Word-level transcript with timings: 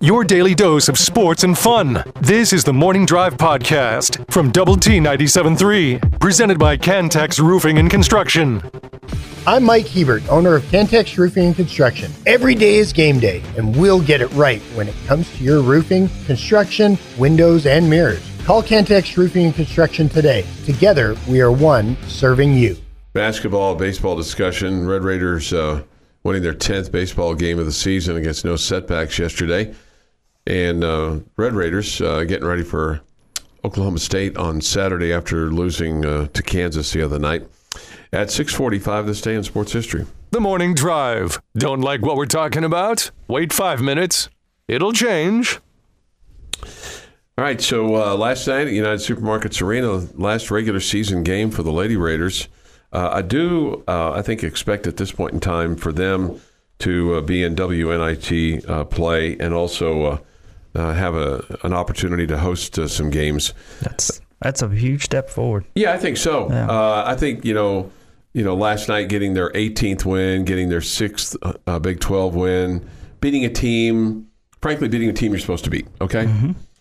Your 0.00 0.24
daily 0.24 0.54
dose 0.54 0.88
of 0.88 0.98
sports 0.98 1.42
and 1.42 1.56
fun. 1.56 2.04
This 2.20 2.52
is 2.52 2.64
the 2.64 2.72
Morning 2.72 3.06
Drive 3.06 3.36
Podcast 3.36 4.30
from 4.30 4.50
Double 4.50 4.76
T 4.76 4.98
97.3, 4.98 6.20
presented 6.20 6.58
by 6.58 6.76
Cantex 6.76 7.40
Roofing 7.40 7.78
and 7.78 7.90
Construction. 7.90 8.62
I'm 9.46 9.64
Mike 9.64 9.88
Hebert, 9.88 10.28
owner 10.28 10.54
of 10.54 10.62
Cantex 10.64 11.16
Roofing 11.16 11.46
and 11.46 11.56
Construction. 11.56 12.12
Every 12.26 12.54
day 12.54 12.76
is 12.76 12.92
game 12.92 13.18
day, 13.18 13.42
and 13.56 13.74
we'll 13.74 14.00
get 14.02 14.20
it 14.20 14.30
right 14.34 14.60
when 14.74 14.86
it 14.86 14.94
comes 15.06 15.34
to 15.38 15.42
your 15.42 15.62
roofing, 15.62 16.10
construction, 16.26 16.98
windows, 17.18 17.64
and 17.64 17.88
mirrors. 17.88 18.22
Call 18.44 18.62
Cantex 18.62 19.16
Roofing 19.16 19.46
and 19.46 19.54
Construction 19.54 20.08
today. 20.08 20.44
Together, 20.66 21.16
we 21.26 21.40
are 21.40 21.50
one 21.50 21.96
serving 22.06 22.54
you. 22.54 22.76
Basketball, 23.14 23.74
baseball 23.74 24.14
discussion. 24.14 24.86
Red 24.86 25.02
Raiders 25.02 25.52
uh, 25.52 25.82
winning 26.26 26.42
their 26.42 26.52
10th 26.52 26.90
baseball 26.90 27.34
game 27.34 27.58
of 27.58 27.66
the 27.66 27.72
season 27.72 28.16
against 28.16 28.44
no 28.44 28.56
setbacks 28.56 29.16
yesterday. 29.16 29.72
And 30.44 30.82
uh, 30.82 31.20
Red 31.36 31.54
Raiders 31.54 32.00
uh, 32.00 32.24
getting 32.24 32.46
ready 32.46 32.64
for 32.64 33.00
Oklahoma 33.64 34.00
State 34.00 34.36
on 34.36 34.60
Saturday 34.60 35.12
after 35.12 35.50
losing 35.52 36.04
uh, 36.04 36.26
to 36.26 36.42
Kansas 36.42 36.92
the 36.92 37.02
other 37.02 37.20
night. 37.20 37.46
At 38.12 38.28
6:45 38.28 39.06
this 39.06 39.20
day 39.20 39.34
in 39.34 39.44
sports 39.44 39.72
history. 39.72 40.06
The 40.30 40.40
Morning 40.40 40.74
Drive. 40.74 41.40
Don't 41.56 41.80
like 41.80 42.02
what 42.02 42.16
we're 42.16 42.26
talking 42.26 42.64
about? 42.64 43.10
Wait 43.28 43.52
five 43.52 43.80
minutes. 43.80 44.28
It'll 44.68 44.92
change. 44.92 45.60
All 47.38 47.44
right, 47.44 47.60
so 47.60 47.94
uh, 47.94 48.16
last 48.16 48.46
night 48.48 48.66
at 48.66 48.72
United 48.72 49.00
Supermarkets 49.00 49.60
Arena, 49.60 50.08
last 50.14 50.50
regular 50.50 50.80
season 50.80 51.22
game 51.22 51.50
for 51.50 51.62
the 51.62 51.72
Lady 51.72 51.96
Raiders. 51.96 52.48
Uh, 52.92 53.10
I 53.12 53.22
do, 53.22 53.84
uh, 53.88 54.12
I 54.12 54.22
think, 54.22 54.42
expect 54.42 54.86
at 54.86 54.96
this 54.96 55.12
point 55.12 55.34
in 55.34 55.40
time 55.40 55.76
for 55.76 55.92
them 55.92 56.40
to 56.78 57.14
uh, 57.14 57.20
be 57.20 57.42
in 57.42 57.56
WNIT 57.56 58.68
uh, 58.68 58.84
play 58.84 59.36
and 59.38 59.54
also 59.54 60.02
uh, 60.04 60.18
uh, 60.74 60.92
have 60.92 61.14
a, 61.14 61.58
an 61.62 61.72
opportunity 61.72 62.26
to 62.26 62.38
host 62.38 62.78
uh, 62.78 62.86
some 62.86 63.10
games. 63.10 63.54
That's 63.80 64.20
that's 64.40 64.62
a 64.62 64.68
huge 64.68 65.04
step 65.04 65.30
forward. 65.30 65.64
Yeah, 65.74 65.92
I 65.92 65.98
think 65.98 66.18
so. 66.18 66.50
Yeah. 66.50 66.68
Uh, 66.68 67.04
I 67.06 67.16
think 67.16 67.44
you 67.44 67.54
know, 67.54 67.90
you 68.34 68.44
know, 68.44 68.54
last 68.54 68.88
night 68.88 69.08
getting 69.08 69.34
their 69.34 69.50
18th 69.52 70.04
win, 70.04 70.44
getting 70.44 70.68
their 70.68 70.82
sixth 70.82 71.36
uh, 71.42 71.78
Big 71.78 72.00
12 72.00 72.34
win, 72.34 72.88
beating 73.20 73.44
a 73.44 73.48
team, 73.48 74.28
frankly, 74.60 74.88
beating 74.88 75.08
a 75.08 75.14
team 75.14 75.32
you're 75.32 75.40
supposed 75.40 75.64
to 75.64 75.70
beat. 75.70 75.88
Okay, 76.00 76.28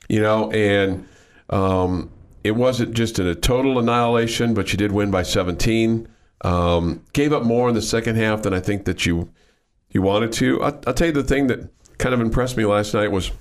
you 0.10 0.22
know, 0.22 0.52
and 0.52 1.08
um, 1.50 2.12
it 2.46 2.56
wasn't 2.56 2.94
just 2.94 3.18
in 3.18 3.26
a 3.26 3.34
total 3.34 3.80
annihilation, 3.80 4.54
but 4.54 4.72
you 4.72 4.78
did 4.78 4.92
win 4.92 5.10
by 5.10 5.24
17. 5.24 6.08
Um, 6.42 7.04
gave 7.12 7.34
up 7.34 7.42
more 7.42 7.68
in 7.68 7.74
the 7.74 7.82
second 7.82 8.18
half 8.18 8.44
than 8.44 8.54
I 8.54 8.60
think 8.60 8.86
that 8.86 9.04
you 9.04 9.32
you 9.90 10.04
wanted 10.04 10.32
to. 10.34 10.62
I, 10.62 10.68
I'll 10.86 10.94
tell 10.94 11.08
you 11.08 11.14
the 11.14 11.24
thing 11.24 11.48
that 11.48 11.68
kind 11.98 12.14
of 12.14 12.22
impressed 12.22 12.56
me 12.56 12.64
last 12.64 12.94
night 12.94 13.12
was 13.12 13.32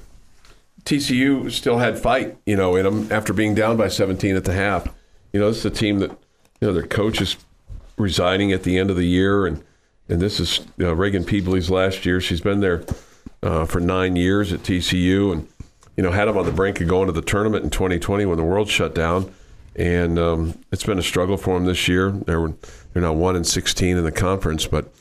TCU 0.85 1.53
still 1.53 1.77
had 1.79 1.99
fight, 1.99 2.39
you 2.47 2.57
know, 2.57 2.77
in 2.77 2.85
them 2.85 3.13
after 3.13 3.35
being 3.35 3.55
down 3.55 3.77
by 3.77 3.89
17 3.89 4.37
at 4.37 4.45
the 4.45 4.55
half. 4.55 4.89
You 5.35 5.41
know, 5.41 5.49
this 5.49 5.59
is 5.59 5.67
a 5.67 5.71
team 5.71 5.99
that, 5.99 6.11
you 6.63 6.69
know, 6.69 6.73
their 6.73 6.87
coach 6.87 7.21
is 7.21 7.37
resigning 7.99 8.53
at 8.53 8.63
the 8.63 8.79
end 8.79 8.89
of 8.89 8.97
the 8.97 9.05
year, 9.05 9.45
and 9.45 9.63
and 10.09 10.23
this 10.23 10.41
is 10.41 10.61
you 10.79 10.87
know, 10.87 10.97
Raegan 10.97 11.27
Pebley's 11.27 11.69
last 11.69 12.07
year. 12.07 12.23
She's 12.23 12.41
been 12.41 12.61
there 12.61 12.87
uh, 13.43 13.67
for 13.67 13.81
nine 13.81 14.17
years 14.17 14.51
at 14.51 14.61
TCU, 14.61 15.31
and 15.31 15.49
you 15.97 16.03
know 16.03 16.11
had 16.11 16.27
them 16.27 16.37
on 16.37 16.47
the 16.47 16.53
brink 16.53 16.81
of 16.81 16.89
going 16.89 17.07
to 17.07 17.13
the 17.13 17.23
tournament 17.23 17.65
in 17.65 17.71
2020 17.71 18.27
when 18.27 18.37
the 18.37 18.45
world 18.45 18.69
shut 18.69 18.95
down, 18.95 19.33
and 19.77 20.19
um, 20.19 20.59
it's 20.73 20.85
been 20.85 20.99
a 20.99 21.03
struggle 21.03 21.37
for 21.37 21.55
them 21.55 21.67
this 21.67 21.89
year. 21.89 22.11
They're 22.11 22.53
they're 22.93 23.03
now 23.03 23.13
one 23.13 23.37
and 23.37 23.47
16 23.47 23.97
in 23.97 24.05
the 24.05 24.13
conference, 24.13 24.67
but 24.67 24.93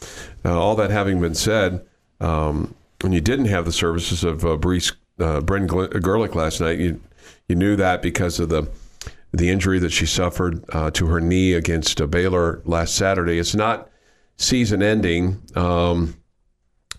uh, 0.43 0.59
all 0.59 0.75
that 0.75 0.89
having 0.89 1.21
been 1.21 1.35
said, 1.35 1.85
um, 2.19 2.73
when 3.01 3.13
you 3.13 3.21
didn't 3.21 3.45
have 3.45 3.65
the 3.65 3.71
services 3.71 4.23
of 4.23 4.43
uh, 4.43 4.57
Brees, 4.57 4.95
uh, 5.19 5.41
Bryn 5.41 5.67
Gerlich 5.67 6.35
last 6.35 6.61
night, 6.61 6.79
you 6.79 7.01
you 7.47 7.55
knew 7.55 7.75
that 7.75 8.01
because 8.01 8.39
of 8.39 8.49
the 8.49 8.69
the 9.31 9.49
injury 9.49 9.79
that 9.79 9.91
she 9.91 10.05
suffered 10.05 10.63
uh, 10.69 10.91
to 10.91 11.07
her 11.07 11.19
knee 11.19 11.53
against 11.53 11.99
uh, 11.99 12.05
Baylor 12.05 12.61
last 12.65 12.95
Saturday. 12.95 13.39
It's 13.39 13.55
not 13.55 13.89
season 14.37 14.83
ending. 14.83 15.41
Um, 15.55 16.15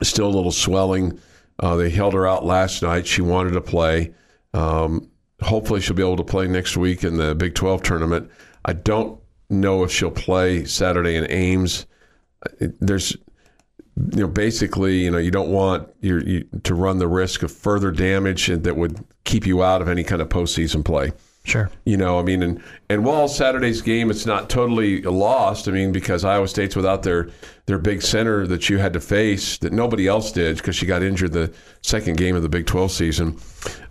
still 0.03 0.27
a 0.27 0.35
little 0.35 0.53
swelling. 0.53 1.21
Uh, 1.61 1.77
they 1.77 1.91
held 1.91 2.15
her 2.15 2.27
out 2.27 2.45
last 2.45 2.83
night. 2.83 3.07
She 3.07 3.23
wanted 3.23 3.53
to 3.53 3.61
play. 3.61 4.13
Um, 4.53 5.09
hopefully, 5.41 5.81
she'll 5.81 5.97
be 5.97 6.03
able 6.03 6.17
to 6.17 6.25
play 6.25 6.47
next 6.47 6.77
week 6.77 7.05
in 7.05 7.17
the 7.17 7.35
Big 7.35 7.55
12 7.55 7.83
tournament. 7.83 8.31
I 8.65 8.73
don't 8.73 9.21
know 9.51 9.85
if 9.85 9.93
she'll 9.93 10.11
play 10.11 10.65
Saturday 10.65 11.17
in 11.17 11.31
Ames. 11.31 11.87
There's, 12.59 13.13
you 13.13 14.23
know, 14.23 14.29
basically, 14.29 15.05
you 15.05 15.11
know, 15.11 15.19
you 15.19 15.31
don't 15.31 15.51
want 15.51 15.89
your, 16.01 16.23
you 16.23 16.49
to 16.65 16.75
run 16.75 16.99
the 16.99 17.09
risk 17.09 17.43
of 17.43 17.53
further 17.53 17.91
damage 17.91 18.47
that 18.47 18.77
would 18.77 19.05
keep 19.25 19.47
you 19.47 19.63
out 19.63 19.83
of 19.83 19.89
any 19.89 20.05
kind 20.05 20.21
of 20.21 20.29
postseason 20.29 20.85
play. 20.85 21.13
Sure. 21.45 21.71
You 21.85 21.99
know, 21.99 22.19
I 22.19 22.23
mean, 22.23 22.43
and 22.43 22.63
and 22.89 23.05
while 23.05 23.29
Saturday's 23.29 23.83
game, 23.83 24.11
it's 24.11 24.25
not 24.25 24.49
totally 24.49 25.03
lost. 25.03 25.69
I 25.69 25.73
mean, 25.73 25.93
because 25.93 26.25
Iowa 26.25 26.49
State's 26.49 26.75
without 26.75 27.03
their 27.03 27.29
their 27.67 27.79
big 27.79 28.01
center 28.01 28.47
that 28.47 28.71
you 28.71 28.79
had 28.79 28.95
to 28.95 29.01
face 29.01 29.59
that 29.59 29.73
nobody 29.73 30.09
else 30.09 30.33
did 30.33 30.57
because 30.57 30.75
she 30.75 30.87
got 30.87 31.03
injured 31.03 31.33
the 31.33 31.53
second 31.83 32.17
game 32.17 32.35
of 32.35 32.43
the 32.43 32.49
Big 32.49 32.65
Twelve 32.65 32.91
season, 32.91 33.39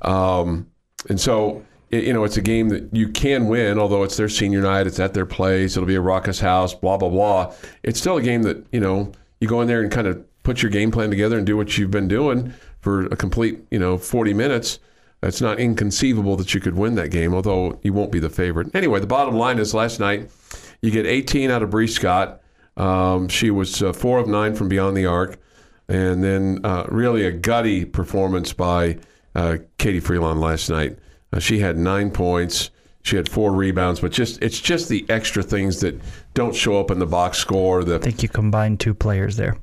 um, 0.01 0.65
and 1.09 1.21
so 1.21 1.63
it, 1.91 2.05
you 2.05 2.13
know 2.13 2.23
it's 2.23 2.37
a 2.37 2.41
game 2.41 2.69
that 2.69 2.89
you 2.91 3.07
can 3.09 3.47
win. 3.47 3.77
Although 3.77 4.01
it's 4.01 4.17
their 4.17 4.29
senior 4.29 4.61
night, 4.61 4.87
it's 4.87 4.99
at 4.99 5.13
their 5.13 5.27
place. 5.27 5.77
It'll 5.77 5.87
be 5.87 5.93
a 5.95 6.01
raucous 6.01 6.39
house. 6.39 6.73
Blah 6.73 6.97
blah 6.97 7.09
blah. 7.09 7.53
It's 7.83 7.99
still 7.99 8.17
a 8.17 8.21
game 8.23 8.41
that 8.43 8.65
you 8.71 8.79
know 8.79 9.11
you 9.39 9.47
go 9.47 9.61
in 9.61 9.67
there 9.67 9.81
and 9.81 9.91
kind 9.91 10.07
of 10.07 10.25
put 10.41 10.63
your 10.63 10.71
game 10.71 10.89
plan 10.89 11.11
together 11.11 11.37
and 11.37 11.45
do 11.45 11.55
what 11.55 11.77
you've 11.77 11.91
been 11.91 12.07
doing 12.07 12.51
for 12.81 13.05
a 13.05 13.15
complete 13.15 13.59
you 13.69 13.77
know 13.77 13.99
forty 13.99 14.33
minutes. 14.33 14.79
It's 15.23 15.41
not 15.41 15.59
inconceivable 15.59 16.35
that 16.38 16.53
you 16.53 16.59
could 16.59 16.75
win 16.75 16.95
that 16.95 17.09
game, 17.09 17.34
although 17.34 17.79
you 17.81 17.94
won't 17.94 18.11
be 18.11 18.19
the 18.19 18.29
favorite. 18.29 18.75
Anyway, 18.75 19.00
the 19.00 19.07
bottom 19.07 19.35
line 19.35 19.59
is 19.59 19.73
last 19.73 20.00
night 20.00 20.29
you 20.81 20.91
get 20.91 21.06
18 21.06 21.50
out 21.50 21.63
of 21.63 21.69
Bree 21.69 21.88
Scott. 21.88 22.41
Um, 22.75 23.29
she 23.29 23.50
was 23.50 23.81
uh, 23.81 23.94
four 23.94 24.19
of 24.19 24.28
nine 24.28 24.53
from 24.56 24.67
beyond 24.67 24.97
the 24.97 25.06
arc, 25.06 25.39
and 25.88 26.23
then 26.23 26.59
uh, 26.63 26.85
really 26.89 27.25
a 27.25 27.31
gutty 27.31 27.85
performance 27.85 28.51
by 28.51 28.97
uh, 29.33 29.57
Katie 29.78 30.01
Freelon 30.01 30.39
last 30.39 30.69
night. 30.69 30.97
Uh, 31.31 31.39
she 31.39 31.59
had 31.59 31.78
nine 31.78 32.12
points. 32.12 32.69
She 33.03 33.16
had 33.16 33.29
four 33.29 33.53
rebounds, 33.53 34.00
but 34.00 34.12
just 34.12 34.41
it's 34.41 34.59
just 34.59 34.89
the 34.89 35.06
extra 35.09 35.44
things 35.44 35.81
that 35.81 36.00
don't 36.33 36.56
show 36.56 36.79
up 36.79 36.89
in 36.89 37.00
the 37.00 37.06
box 37.06 37.38
score. 37.38 37.83
The 37.83 37.95
I 37.95 38.00
think 38.00 38.23
you 38.23 38.29
combined 38.29 38.79
two 38.79 38.94
players 38.94 39.35
there. 39.35 39.57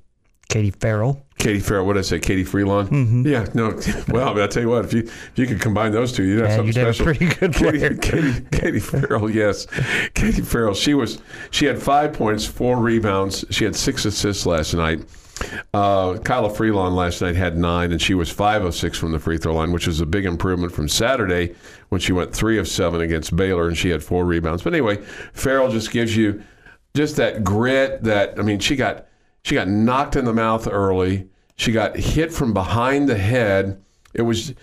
Katie 0.49 0.72
Farrell. 0.72 1.25
Katie 1.40 1.58
Farrell, 1.58 1.86
what 1.86 1.94
did 1.94 2.00
I 2.00 2.02
say? 2.02 2.18
Katie 2.20 2.44
Freelon? 2.44 3.24
Yeah, 3.26 3.46
no. 3.54 3.70
Well, 4.14 4.28
I 4.28 4.32
mean, 4.34 4.42
I'll 4.42 4.48
tell 4.48 4.62
you 4.62 4.68
what, 4.68 4.84
if 4.84 4.92
you 4.92 5.00
if 5.00 5.32
you 5.36 5.46
could 5.46 5.60
combine 5.60 5.90
those 5.92 6.12
two, 6.12 6.22
you'd 6.22 6.40
have 6.40 6.50
Yeah, 6.50 6.56
something 6.56 6.74
you'd 6.74 6.86
have 6.86 7.00
a 7.00 7.02
pretty 7.02 7.26
good 7.26 7.54
Katie, 7.54 7.78
player. 7.78 7.94
Katie, 7.96 8.46
Katie 8.52 8.80
Farrell, 8.80 9.30
yes. 9.30 9.66
Katie 10.14 10.42
Farrell, 10.42 10.74
she 10.74 10.94
was 10.94 11.20
she 11.50 11.64
had 11.64 11.80
five 11.80 12.12
points, 12.12 12.44
four 12.44 12.76
rebounds. 12.76 13.44
She 13.50 13.64
had 13.64 13.74
six 13.74 14.04
assists 14.04 14.44
last 14.46 14.74
night. 14.74 15.00
Uh, 15.72 16.14
Kilah 16.20 16.54
Freelon 16.54 16.94
last 16.94 17.22
night 17.22 17.34
had 17.34 17.56
nine, 17.56 17.92
and 17.92 18.02
she 18.02 18.12
was 18.12 18.30
five 18.30 18.62
of 18.62 18.74
six 18.74 18.98
from 18.98 19.12
the 19.12 19.18
free 19.18 19.38
throw 19.38 19.54
line, 19.54 19.72
which 19.72 19.86
was 19.86 20.00
a 20.02 20.06
big 20.06 20.26
improvement 20.26 20.70
from 20.72 20.86
Saturday 20.86 21.54
when 21.88 22.00
she 22.00 22.12
went 22.12 22.34
three 22.34 22.58
of 22.58 22.68
seven 22.68 23.00
against 23.00 23.34
Baylor, 23.34 23.66
and 23.66 23.78
she 23.78 23.88
had 23.88 24.04
four 24.04 24.26
rebounds. 24.26 24.62
But 24.62 24.74
anyway, 24.74 24.96
Farrell 25.32 25.70
just 25.70 25.90
gives 25.92 26.14
you 26.14 26.42
just 26.94 27.16
that 27.16 27.42
grit. 27.42 28.02
That 28.02 28.38
I 28.38 28.42
mean, 28.42 28.58
she 28.58 28.76
got 28.76 29.06
she 29.42 29.54
got 29.54 29.68
knocked 29.68 30.16
in 30.16 30.24
the 30.24 30.32
mouth 30.32 30.68
early. 30.68 31.28
She 31.56 31.72
got 31.72 31.96
hit 31.96 32.32
from 32.32 32.52
behind 32.52 33.08
the 33.08 33.18
head. 33.18 33.82
It 34.14 34.22
was 34.22 34.54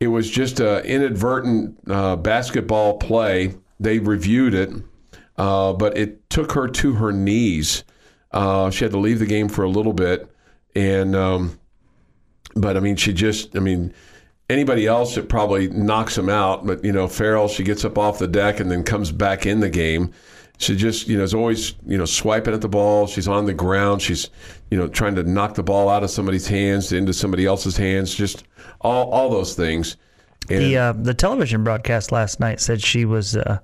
it 0.00 0.08
was 0.08 0.30
just 0.30 0.60
an 0.60 0.84
inadvertent 0.84 1.78
uh, 1.88 2.16
basketball 2.16 2.98
play. 2.98 3.54
They 3.80 3.98
reviewed 3.98 4.54
it, 4.54 4.70
uh, 5.36 5.72
but 5.72 5.96
it 5.96 6.28
took 6.30 6.52
her 6.52 6.68
to 6.68 6.94
her 6.94 7.12
knees. 7.12 7.84
Uh, 8.30 8.70
she 8.70 8.84
had 8.84 8.92
to 8.92 8.98
leave 8.98 9.18
the 9.18 9.26
game 9.26 9.48
for 9.48 9.62
a 9.62 9.68
little 9.68 9.92
bit, 9.92 10.28
and 10.74 11.14
um, 11.14 11.58
but 12.54 12.76
I 12.76 12.80
mean, 12.80 12.96
she 12.96 13.12
just 13.12 13.56
I 13.56 13.60
mean. 13.60 13.92
Anybody 14.50 14.86
else, 14.86 15.16
it 15.16 15.30
probably 15.30 15.68
knocks 15.68 16.16
them 16.16 16.28
out. 16.28 16.66
But 16.66 16.84
you 16.84 16.92
know, 16.92 17.08
Farrell, 17.08 17.48
she 17.48 17.64
gets 17.64 17.82
up 17.82 17.96
off 17.96 18.18
the 18.18 18.28
deck 18.28 18.60
and 18.60 18.70
then 18.70 18.82
comes 18.84 19.10
back 19.10 19.46
in 19.46 19.60
the 19.60 19.70
game. 19.70 20.12
She 20.58 20.76
just, 20.76 21.08
you 21.08 21.18
know, 21.18 21.24
is 21.24 21.34
always, 21.34 21.74
you 21.86 21.98
know, 21.98 22.04
swiping 22.04 22.54
at 22.54 22.60
the 22.60 22.68
ball. 22.68 23.06
She's 23.06 23.26
on 23.26 23.44
the 23.46 23.52
ground. 23.54 24.00
She's, 24.02 24.30
you 24.70 24.78
know, 24.78 24.86
trying 24.88 25.14
to 25.16 25.22
knock 25.24 25.54
the 25.54 25.62
ball 25.64 25.88
out 25.88 26.04
of 26.04 26.10
somebody's 26.10 26.46
hands 26.46 26.92
into 26.92 27.12
somebody 27.12 27.44
else's 27.44 27.76
hands. 27.76 28.14
Just 28.14 28.44
all, 28.80 29.10
all 29.10 29.28
those 29.30 29.54
things. 29.54 29.96
And 30.48 30.60
The 30.60 30.76
uh, 30.78 30.92
the 30.92 31.14
television 31.14 31.64
broadcast 31.64 32.12
last 32.12 32.38
night 32.38 32.60
said 32.60 32.80
she 32.82 33.04
was 33.04 33.36
uh, 33.36 33.58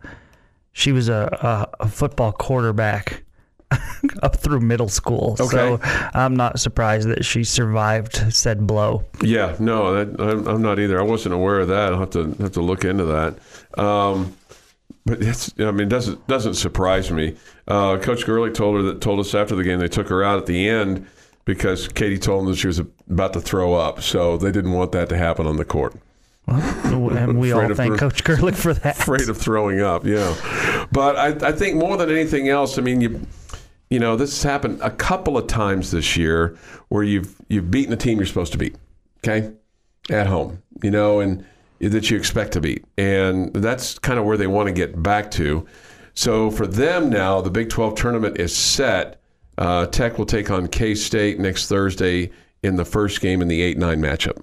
she 0.72 0.92
was 0.92 1.08
a, 1.08 1.68
a, 1.80 1.84
a 1.84 1.88
football 1.88 2.32
quarterback 2.32 3.22
up 4.22 4.36
through 4.36 4.60
middle 4.60 4.88
school. 4.88 5.36
So 5.36 5.74
Okay. 5.74 6.08
I'm 6.14 6.34
not 6.34 6.58
surprised 6.58 7.08
that 7.08 7.24
she 7.24 7.44
survived 7.44 8.16
said 8.34 8.66
blow. 8.66 9.04
yeah, 9.22 9.54
no, 9.60 9.94
that, 9.94 10.20
I'm, 10.20 10.46
I'm 10.48 10.62
not 10.62 10.78
either. 10.80 10.98
I 10.98 11.04
wasn't 11.04 11.34
aware 11.34 11.60
of 11.60 11.68
that. 11.68 11.92
I'll 11.92 12.00
have 12.00 12.10
to 12.10 12.34
have 12.40 12.52
to 12.52 12.62
look 12.62 12.84
into 12.84 13.04
that. 13.04 13.78
Um, 13.78 14.34
but 15.06 15.22
it's, 15.22 15.52
I 15.58 15.70
mean, 15.70 15.86
it 15.86 15.88
doesn't 15.88 16.26
doesn't 16.26 16.54
surprise 16.54 17.10
me. 17.10 17.36
Uh, 17.66 17.98
Coach 17.98 18.24
Gerlich 18.24 18.54
told 18.54 18.76
her 18.76 18.82
that 18.82 19.00
told 19.00 19.20
us 19.20 19.34
after 19.34 19.54
the 19.54 19.64
game 19.64 19.78
they 19.80 19.88
took 19.88 20.08
her 20.08 20.22
out 20.22 20.38
at 20.38 20.46
the 20.46 20.68
end 20.68 21.06
because 21.44 21.88
Katie 21.88 22.18
told 22.18 22.42
them 22.42 22.52
that 22.52 22.58
she 22.58 22.66
was 22.66 22.78
about 22.78 23.32
to 23.32 23.40
throw 23.40 23.74
up, 23.74 24.02
so 24.02 24.36
they 24.36 24.52
didn't 24.52 24.72
want 24.72 24.92
that 24.92 25.08
to 25.08 25.16
happen 25.16 25.46
on 25.46 25.56
the 25.56 25.64
court. 25.64 25.94
and 26.46 27.38
we 27.38 27.52
all 27.52 27.74
thank 27.74 27.98
Coach 27.98 28.24
Gerlich 28.24 28.56
for 28.56 28.74
that. 28.74 28.98
Afraid 28.98 29.28
of 29.28 29.38
throwing 29.38 29.80
up, 29.80 30.04
yeah. 30.04 30.86
But 30.92 31.16
I, 31.16 31.48
I 31.48 31.52
think 31.52 31.76
more 31.76 31.96
than 31.96 32.10
anything 32.10 32.48
else, 32.48 32.78
I 32.78 32.82
mean, 32.82 33.00
you 33.00 33.26
you 33.90 33.98
know, 33.98 34.16
this 34.16 34.30
has 34.30 34.48
happened 34.48 34.80
a 34.82 34.90
couple 34.90 35.36
of 35.36 35.48
times 35.48 35.90
this 35.90 36.16
year 36.16 36.56
where 36.88 37.02
you've 37.02 37.34
you've 37.48 37.70
beaten 37.70 37.92
a 37.92 37.96
team 37.96 38.18
you're 38.18 38.26
supposed 38.26 38.52
to 38.52 38.58
beat, 38.58 38.76
okay, 39.18 39.52
at 40.08 40.26
home, 40.26 40.62
you 40.82 40.90
know, 40.90 41.20
and 41.20 41.44
that 41.80 42.10
you 42.10 42.16
expect 42.16 42.52
to 42.52 42.60
beat, 42.60 42.84
and 42.98 43.52
that's 43.54 43.98
kind 43.98 44.18
of 44.18 44.24
where 44.24 44.36
they 44.36 44.46
want 44.46 44.68
to 44.68 44.72
get 44.72 45.02
back 45.02 45.30
to. 45.32 45.66
So 46.14 46.50
for 46.50 46.66
them 46.66 47.08
now, 47.08 47.40
the 47.40 47.50
Big 47.50 47.70
12 47.70 47.94
tournament 47.94 48.38
is 48.38 48.54
set. 48.54 49.20
Uh, 49.56 49.86
Tech 49.86 50.18
will 50.18 50.26
take 50.26 50.50
on 50.50 50.68
K 50.68 50.94
State 50.94 51.38
next 51.38 51.68
Thursday 51.68 52.30
in 52.62 52.76
the 52.76 52.84
first 52.84 53.20
game 53.20 53.40
in 53.40 53.48
the 53.48 53.62
8 53.62 53.78
9 53.78 54.00
matchup. 54.00 54.42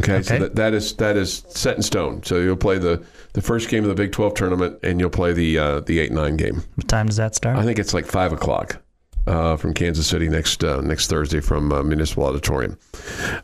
Okay, 0.00 0.22
so 0.22 0.38
that, 0.38 0.56
that 0.56 0.72
is 0.72 0.94
that 0.96 1.16
is 1.16 1.44
set 1.48 1.76
in 1.76 1.82
stone. 1.82 2.22
So 2.22 2.38
you'll 2.38 2.56
play 2.56 2.78
the, 2.78 3.04
the 3.34 3.42
first 3.42 3.68
game 3.68 3.84
of 3.84 3.88
the 3.90 3.94
Big 3.94 4.10
12 4.10 4.34
tournament, 4.34 4.78
and 4.82 4.98
you'll 4.98 5.10
play 5.10 5.32
the 5.32 5.58
uh, 5.58 5.80
the 5.80 5.98
8 6.00 6.12
9 6.12 6.36
game. 6.36 6.62
What 6.74 6.88
time 6.88 7.06
does 7.06 7.16
that 7.16 7.34
start? 7.34 7.58
I 7.58 7.64
think 7.64 7.78
it's 7.78 7.92
like 7.92 8.06
5 8.06 8.32
o'clock 8.32 8.82
uh, 9.26 9.56
from 9.56 9.74
Kansas 9.74 10.06
City 10.06 10.28
next 10.28 10.64
uh, 10.64 10.80
next 10.80 11.08
Thursday 11.08 11.40
from 11.40 11.72
uh, 11.72 11.82
Municipal 11.82 12.24
Auditorium. 12.24 12.78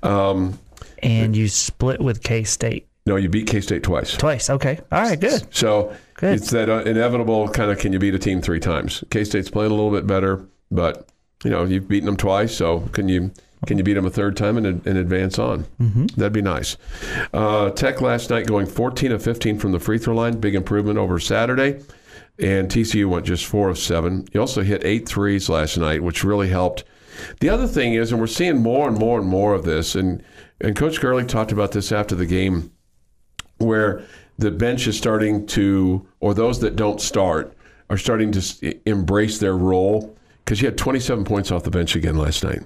Um, 0.03 0.59
and 1.03 1.37
you 1.37 1.49
split 1.49 2.01
with 2.01 2.23
K 2.23 2.45
State 2.45 2.89
no, 3.09 3.17
you 3.17 3.31
beat 3.31 3.47
K 3.47 3.63
State 3.63 3.83
twice. 3.83 4.15
twice. 4.19 4.51
Okay. 4.51 4.79
All 4.93 5.01
right. 5.01 5.19
Good. 5.19 5.55
So 5.55 5.97
Good. 6.15 6.35
it's 6.35 6.51
that 6.51 6.69
uh, 6.69 6.83
inevitable 6.83 7.49
kind 7.49 7.71
of 7.71 7.79
can 7.79 7.95
you 7.95 7.99
beat 7.99 8.15
a 8.15 8.19
team 8.19 8.43
three 8.43 8.61
times? 8.61 9.03
K 9.11 9.25
State's 9.25 9.49
playing 9.49 9.73
a 9.73 9.75
little 9.75 9.91
bit 9.91 10.07
better, 10.07 10.45
but 10.71 11.09
you 11.43 11.51
know 11.51 11.65
you've 11.65 11.89
beaten 11.89 12.05
them 12.05 12.19
twice, 12.19 12.55
so 12.55 12.81
can 12.93 13.09
you 13.09 13.33
can 13.67 13.79
you 13.79 13.83
beat 13.85 13.95
them 13.95 14.05
a 14.05 14.11
third 14.11 14.37
time 14.37 14.59
and, 14.59 14.87
and 14.87 14.99
advance 14.99 15.39
on? 15.39 15.65
Mm-hmm. 15.81 16.07
That'd 16.17 16.35
be 16.35 16.43
nice. 16.43 16.77
Uh, 17.33 17.71
Tech 17.71 18.03
last 18.03 18.29
night 18.29 18.47
going 18.47 18.67
14 18.67 19.11
of 19.11 19.23
15 19.23 19.59
from 19.59 19.73
the 19.73 19.81
free 19.81 19.99
throw 19.99 20.15
line, 20.15 20.39
big 20.39 20.55
improvement 20.55 20.99
over 20.99 21.19
Saturday. 21.19 21.81
And 22.39 22.69
TCU 22.69 23.09
went 23.09 23.27
just 23.27 23.47
four 23.47 23.69
of 23.69 23.79
seven. 23.79 24.29
You 24.33 24.41
also 24.41 24.63
hit 24.63 24.85
eight 24.85 25.09
threes 25.09 25.49
last 25.49 25.77
night, 25.77 26.05
which 26.05 26.23
really 26.23 26.49
helped. 26.49 26.85
The 27.41 27.49
other 27.49 27.67
thing 27.67 27.95
is, 27.95 28.13
and 28.13 28.21
we're 28.21 28.29
seeing 28.29 28.59
more 28.59 28.87
and 28.87 28.97
more 28.97 29.19
and 29.19 29.29
more 29.29 29.55
of 29.55 29.65
this, 29.65 29.97
and 29.97 30.23
and 30.61 30.77
Coach 30.77 31.01
Gerlich 31.01 31.29
talked 31.29 31.53
about 31.53 31.73
this 31.73 31.93
after 31.93 32.15
the 32.15 32.27
game 32.27 32.73
where 33.59 34.05
the 34.39 34.51
bench 34.51 34.87
is 34.87 34.97
starting 34.97 35.47
to, 35.47 36.07
or 36.21 36.35
those 36.35 36.61
that 36.61 36.77
don't 36.77 37.01
start, 37.01 37.57
are 37.91 37.97
starting 37.97 38.33
to 38.33 38.89
embrace 38.89 39.39
their 39.39 39.57
role. 39.57 40.17
Because 40.45 40.63
you 40.63 40.67
had 40.67 40.79
27 40.79 41.25
points 41.25 41.51
off 41.51 41.65
the 41.65 41.71
bench 41.71 41.95
again 41.95 42.17
last 42.17 42.43
night. 42.43 42.63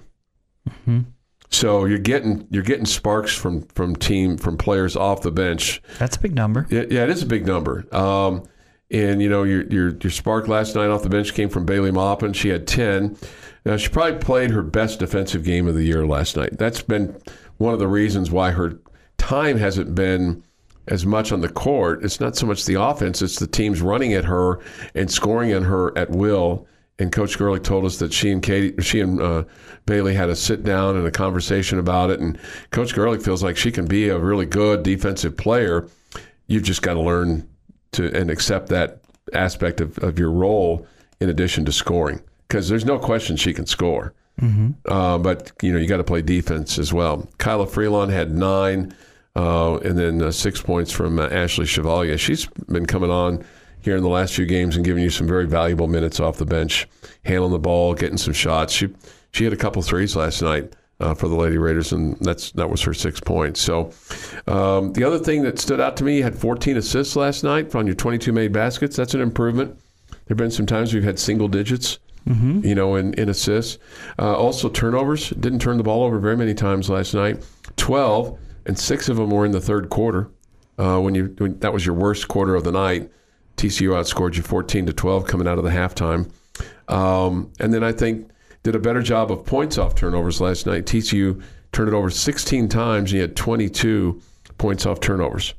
So 1.51 1.85
you're 1.85 1.99
getting 1.99 2.47
you're 2.51 2.63
getting 2.63 2.87
sparks 2.87 3.35
from 3.35 3.63
from 3.75 3.95
team 3.97 4.37
from 4.39 4.57
players 4.57 4.97
off 4.97 5.23
the 5.23 5.31
bench. 5.31 5.83
That's 5.99 6.17
a 6.17 6.21
big 6.21 6.35
number. 6.35 6.67
Yeah, 6.71 6.85
yeah, 6.89 7.03
it 7.03 7.11
is 7.11 7.23
a 7.23 7.27
big 7.27 7.47
number. 7.47 7.85
Um, 7.95 8.45
and 8.91 9.21
you 9.21 9.29
know 9.29 9.43
your 9.43 9.65
your 9.67 9.89
your 9.91 10.11
spark 10.11 10.49
last 10.49 10.75
night 10.77 10.89
off 10.89 11.03
the 11.03 11.11
bench 11.11 11.35
came 11.35 11.49
from 11.49 11.67
Bailey 11.67 11.91
Maupin. 11.91 12.33
She 12.33 12.49
had 12.49 12.67
10. 12.67 13.17
Now 13.65 13.77
she 13.77 13.89
probably 13.89 14.19
played 14.19 14.51
her 14.51 14.63
best 14.63 14.99
defensive 15.01 15.45
game 15.45 15.69
of 15.69 15.75
the 15.75 15.85
year 15.85 16.07
last 16.07 16.37
night. 16.37 16.57
That's 16.59 16.83
been 16.83 17.21
one 17.63 17.73
of 17.73 17.79
the 17.79 17.87
reasons 17.87 18.31
why 18.31 18.51
her 18.51 18.79
time 19.19 19.57
hasn't 19.57 19.95
been 19.95 20.43
as 20.89 21.07
much 21.07 21.31
on 21.31 21.41
the 21.41 21.49
court. 21.49 22.05
It's 22.05 22.19
not 22.19 22.37
so 22.37 22.45
much 22.45 22.65
the 22.65 22.81
offense; 22.81 23.23
it's 23.23 23.39
the 23.39 23.47
teams 23.47 23.81
running 23.81 24.15
at 24.15 24.25
her 24.25 24.61
and 24.97 25.11
scoring 25.11 25.55
on 25.55 25.63
her 25.63 25.97
at 25.97 26.11
will. 26.11 26.67
And 26.99 27.13
Coach 27.13 27.39
Gerlich 27.39 27.63
told 27.63 27.85
us 27.85 27.99
that 27.99 28.13
she 28.13 28.31
and 28.31 28.43
Katie, 28.43 28.81
she 28.83 29.01
and 29.01 29.21
uh, 29.21 29.45
Bailey 29.87 30.15
had 30.15 30.29
a 30.29 30.37
sit 30.37 30.65
down 30.65 30.97
and 30.97 31.07
a 31.07 31.11
conversation 31.11 31.79
about 31.79 32.11
it. 32.11 32.21
And 32.21 32.39
Coach 32.71 32.95
Gerlich 32.95 33.25
feels 33.25 33.43
like 33.43 33.57
she 33.57 33.71
can 33.71 33.87
be 33.87 34.09
a 34.09 34.19
really 34.19 34.45
good 34.45 34.83
defensive 34.83 35.37
player. 35.37 35.89
You've 36.49 36.65
just 36.65 36.83
got 36.83 36.95
to 36.95 37.01
learn 37.01 37.49
to 37.93 38.13
and 38.15 38.31
accept 38.31 38.69
that 38.69 39.03
aspect 39.33 39.81
of, 39.81 39.99
of 39.99 40.19
your 40.19 40.33
role 40.33 40.87
in 41.21 41.29
addition 41.29 41.65
to 41.65 41.73
scoring, 41.73 42.21
because 42.49 42.69
there's 42.69 42.85
no 42.85 42.99
question 42.99 43.37
she 43.37 43.55
can 43.55 43.67
score. 43.67 44.15
Uh, 44.87 45.19
but 45.19 45.53
you 45.63 45.73
know 45.73 45.79
you 45.79 45.87
got 45.87 45.99
to 45.99 46.05
play 46.05 46.23
defense 46.23 46.79
as 46.79 46.93
well. 46.93 47.29
Kilah 47.39 47.69
Freelon 47.69 48.11
had 48.11 48.33
nine, 48.33 48.95
uh, 49.37 49.79
and 49.79 49.99
then 49.99 50.23
uh, 50.23 50.31
six 50.31 50.61
points 50.61 50.91
from 50.91 51.19
uh, 51.19 51.29
Ashley 51.29 51.67
Chevalier. 51.67 52.19
She's 52.19 52.47
been 52.69 52.87
coming 52.87 53.11
on 53.11 53.45
here 53.81 53.97
in 53.97 54.03
the 54.03 54.09
last 54.09 54.35
few 54.35 54.47
games 54.47 54.77
and 54.77 54.85
giving 54.85 55.03
you 55.03 55.11
some 55.11 55.27
very 55.27 55.47
valuable 55.47 55.89
minutes 55.89 56.21
off 56.21 56.39
the 56.39 56.47
bench, 56.47 56.89
handling 57.25 57.53
the 57.53 57.59
ball, 57.59 57.95
getting 57.95 58.19
some 58.19 58.33
shots. 58.33 58.73
She 58.73 58.89
she 59.33 59.45
had 59.45 59.53
a 59.53 59.57
couple 59.57 59.83
threes 59.83 60.17
last 60.17 60.43
night. 60.43 60.75
Uh, 61.01 61.15
for 61.15 61.27
the 61.27 61.35
Lady 61.35 61.59
Raiders, 61.59 61.91
and 61.93 62.17
that's 62.21 62.53
that 62.53 62.71
was 62.71 62.81
her 62.83 62.95
six 62.95 63.19
points. 63.19 63.61
So, 63.61 63.91
um, 64.47 64.93
the 64.93 65.03
other 65.03 65.19
thing 65.19 65.43
that 65.43 65.59
stood 65.59 65.81
out 65.81 65.97
to 65.97 66.05
me, 66.05 66.21
had 66.21 66.39
14 66.39 66.77
assists 66.77 67.17
last 67.17 67.43
night 67.43 67.75
on 67.75 67.87
your 67.87 67.97
22 67.97 68.31
made 68.33 68.53
baskets. 68.53 68.95
That's 68.95 69.13
an 69.13 69.21
improvement. 69.21 69.77
There've 70.27 70.39
been 70.39 70.53
some 70.53 70.67
times 70.67 70.95
we've 70.95 71.03
had 71.03 71.19
single 71.19 71.49
digits, 71.49 71.99
you 72.65 72.75
know, 72.75 72.95
in, 72.97 73.15
in 73.15 73.29
assists. 73.29 73.79
Uh, 74.19 74.37
also 74.37 74.69
turnovers. 74.69 75.31
Didn't 75.31 75.61
turn 75.61 75.77
the 75.77 75.83
ball 75.83 76.05
over 76.05 76.19
very 76.19 76.37
many 76.37 76.55
times 76.55 76.89
last 76.89 77.15
night. 77.15 77.45
12, 77.77 78.39
and 78.67 78.79
six 78.79 79.09
of 79.09 79.17
them 79.17 79.31
were 79.31 79.45
in 79.45 79.53
the 79.53 79.61
third 79.61 79.89
quarter. 79.89 80.31
Uh, 80.79 80.99
when 81.01 81.15
you 81.15 81.35
when, 81.39 81.59
that 81.59 81.73
was 81.73 81.85
your 81.85 81.95
worst 81.95 82.29
quarter 82.29 82.55
of 82.55 82.65
the 82.65 82.73
night. 82.73 83.11
TCU 83.57 83.91
outscored 83.91 84.37
you 84.37 84.43
14 84.43 84.87
to 84.87 84.93
12 84.93 85.27
coming 85.27 85.47
out 85.47 85.59
of 85.59 85.65
the 85.65 85.71
halftime. 85.71 86.31
Um, 86.89 87.53
and 87.61 87.73
then 87.73 87.85
I 87.85 87.93
think 87.93 88.31
did 88.63 88.75
a 88.75 88.79
better 88.79 89.03
job 89.03 89.31
of 89.31 89.45
points 89.45 89.79
off 89.79 89.95
turnovers 89.95 90.41
last 90.41 90.67
night. 90.67 90.87
TCU 90.87 91.43
turned 91.73 91.89
it 91.89 91.95
over 91.95 92.11
16 92.11 92.69
times 92.69 93.11
and 93.11 93.17
you 93.17 93.21
had 93.21 93.37
22 93.37 94.21
points 94.59 94.87
off 94.87 95.01
turnovers. 95.01 95.55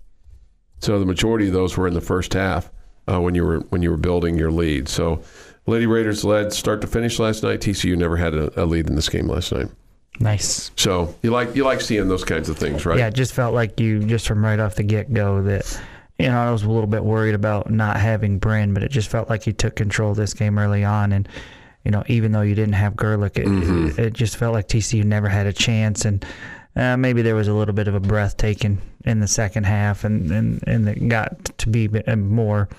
So 0.80 1.00
the 1.00 1.06
majority 1.06 1.48
of 1.48 1.54
those 1.54 1.78
were 1.78 1.88
in 1.88 1.94
the 1.94 2.02
first 2.02 2.34
half 2.34 2.72
uh, 3.08 3.20
when 3.22 3.36
you 3.36 3.44
were 3.44 3.60
when 3.70 3.82
you 3.82 3.92
were 3.92 3.98
building 3.98 4.38
your 4.38 4.52
lead. 4.52 4.88
So 4.88 5.24
Lady 5.66 5.86
Raiders 5.86 6.24
led 6.26 6.52
start 6.54 6.82
to 6.82 6.88
finish 6.88 7.20
last 7.20 7.44
night. 7.44 7.62
TCU 7.62 7.98
never 7.98 8.18
had 8.18 8.34
a, 8.34 8.62
a 8.62 8.66
lead 8.66 8.88
in 8.90 8.96
this 8.96 9.10
game 9.10 9.28
last 9.28 9.52
night. 9.54 9.68
Nice. 10.20 10.72
So 10.76 11.16
you 11.24 11.32
like 11.32 11.56
you 11.56 11.64
like 11.64 11.82
seeing 11.82 12.08
those 12.08 12.24
kinds 12.24 12.50
of 12.50 12.58
things, 12.58 12.86
right? 12.86 13.00
Yeah, 13.00 13.08
it 13.08 13.14
just 13.16 13.34
felt 13.34 13.54
like 13.54 13.80
you 13.80 14.04
just 14.06 14.28
from 14.28 14.44
right 14.46 14.60
off 14.60 14.76
the 14.76 14.84
get 14.84 15.12
go 15.14 15.42
that 15.44 15.82
you 16.20 16.28
know 16.28 16.38
I 16.40 16.52
was 16.52 16.64
a 16.64 16.70
little 16.70 16.88
bit 16.88 17.04
worried 17.04 17.34
about 17.34 17.72
not 17.72 17.98
having 17.98 18.38
Bryn, 18.38 18.74
but 18.74 18.84
it 18.84 18.92
just 18.92 19.10
felt 19.10 19.30
like 19.30 19.48
you 19.48 19.54
took 19.54 19.76
control 19.76 20.12
of 20.12 20.18
this 20.18 20.34
game 20.36 20.60
early 20.60 20.84
on, 20.84 21.12
and 21.14 21.28
you 21.84 21.90
know 21.92 22.04
even 22.08 22.32
though 22.32 22.42
you 22.42 22.54
didn't 22.54 22.74
have 22.74 22.94
Gerlich, 22.94 23.38
it, 23.40 23.46
Mm-hmm. 23.48 24.00
it 24.00 24.14
just 24.14 24.38
felt 24.38 24.54
like 24.54 24.68
TCU 24.68 25.04
never 25.04 25.30
had 25.30 25.48
a 25.48 25.54
chance, 25.54 26.06
and 26.06 26.24
uh, 26.76 26.96
maybe 26.96 27.24
there 27.24 27.36
was 27.36 27.48
a 27.48 27.54
little 27.54 27.74
bit 27.74 27.88
of 27.88 27.96
a 27.96 28.00
breath 28.00 28.38
taken 28.38 28.80
in 29.06 29.20
the 29.20 29.28
second 29.28 29.64
half, 29.64 30.04
and 30.04 30.30
and 30.30 30.64
and 30.68 30.88
it 30.90 31.08
got 31.08 31.44
to 31.58 31.70
be 31.70 31.88
more 32.16 32.70
uh, 32.72 32.76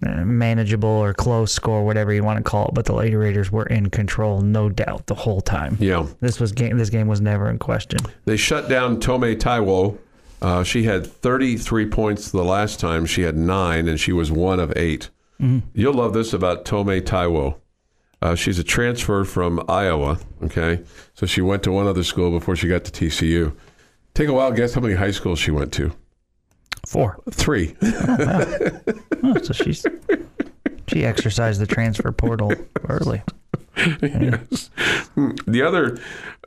manageable 0.00 0.88
or 0.88 1.14
close 1.14 1.52
score, 1.52 1.84
whatever 1.84 2.12
you 2.12 2.24
want 2.24 2.38
to 2.38 2.42
call 2.42 2.68
it. 2.68 2.74
But 2.74 2.84
the 2.84 2.94
Lady 2.94 3.16
Raiders 3.16 3.50
were 3.50 3.66
in 3.66 3.90
control, 3.90 4.40
no 4.40 4.68
doubt, 4.68 5.06
the 5.06 5.14
whole 5.14 5.40
time. 5.40 5.76
Yeah. 5.80 6.06
This 6.20 6.40
was 6.40 6.52
game. 6.52 6.76
This 6.78 6.90
game 6.90 7.06
was 7.06 7.20
never 7.20 7.48
in 7.48 7.58
question. 7.58 8.00
They 8.24 8.36
shut 8.36 8.68
down 8.68 9.00
Tomi 9.00 9.36
Taiwo. 9.36 9.98
Uh, 10.42 10.62
she 10.62 10.82
had 10.82 11.06
33 11.06 11.86
points 11.86 12.30
the 12.30 12.44
last 12.44 12.78
time. 12.80 13.06
She 13.06 13.22
had 13.22 13.36
nine, 13.36 13.88
and 13.88 13.98
she 13.98 14.12
was 14.12 14.30
one 14.30 14.60
of 14.60 14.72
8 14.76 15.08
You'll 15.74 15.94
love 15.94 16.14
this 16.14 16.32
about 16.32 16.64
Tomi 16.64 17.00
Taiwo. 17.00 17.56
Uh, 18.22 18.34
she's 18.34 18.58
a 18.58 18.64
transfer 18.64 19.24
from 19.24 19.62
Iowa. 19.68 20.18
Okay, 20.42 20.82
so 21.12 21.26
she 21.26 21.42
went 21.42 21.62
to 21.64 21.72
one 21.72 21.86
other 21.86 22.04
school 22.04 22.30
before 22.30 22.56
she 22.56 22.68
got 22.68 22.84
to 22.84 22.90
TCU. 22.90 23.54
Take 24.14 24.28
a 24.28 24.32
wild 24.32 24.56
guess 24.56 24.74
how 24.74 24.80
many 24.80 24.94
high 24.94 25.10
schools 25.10 25.38
she 25.38 25.50
went 25.50 25.72
to? 25.74 25.92
Four. 26.86 27.20
Three. 27.30 27.76
Oh, 29.26 29.38
so 29.40 29.54
she's 29.54 29.86
she 30.86 31.02
exercised 31.02 31.58
the 31.58 31.66
transfer 31.66 32.12
portal 32.12 32.52
early. 32.90 33.22
yes. 34.02 34.68
The 35.46 35.62
other, 35.66 35.98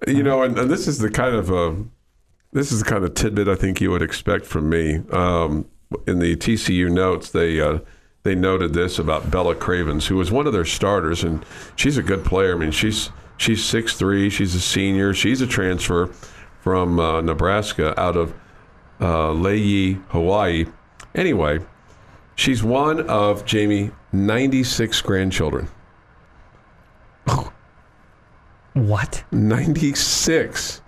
you 0.05 0.21
know, 0.21 0.43
and, 0.43 0.59
and 0.59 0.69
this 0.69 0.87
is 0.87 0.99
the 0.99 1.09
kind 1.09 1.33
of 1.35 1.51
uh, 1.51 1.73
this 2.53 2.71
is 2.71 2.83
the 2.83 2.85
kind 2.85 3.03
of 3.03 3.15
tidbit 3.15 3.47
I 3.47 3.55
think 3.55 3.81
you 3.81 3.89
would 3.89 4.03
expect 4.03 4.45
from 4.45 4.69
me. 4.69 5.01
Um, 5.11 5.65
in 6.05 6.19
the 6.19 6.35
TCU 6.35 6.91
notes, 6.91 7.31
they 7.31 7.59
uh, 7.59 7.79
they 8.23 8.35
noted 8.35 8.73
this 8.73 8.99
about 8.99 9.31
Bella 9.31 9.55
Cravens, 9.55 10.07
who 10.07 10.17
was 10.17 10.31
one 10.31 10.45
of 10.45 10.53
their 10.53 10.65
starters, 10.65 11.23
and 11.23 11.43
she's 11.75 11.97
a 11.97 12.03
good 12.03 12.23
player. 12.23 12.53
I 12.53 12.57
mean, 12.57 12.71
she's 12.71 13.09
she's 13.37 13.63
six 13.63 13.95
three. 13.95 14.29
She's 14.29 14.53
a 14.53 14.61
senior. 14.61 15.13
She's 15.13 15.41
a 15.41 15.47
transfer 15.47 16.07
from 16.61 16.99
uh, 16.99 17.21
Nebraska 17.21 17.99
out 17.99 18.17
of 18.17 18.33
uh, 18.99 19.33
Hawaii. 19.33 20.65
Anyway, 21.15 21.59
she's 22.35 22.63
one 22.63 23.07
of 23.09 23.45
Jamie 23.45 23.91
ninety 24.11 24.63
six 24.63 25.01
grandchildren. 25.01 25.69
What? 28.77 29.23
96. 29.31 30.81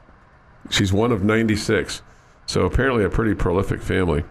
She's 0.70 0.94
one 0.94 1.12
of 1.12 1.24
96. 1.24 2.04
So 2.46 2.62
apparently 2.66 3.04
a 3.04 3.10
pretty 3.10 3.34
prolific 3.34 3.82
family. 3.82 4.24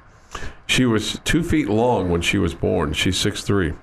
She 0.67 0.85
was 0.85 1.19
two 1.25 1.43
feet 1.43 1.69
long 1.69 2.09
when 2.09 2.21
she 2.21 2.39
was 2.39 2.55
born. 2.55 2.93
She's 2.93 3.19
six 3.19 3.43
three. 3.43 3.75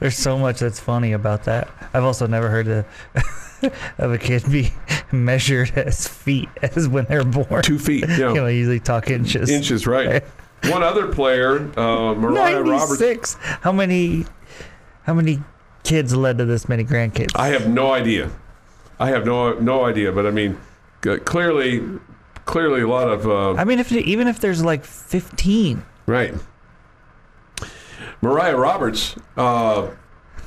There's 0.00 0.16
so 0.16 0.38
much 0.38 0.60
that's 0.60 0.80
funny 0.80 1.12
about 1.12 1.44
that. 1.44 1.68
I've 1.94 2.04
also 2.04 2.26
never 2.26 2.48
heard 2.48 2.68
of, 2.68 2.86
of 3.98 4.12
a 4.12 4.18
kid 4.18 4.44
be 4.50 4.72
measured 5.12 5.72
as 5.76 6.06
feet 6.06 6.48
as 6.62 6.88
when 6.88 7.04
they're 7.06 7.24
born. 7.24 7.62
Two 7.62 7.78
feet. 7.78 8.04
You 8.16 8.18
know, 8.34 8.46
Yeah. 8.46 8.48
Usually 8.48 8.80
talk 8.80 9.10
inches. 9.10 9.50
Inches, 9.50 9.86
right. 9.86 10.22
One 10.64 10.82
other 10.82 11.08
player, 11.12 11.58
uh, 11.78 12.14
Mariah 12.14 12.62
Roberts. 12.62 13.00
96. 13.00 13.34
How 13.60 13.72
many? 13.72 14.24
How 15.02 15.14
many 15.14 15.40
kids 15.84 16.16
led 16.16 16.38
to 16.38 16.44
this 16.44 16.68
many 16.68 16.84
grandkids? 16.84 17.32
I 17.36 17.48
have 17.48 17.68
no 17.68 17.92
idea. 17.92 18.30
I 18.98 19.10
have 19.10 19.26
no 19.26 19.52
no 19.58 19.84
idea, 19.84 20.10
but 20.12 20.26
I 20.26 20.30
mean, 20.30 20.58
clearly, 21.24 21.82
clearly 22.46 22.80
a 22.80 22.88
lot 22.88 23.08
of 23.08 23.26
uh, 23.26 23.52
I 23.52 23.64
mean, 23.64 23.78
if 23.78 23.92
even 23.92 24.26
if 24.26 24.40
there's 24.40 24.64
like 24.64 24.84
15, 24.84 25.84
right. 26.06 26.34
Mariah 28.22 28.56
Roberts, 28.56 29.14
uh, 29.36 29.90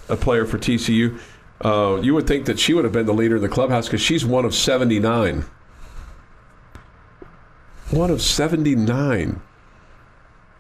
a 0.10 0.16
player 0.18 0.46
for 0.46 0.58
TCU, 0.58 1.20
uh, 1.64 2.00
you 2.02 2.14
would 2.14 2.28
think 2.28 2.46
that 2.46 2.60
she 2.60 2.74
would 2.74 2.84
have 2.84 2.94
been 2.94 3.06
the 3.06 3.14
leader 3.14 3.36
in 3.38 3.42
the 3.42 3.50
clubhouse 3.50 3.88
because 3.88 4.02
she's 4.02 4.26
one 4.26 4.46
of 4.46 4.56
seventy 4.56 5.00
nine. 5.00 5.46
One 7.92 8.12
of 8.12 8.22
seventy 8.22 8.76
nine 8.76 9.42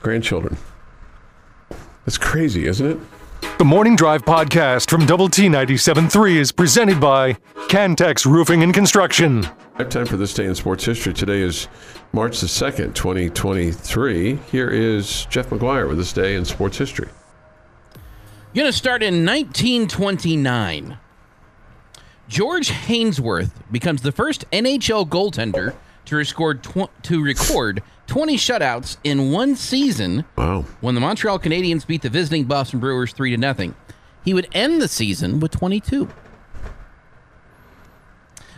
grandchildren. 0.01 0.57
That's 2.05 2.17
crazy, 2.17 2.65
isn't 2.67 2.85
it? 2.85 2.99
The 3.59 3.65
Morning 3.65 3.95
Drive 3.95 4.23
podcast 4.23 4.89
from 4.89 5.05
Double 5.05 5.29
T 5.29 5.47
97.3 5.47 6.35
is 6.37 6.51
presented 6.51 6.99
by 6.99 7.33
Cantex 7.67 8.25
Roofing 8.25 8.63
and 8.63 8.73
Construction. 8.73 9.43
Time 9.89 10.05
for 10.05 10.17
this 10.17 10.33
day 10.33 10.45
in 10.45 10.55
sports 10.55 10.83
history. 10.83 11.13
Today 11.13 11.41
is 11.41 11.67
March 12.11 12.39
the 12.41 12.47
2nd, 12.47 12.95
2023. 12.95 14.35
Here 14.51 14.69
is 14.69 15.25
Jeff 15.29 15.49
McGuire 15.49 15.87
with 15.87 15.97
this 15.97 16.11
day 16.11 16.35
in 16.35 16.43
sports 16.45 16.77
history. 16.77 17.09
Going 18.55 18.65
to 18.67 18.73
start 18.73 19.03
in 19.03 19.25
1929. 19.25 20.97
George 22.27 22.69
Hainsworth 22.69 23.51
becomes 23.71 24.01
the 24.01 24.11
first 24.11 24.49
NHL 24.51 25.07
goaltender 25.07 25.75
to 26.05 26.15
record 26.15 26.63
tw- 26.63 26.89
to 27.03 27.23
record 27.23 27.83
20 28.07 28.37
shutouts 28.37 28.97
in 29.03 29.31
one 29.31 29.55
season 29.55 30.25
Wow. 30.35 30.65
when 30.81 30.95
the 30.95 31.01
Montreal 31.01 31.39
Canadiens 31.39 31.85
beat 31.85 32.01
the 32.01 32.09
visiting 32.09 32.45
Boston 32.45 32.79
Bruins 32.79 33.11
3 33.13 33.31
to 33.31 33.37
nothing. 33.37 33.75
He 34.25 34.33
would 34.33 34.47
end 34.51 34.81
the 34.81 34.87
season 34.87 35.39
with 35.39 35.51
22. 35.51 36.05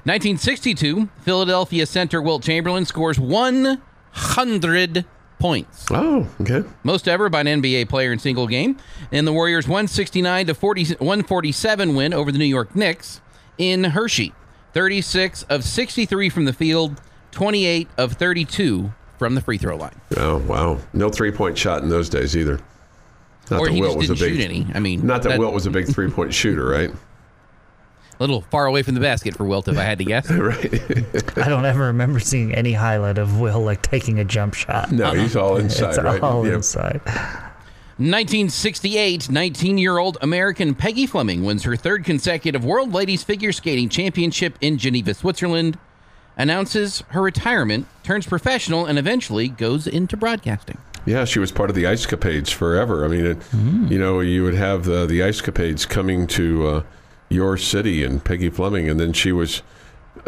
1962, 0.03 1.10
Philadelphia 1.21 1.86
center 1.86 2.21
Wilt 2.21 2.43
Chamberlain 2.43 2.86
scores 2.86 3.19
100 3.19 5.05
points 5.41 5.86
Oh, 5.91 6.27
okay. 6.39 6.63
most 6.83 7.07
ever 7.07 7.27
by 7.29 7.41
an 7.41 7.48
NBA 7.62 7.89
player 7.89 8.13
in 8.13 8.19
single 8.19 8.48
game. 8.48 8.77
And 9.12 9.27
the 9.27 9.33
Warriors 9.33 9.67
169 9.67 10.48
to 10.48 10.53
40, 10.53 10.83
147 10.95 11.95
win 11.95 12.13
over 12.13 12.31
the 12.31 12.38
New 12.38 12.45
York 12.45 12.75
Knicks 12.75 13.19
in 13.57 13.83
Hershey. 13.83 14.33
36 14.74 15.43
of 15.43 15.63
63 15.65 16.29
from 16.29 16.45
the 16.45 16.53
field, 16.53 17.01
28 17.31 17.89
of 17.98 18.13
32 18.13 18.93
from 19.19 19.36
the 19.36 19.41
free 19.41 19.57
throw 19.57 19.75
line. 19.75 20.00
Oh, 20.15 20.38
wow. 20.38 20.77
No 20.93 21.10
three 21.10 21.31
point 21.31 21.57
shot 21.57 21.83
in 21.83 21.89
those 21.89 22.07
days 22.07 22.38
either. 22.38 22.60
Not 23.50 23.60
or 23.60 23.67
that 23.69 23.77
Wilt 23.79 23.98
was 23.98 24.10
a 24.10 24.13
big. 24.13 24.19
shoot 24.36 24.39
any. 24.39 24.67
I 24.74 24.79
mean, 24.79 25.05
Not 25.05 25.24
that, 25.24 25.29
that- 25.29 25.39
Wilt 25.39 25.53
was 25.53 25.65
a 25.65 25.71
big 25.71 25.88
three 25.88 26.10
point 26.10 26.33
shooter, 26.41 26.65
right? 26.65 26.89
A 28.22 28.30
little 28.30 28.42
far 28.42 28.68
away 28.68 28.84
from 28.84 28.94
the 28.94 29.01
basket 29.01 29.36
for 29.36 29.46
Wilt, 29.46 29.68
if 29.68 29.80
I 29.80 29.84
had 29.84 29.98
to 29.98 30.06
guess. 30.06 30.30
right. 30.32 30.63
I 31.40 31.50
don't 31.50 31.66
ever 31.66 31.88
remember 31.88 32.20
seeing 32.20 32.54
any 32.54 32.74
highlight 32.74 33.18
of 33.18 33.40
Will 33.40 33.62
like 33.62 33.82
taking 33.82 34.20
a 34.20 34.24
jump 34.24 34.54
shot. 34.54 34.92
No, 34.92 35.12
he's 35.13 35.36
all 35.36 35.58
inside, 35.58 35.90
it's 35.96 35.98
right? 35.98 36.22
all 36.22 36.46
Yeah. 36.48 36.54
inside. 36.54 37.01
1968, 37.98 39.30
19 39.32 39.78
year 39.80 39.98
old 39.98 40.20
American 40.22 40.75
Peggy 40.75 41.08
Fleming 41.08 41.44
wins 41.44 41.63
her 41.63 41.75
third 41.75 42.04
consecutive 42.06 42.63
World 42.63 42.94
Ladies 42.94 43.24
Figure 43.24 43.51
Skating 43.51 43.90
Championship 43.90 44.56
in 44.62 44.78
Geneva, 44.78 45.16
Switzerland, 45.16 45.80
announces 46.38 47.04
her 47.10 47.22
retirement, 47.24 47.88
turns 48.04 48.28
professional, 48.28 48.86
and 48.86 49.00
eventually 49.00 49.48
goes 49.48 49.88
into 49.88 50.16
broadcasting. 50.16 50.78
Yeah, 51.08 51.25
she 51.25 51.40
was 51.40 51.51
part 51.51 51.72
of 51.72 51.75
the 51.75 51.88
Ice 51.88 52.06
Capades 52.06 52.54
forever. 52.54 53.04
I 53.04 53.08
mean, 53.08 53.25
it, 53.25 53.38
you 53.92 53.98
know, 53.98 54.20
you 54.20 54.44
would 54.44 54.54
have 54.54 54.86
the, 54.86 55.08
the 55.08 55.24
Ice 55.24 55.42
Capades 55.42 55.90
coming 55.90 56.28
to 56.28 56.68
uh, 56.68 56.84
your 57.32 57.58
city 57.58 58.04
and 58.04 58.24
Peggy 58.24 58.50
Fleming, 58.50 58.90
and 58.90 59.00
then 59.00 59.14
she 59.14 59.32
was 59.32 59.64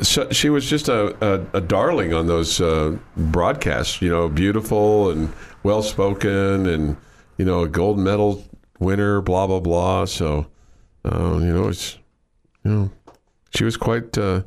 so, 0.02 0.30
she 0.32 0.50
was 0.50 0.70
just 0.70 0.88
a, 0.88 1.16
a, 1.24 1.58
a 1.58 1.62
darling 1.62 2.14
on 2.14 2.28
those 2.28 2.62
uh, 2.62 2.98
broadcasts. 3.18 4.02
You 4.02 4.10
know, 4.10 4.30
beautiful 4.30 5.12
and 5.12 5.32
well 5.64 5.84
spoken, 5.84 6.66
and 6.66 6.98
you 7.38 7.46
know, 7.46 7.64
a 7.64 7.68
gold 7.68 8.00
medal 8.00 8.44
winner. 8.80 9.22
Blah 9.22 9.48
blah 9.48 9.60
blah. 9.60 10.06
So, 10.06 10.48
uh, 11.06 11.38
you 11.40 11.54
know, 11.54 11.68
it's 11.68 11.98
you 12.64 12.72
know, 12.72 12.92
she 13.54 13.66
was 13.66 13.76
quite 13.76 14.18
uh, 14.18 14.44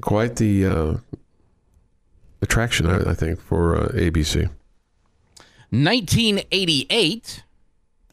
quite 0.00 0.36
the 0.36 0.66
uh, 0.66 0.94
attraction, 2.40 2.86
I, 2.86 3.10
I 3.10 3.14
think, 3.14 3.40
for 3.40 3.76
uh, 3.76 3.88
ABC. 3.88 4.48
1988, 5.70 7.44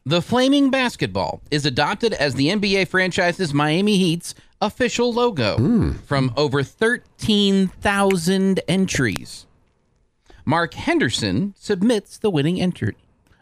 the 0.09 0.21
Flaming 0.23 0.71
Basketball 0.71 1.41
is 1.51 1.65
adopted 1.67 2.13
as 2.13 2.33
the 2.33 2.47
NBA 2.47 2.87
franchise's 2.87 3.53
Miami 3.53 3.97
Heat's 3.97 4.33
official 4.59 5.13
logo 5.13 5.93
from 6.07 6.33
over 6.35 6.63
13,000 6.63 8.59
entries. 8.67 9.45
Mark 10.45 10.73
Henderson 10.73 11.53
submits 11.57 12.17
the 12.17 12.31
winning 12.31 12.59
entry. 12.59 12.95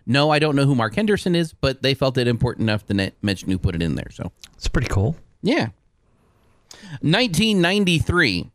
No, 0.05 0.29
I 0.29 0.39
don't 0.39 0.55
know 0.57 0.65
who 0.65 0.75
Mark 0.75 0.95
Henderson 0.95 1.35
is, 1.35 1.53
but 1.53 1.81
they 1.81 1.93
felt 1.93 2.17
it 2.17 2.27
important 2.27 2.69
enough 2.69 2.85
to 2.87 3.11
mention 3.21 3.49
who 3.49 3.57
put 3.57 3.73
it 3.75 3.81
in 3.81 3.95
there. 3.95 4.09
So, 4.11 4.31
It's 4.55 4.67
pretty 4.67 4.87
cool. 4.89 5.15
yeah. 5.41 5.69
1993. 7.01 8.51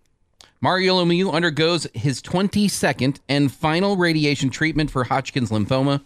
Mario 0.60 1.02
Lemieux 1.02 1.32
undergoes 1.32 1.86
his 1.94 2.20
22nd 2.22 3.18
and 3.28 3.50
final 3.50 3.96
radiation 3.96 4.50
treatment 4.50 4.90
for 4.90 5.04
Hodgkin's 5.04 5.50
lymphoma. 5.50 6.04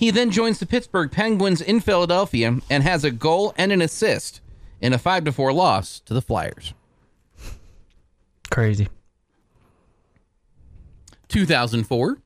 He 0.00 0.10
then 0.10 0.30
joins 0.30 0.58
the 0.58 0.64
Pittsburgh 0.64 1.12
Penguins 1.12 1.60
in 1.60 1.80
Philadelphia 1.80 2.56
and 2.70 2.82
has 2.82 3.04
a 3.04 3.10
goal 3.10 3.52
and 3.58 3.70
an 3.70 3.82
assist 3.82 4.40
in 4.80 4.94
a 4.94 4.98
5 4.98 5.24
to 5.26 5.32
4 5.32 5.52
loss 5.52 6.00
to 6.00 6.14
the 6.14 6.22
Flyers. 6.22 6.72
Crazy. 8.50 8.88
2004. 11.28 12.16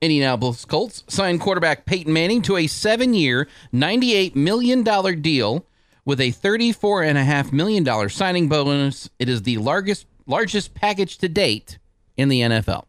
Indianapolis 0.00 0.64
Colts 0.64 1.04
signed 1.06 1.42
quarterback 1.42 1.84
Peyton 1.84 2.14
Manning 2.14 2.40
to 2.40 2.56
a 2.56 2.66
seven 2.66 3.12
year, 3.12 3.46
$98 3.74 4.34
million 4.34 4.82
deal 5.20 5.66
with 6.06 6.18
a 6.18 6.32
$34.5 6.32 7.52
million 7.52 8.08
signing 8.08 8.48
bonus. 8.48 9.10
It 9.18 9.28
is 9.28 9.42
the 9.42 9.58
largest, 9.58 10.06
largest 10.26 10.72
package 10.72 11.18
to 11.18 11.28
date 11.28 11.78
in 12.16 12.30
the 12.30 12.40
NFL. 12.40 12.86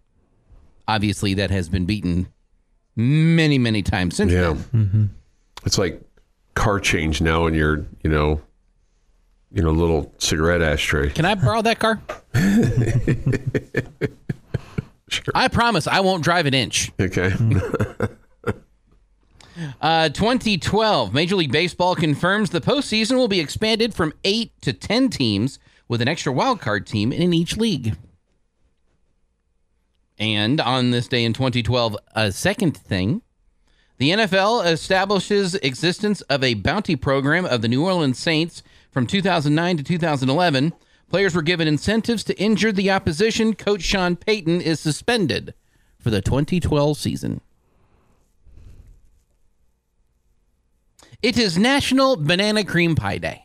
Obviously, 0.87 1.33
that 1.33 1.51
has 1.51 1.67
been 1.67 1.83
beaten 1.83 2.29
many, 2.95 3.57
many 3.57 3.81
times 3.81 4.15
since 4.15 4.31
Yeah. 4.31 4.55
then. 4.71 5.09
It's 5.65 5.77
like 5.77 6.01
car 6.55 6.79
change 6.79 7.21
now 7.21 7.45
in 7.47 7.53
your, 7.53 7.85
you 8.03 8.09
know, 8.09 8.41
you 9.51 9.61
know, 9.63 9.71
little 9.71 10.13
cigarette 10.17 10.61
ashtray. 10.61 11.09
Can 11.11 11.25
I 11.25 11.35
borrow 11.35 11.61
that 11.61 11.79
car? 11.79 12.01
Sure. 15.09 15.31
I 15.35 15.47
promise 15.47 15.85
I 15.85 15.99
won't 15.99 16.23
drive 16.23 16.47
an 16.47 16.53
inch. 16.55 16.91
Okay. 16.99 17.31
Uh, 19.79 20.09
2012, 20.09 21.13
Major 21.13 21.35
League 21.35 21.51
Baseball 21.51 21.93
confirms 21.93 22.49
the 22.49 22.59
postseason 22.59 23.17
will 23.17 23.27
be 23.27 23.39
expanded 23.39 23.93
from 23.93 24.11
eight 24.23 24.51
to 24.63 24.73
10 24.73 25.09
teams 25.11 25.59
with 25.87 26.01
an 26.01 26.07
extra 26.07 26.33
wild 26.33 26.59
card 26.59 26.87
team 26.87 27.13
in 27.13 27.31
each 27.33 27.55
league. 27.55 27.95
And 30.19 30.61
on 30.61 30.91
this 30.91 31.07
day 31.07 31.23
in 31.23 31.33
2012, 31.33 31.97
a 32.15 32.31
second 32.31 32.77
thing, 32.77 33.21
the 33.97 34.11
NFL 34.11 34.65
establishes 34.71 35.55
existence 35.55 36.21
of 36.21 36.43
a 36.43 36.55
bounty 36.55 36.95
program 36.95 37.45
of 37.45 37.61
the 37.61 37.67
New 37.67 37.85
Orleans 37.85 38.19
Saints 38.19 38.63
from 38.91 39.07
2009 39.07 39.77
to 39.77 39.83
2011. 39.83 40.73
Players 41.09 41.35
were 41.35 41.41
given 41.41 41.67
incentives 41.67 42.23
to 42.25 42.39
injure 42.39 42.71
the 42.71 42.91
opposition. 42.91 43.53
Coach 43.53 43.81
Sean 43.81 44.15
Payton 44.15 44.61
is 44.61 44.79
suspended 44.79 45.53
for 45.99 46.09
the 46.09 46.21
2012 46.21 46.97
season. 46.97 47.41
It 51.21 51.37
is 51.37 51.57
National 51.57 52.17
Banana 52.17 52.65
Cream 52.65 52.95
Pie 52.95 53.19
Day. 53.19 53.42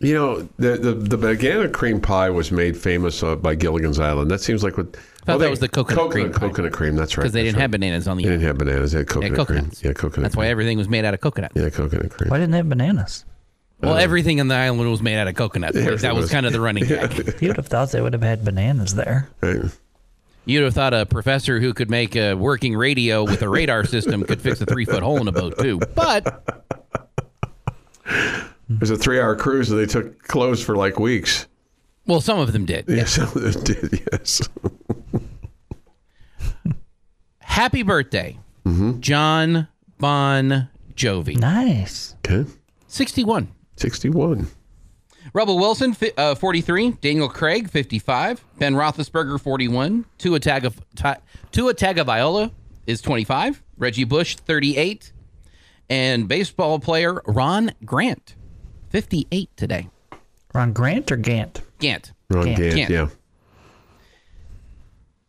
You 0.00 0.14
know, 0.14 0.48
the, 0.58 0.76
the 0.78 0.94
the 0.94 1.16
banana 1.16 1.68
cream 1.68 2.00
pie 2.00 2.30
was 2.30 2.50
made 2.50 2.76
famous 2.76 3.22
uh, 3.22 3.36
by 3.36 3.54
Gilligan's 3.54 4.00
Island. 4.00 4.30
That 4.30 4.40
seems 4.40 4.64
like 4.64 4.78
what. 4.78 4.96
thought 5.26 5.38
that 5.38 5.50
was 5.50 5.60
the 5.60 5.68
coconut 5.68 6.10
cream 6.10 6.32
pie. 6.32 6.38
Coconut 6.38 6.72
cream. 6.72 6.96
That's 6.96 7.16
right. 7.16 7.22
Because 7.22 7.32
they 7.34 7.42
didn't 7.42 7.56
right. 7.56 7.62
have 7.62 7.70
bananas 7.72 8.08
on 8.08 8.16
the 8.16 8.24
They 8.24 8.30
didn't 8.30 8.46
have 8.46 8.58
bananas. 8.58 8.92
They 8.92 8.98
had 8.98 9.08
They 9.08 9.12
coconut 9.12 9.38
had 9.38 9.46
cream. 9.46 9.70
Yeah, 9.82 9.92
coconut. 9.92 10.22
That's 10.22 10.36
why 10.36 10.46
everything 10.46 10.78
was 10.78 10.88
made 10.88 11.04
out 11.04 11.12
of 11.12 11.20
coconut. 11.20 11.52
Yeah, 11.54 11.68
coconut 11.68 12.10
cream. 12.10 12.30
Why 12.30 12.38
didn't 12.38 12.52
they 12.52 12.56
have 12.56 12.68
bananas? 12.68 13.26
Well, 13.82 13.96
everything 13.96 14.40
on 14.40 14.48
the 14.48 14.54
island 14.54 14.90
was 14.90 15.02
made 15.02 15.16
out 15.16 15.28
of 15.28 15.34
coconut. 15.34 15.74
everything 15.74 15.98
that 16.02 16.14
was, 16.14 16.24
was. 16.24 16.30
kind 16.30 16.46
of 16.46 16.52
the 16.52 16.60
running 16.60 16.84
gag. 16.84 17.12
You 17.40 17.48
would 17.48 17.56
have 17.56 17.66
thought 17.66 17.90
they 17.92 18.00
would 18.00 18.12
have 18.12 18.22
had 18.22 18.44
bananas 18.44 18.94
there. 18.94 19.28
Right. 19.40 19.60
You'd 20.44 20.64
have 20.64 20.74
thought 20.74 20.94
a 20.94 21.06
professor 21.06 21.60
who 21.60 21.72
could 21.74 21.90
make 21.90 22.16
a 22.16 22.34
working 22.34 22.76
radio 22.76 23.24
with 23.24 23.42
a 23.42 23.48
radar 23.48 23.84
system 23.84 24.24
could 24.24 24.40
fix 24.40 24.60
a 24.60 24.66
three 24.66 24.84
foot 24.84 25.02
hole 25.02 25.18
in 25.18 25.28
a 25.28 25.32
boat, 25.32 25.58
too. 25.58 25.78
But 25.94 26.46
It 28.70 28.80
was 28.80 28.90
a 28.90 28.96
three-hour 28.96 29.36
cruise, 29.36 29.70
and 29.70 29.80
they 29.80 29.86
took 29.86 30.22
clothes 30.22 30.62
for 30.62 30.76
like 30.76 30.98
weeks. 30.98 31.46
Well, 32.06 32.20
some 32.20 32.38
of 32.38 32.52
them 32.52 32.64
did. 32.66 32.84
Yes, 32.88 33.12
some 33.12 33.24
of 33.24 33.34
them 33.34 33.62
did. 33.64 34.06
Yes. 34.12 34.48
Happy 37.40 37.82
birthday, 37.82 38.38
John 39.00 39.68
Bon 39.98 40.68
Jovi. 40.94 41.36
Nice. 41.36 42.14
Okay. 42.24 42.48
61. 42.88 43.48
Sixty-one. 43.76 44.46
Rebel 45.32 45.58
Wilson, 45.58 45.94
uh, 46.16 46.34
43. 46.34 46.92
Daniel 47.00 47.28
Craig, 47.28 47.70
55. 47.70 48.44
Ben 48.58 48.74
Roethlisberger, 48.74 49.40
41. 49.40 50.04
Tua, 50.18 50.40
Taga, 50.40 50.72
Ta- 50.96 51.18
Tua 51.52 51.72
Tagovailoa 51.74 52.50
is 52.86 53.00
25. 53.00 53.62
Reggie 53.76 54.04
Bush, 54.04 54.36
38. 54.36 55.12
And 55.88 56.26
baseball 56.26 56.78
player 56.80 57.20
Ron 57.26 57.72
Grant, 57.84 58.34
58 58.90 59.56
today. 59.56 59.88
Ron 60.52 60.72
Grant 60.72 61.10
or 61.10 61.16
Gant? 61.16 61.62
Gant. 61.78 62.12
Ron 62.28 62.44
Gant. 62.46 62.58
Gant. 62.58 62.74
Gant. 62.74 62.90
Yeah. 62.90 63.08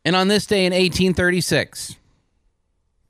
And 0.04 0.16
on 0.16 0.28
this 0.28 0.46
day 0.46 0.66
in 0.66 0.74
1836, 0.74 1.96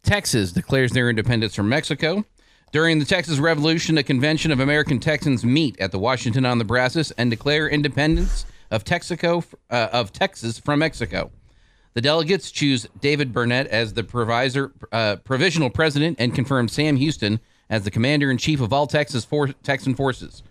Texas 0.04 0.52
declares 0.52 0.92
their 0.92 1.10
independence 1.10 1.56
from 1.56 1.70
Mexico. 1.70 2.26
During 2.74 3.00
the 3.00 3.06
Texas 3.06 3.40
Revolution, 3.40 3.98
a 3.98 4.04
convention 4.04 4.52
of 4.52 4.60
American 4.60 5.00
Texans 5.00 5.44
meet 5.46 5.80
at 5.80 5.92
the 5.92 6.00
Washington 6.00 6.46
on 6.46 6.58
the 6.58 6.66
Brazos 6.66 7.12
and 7.12 7.30
declare 7.30 7.68
independence 7.70 8.46
of 8.72 8.84
Texaco 8.84 9.46
uh, 9.70 9.90
of 9.92 10.12
Texas 10.12 10.60
from 10.60 10.80
Mexico. 10.80 11.32
The 11.94 12.02
delegates 12.02 12.52
choose 12.52 12.88
David 13.02 13.34
Burnet 13.34 13.68
as 13.68 13.94
the 13.94 14.04
provisor, 14.04 14.72
uh, 14.94 15.18
provisional 15.18 15.70
president 15.70 16.18
and 16.20 16.34
confirm 16.34 16.70
Sam 16.70 16.96
Houston 16.96 17.42
as 17.72 17.84
the 17.84 17.90
commander 17.90 18.30
in 18.30 18.38
chief 18.38 18.62
of 18.62 18.72
all 18.72 18.86
Texas 18.86 19.26
for- 19.26 19.48
Texan 19.48 19.96
forces. 19.96 20.44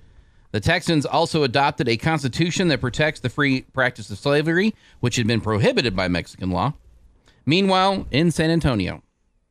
The 0.53 0.59
Texans 0.59 1.07
also 1.07 1.45
adopted 1.45 1.89
a 1.89 1.97
constitution 1.97 2.67
that 2.69 2.81
protects 2.81 3.21
the 3.21 3.29
free 3.29 3.61
practice 3.73 4.11
of 4.11 4.19
slavery, 4.19 4.75
which 4.99 5.15
had 5.15 5.29
been 5.29 5.41
prohibited 5.41 5.95
by 5.95 6.09
Mexican 6.09 6.50
law. 6.50 6.73
Meanwhile, 7.47 8.07
in 8.11 8.33
San 8.33 8.50
Antonio, 8.50 9.03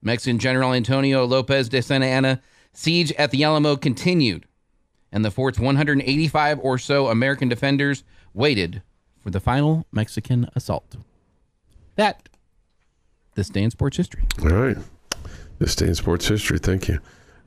Mexican 0.01 0.39
General 0.39 0.73
Antonio 0.73 1.23
Lopez 1.25 1.69
de 1.69 1.81
Santa 1.81 2.07
Anna 2.07 2.41
siege 2.73 3.11
at 3.13 3.31
the 3.31 3.43
Alamo 3.43 3.75
continued, 3.77 4.45
and 5.11 5.23
the 5.23 5.31
fort's 5.31 5.59
185 5.59 6.59
or 6.59 6.77
so 6.77 7.07
American 7.07 7.47
defenders 7.49 8.03
waited 8.33 8.81
for 9.19 9.29
the 9.29 9.39
final 9.39 9.85
Mexican 9.91 10.49
assault. 10.55 10.97
That 11.95 12.29
this 13.35 13.49
day 13.49 13.63
in 13.63 13.71
sports 13.71 13.97
history. 13.97 14.23
All 14.41 14.49
right. 14.49 14.77
This 15.59 15.75
day 15.75 15.87
in 15.87 15.95
sports 15.95 16.27
history. 16.27 16.57
Thank 16.57 16.87
you. 16.87 16.99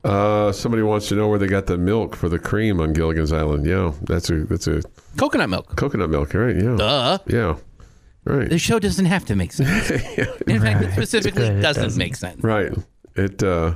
Uh, 0.03 0.51
somebody 0.51 0.83
wants 0.83 1.07
to 1.07 1.15
know 1.15 1.29
where 1.29 1.39
they 1.39 1.47
got 1.47 1.65
the 1.67 1.77
milk 1.77 2.15
for 2.15 2.27
the 2.27 2.37
cream 2.39 2.79
on 2.81 2.91
Gilligan's 2.93 3.31
Island. 3.31 3.65
Yeah, 3.65 3.93
that's 4.01 4.29
a 4.29 4.43
that's 4.43 4.67
a 4.67 4.81
Coconut 5.17 5.49
milk. 5.49 5.75
coconut 5.77 6.09
milk, 6.09 6.33
right? 6.33 6.55
Yeah. 6.55 6.75
Duh. 6.75 7.17
Yeah. 7.27 7.55
Right. 8.25 8.49
The 8.49 8.57
show 8.57 8.79
doesn't 8.79 9.05
have 9.05 9.25
to 9.25 9.35
make 9.35 9.53
sense. 9.53 9.89
yeah. 10.17 10.25
In 10.47 10.61
fact, 10.61 10.83
it 10.83 10.91
specifically 10.93 11.43
it 11.45 11.61
doesn't, 11.61 11.83
doesn't. 11.83 11.97
make 11.99 12.15
sense. 12.15 12.41
Right. 12.43 12.71
It 13.15 13.41
uh 13.43 13.75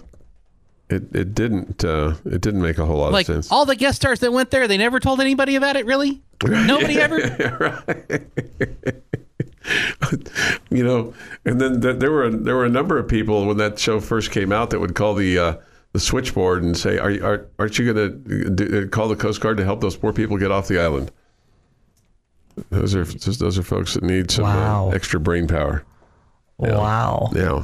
it 0.90 1.14
it 1.16 1.34
didn't 1.36 1.84
uh 1.86 2.16
it 2.26 2.42
didn't 2.42 2.62
make 2.62 2.78
a 2.78 2.86
whole 2.86 2.98
lot 2.98 3.12
Like 3.14 3.28
of 3.30 3.36
sense. 3.36 3.52
all 3.52 3.66
the 3.66 3.76
guest 3.76 3.98
stars 3.98 4.20
that 4.22 4.32
went 4.34 4.52
there, 4.52 4.68
they 4.68 4.78
never 4.78 5.00
told 5.00 5.22
anybody 5.22 5.56
about 5.56 5.76
it. 5.78 5.86
Really? 5.86 6.22
Nobody 6.46 7.00
ever. 7.00 7.20
you 10.70 10.84
know, 10.84 11.14
and 11.46 11.60
then 11.60 11.82
th- 11.82 12.00
there 12.00 12.12
were 12.12 12.30
there 12.30 12.56
were 12.56 12.66
a 12.66 12.70
number 12.70 12.98
of 12.98 13.08
people 13.08 13.46
when 13.46 13.58
that 13.58 13.80
show 13.80 14.00
first 14.00 14.32
came 14.32 14.52
out 14.52 14.70
that 14.70 14.80
would 14.80 14.96
call 14.96 15.14
the 15.14 15.38
uh, 15.38 15.56
the 15.98 16.02
switchboard 16.02 16.62
and 16.62 16.78
say, 16.78 17.00
"Are, 17.00 17.10
you- 17.10 17.26
are 17.26 17.48
aren't 17.58 17.80
you 17.80 17.92
going 17.92 18.56
to 18.58 18.88
call 18.90 19.08
the 19.08 19.16
Coast 19.16 19.42
Guard 19.42 19.58
to 19.58 19.64
help 19.66 19.82
those 19.82 19.96
poor 19.98 20.14
people 20.14 20.38
get 20.38 20.52
off 20.52 20.68
the 20.68 20.80
island?" 20.80 21.12
Those 22.70 22.94
are 22.96 23.04
just, 23.04 23.40
those 23.40 23.58
are 23.58 23.64
folks 23.64 23.94
that 23.96 24.04
need 24.04 24.30
some 24.32 24.44
Wow. 24.46 24.90
uh, 24.90 24.96
extra 24.96 25.20
brain 25.20 25.48
power. 25.48 25.84
Wow. 26.58 27.30
Yeah, 27.36 27.64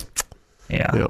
Yeah. 0.69 0.95
yeah. 0.95 1.07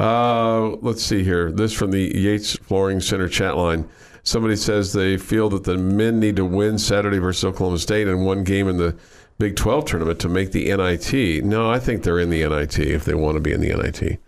Uh, 0.00 0.76
let's 0.82 1.02
see 1.02 1.22
here. 1.24 1.50
This 1.52 1.72
from 1.72 1.90
the 1.90 2.12
Yates 2.16 2.56
Flooring 2.56 3.00
Center 3.00 3.28
chat 3.28 3.56
line. 3.56 3.88
Somebody 4.24 4.56
says 4.56 4.92
they 4.92 5.16
feel 5.16 5.48
that 5.50 5.64
the 5.64 5.76
men 5.76 6.18
need 6.18 6.36
to 6.36 6.44
win 6.44 6.78
Saturday 6.78 7.18
versus 7.18 7.44
Oklahoma 7.44 7.78
State 7.78 8.08
and 8.08 8.24
one 8.24 8.42
game 8.44 8.68
in 8.68 8.76
the 8.78 8.96
Big 9.38 9.56
12 9.56 9.84
tournament 9.84 10.18
to 10.20 10.28
make 10.28 10.52
the 10.52 10.66
NIT. 10.74 11.44
No, 11.44 11.68
I 11.70 11.78
think 11.80 12.02
they're 12.02 12.20
in 12.20 12.30
the 12.30 12.46
NIT 12.48 12.78
if 12.78 13.04
they 13.04 13.14
want 13.14 13.34
to 13.36 13.40
be 13.40 13.52
in 13.52 13.60
the 13.60 13.68
NIT. 13.74 14.18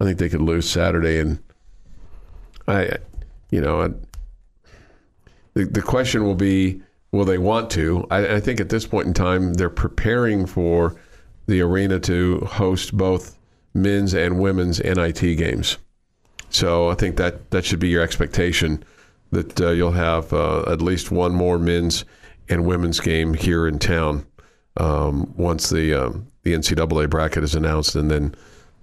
I 0.00 0.04
think 0.04 0.18
they 0.18 0.28
could 0.28 0.40
lose 0.42 0.68
Saturday 0.68 1.18
and 1.18 1.38
I, 2.70 2.96
you 3.50 3.60
know, 3.60 3.82
I, 3.82 3.88
the 5.54 5.64
the 5.64 5.82
question 5.82 6.24
will 6.24 6.34
be, 6.34 6.80
will 7.12 7.24
they 7.24 7.38
want 7.38 7.70
to? 7.70 8.06
I, 8.10 8.36
I 8.36 8.40
think 8.40 8.60
at 8.60 8.68
this 8.68 8.86
point 8.86 9.06
in 9.06 9.14
time 9.14 9.54
they're 9.54 9.70
preparing 9.70 10.46
for 10.46 10.96
the 11.46 11.60
arena 11.60 11.98
to 12.00 12.40
host 12.40 12.96
both 12.96 13.36
men's 13.74 14.14
and 14.14 14.38
women's 14.38 14.82
NIT 14.82 15.20
games. 15.20 15.78
So 16.50 16.88
I 16.90 16.94
think 16.94 17.16
that 17.16 17.50
that 17.50 17.64
should 17.64 17.80
be 17.80 17.88
your 17.88 18.02
expectation 18.02 18.84
that 19.30 19.60
uh, 19.60 19.70
you'll 19.70 19.92
have 19.92 20.32
uh, 20.32 20.62
at 20.66 20.82
least 20.82 21.10
one 21.10 21.32
more 21.32 21.58
men's 21.58 22.04
and 22.48 22.66
women's 22.66 22.98
game 22.98 23.34
here 23.34 23.66
in 23.66 23.78
town 23.78 24.26
um, 24.76 25.32
once 25.36 25.70
the 25.70 25.94
um, 25.94 26.26
the 26.42 26.54
NCAA 26.54 27.10
bracket 27.10 27.44
is 27.44 27.54
announced, 27.54 27.94
and 27.94 28.10
then 28.10 28.34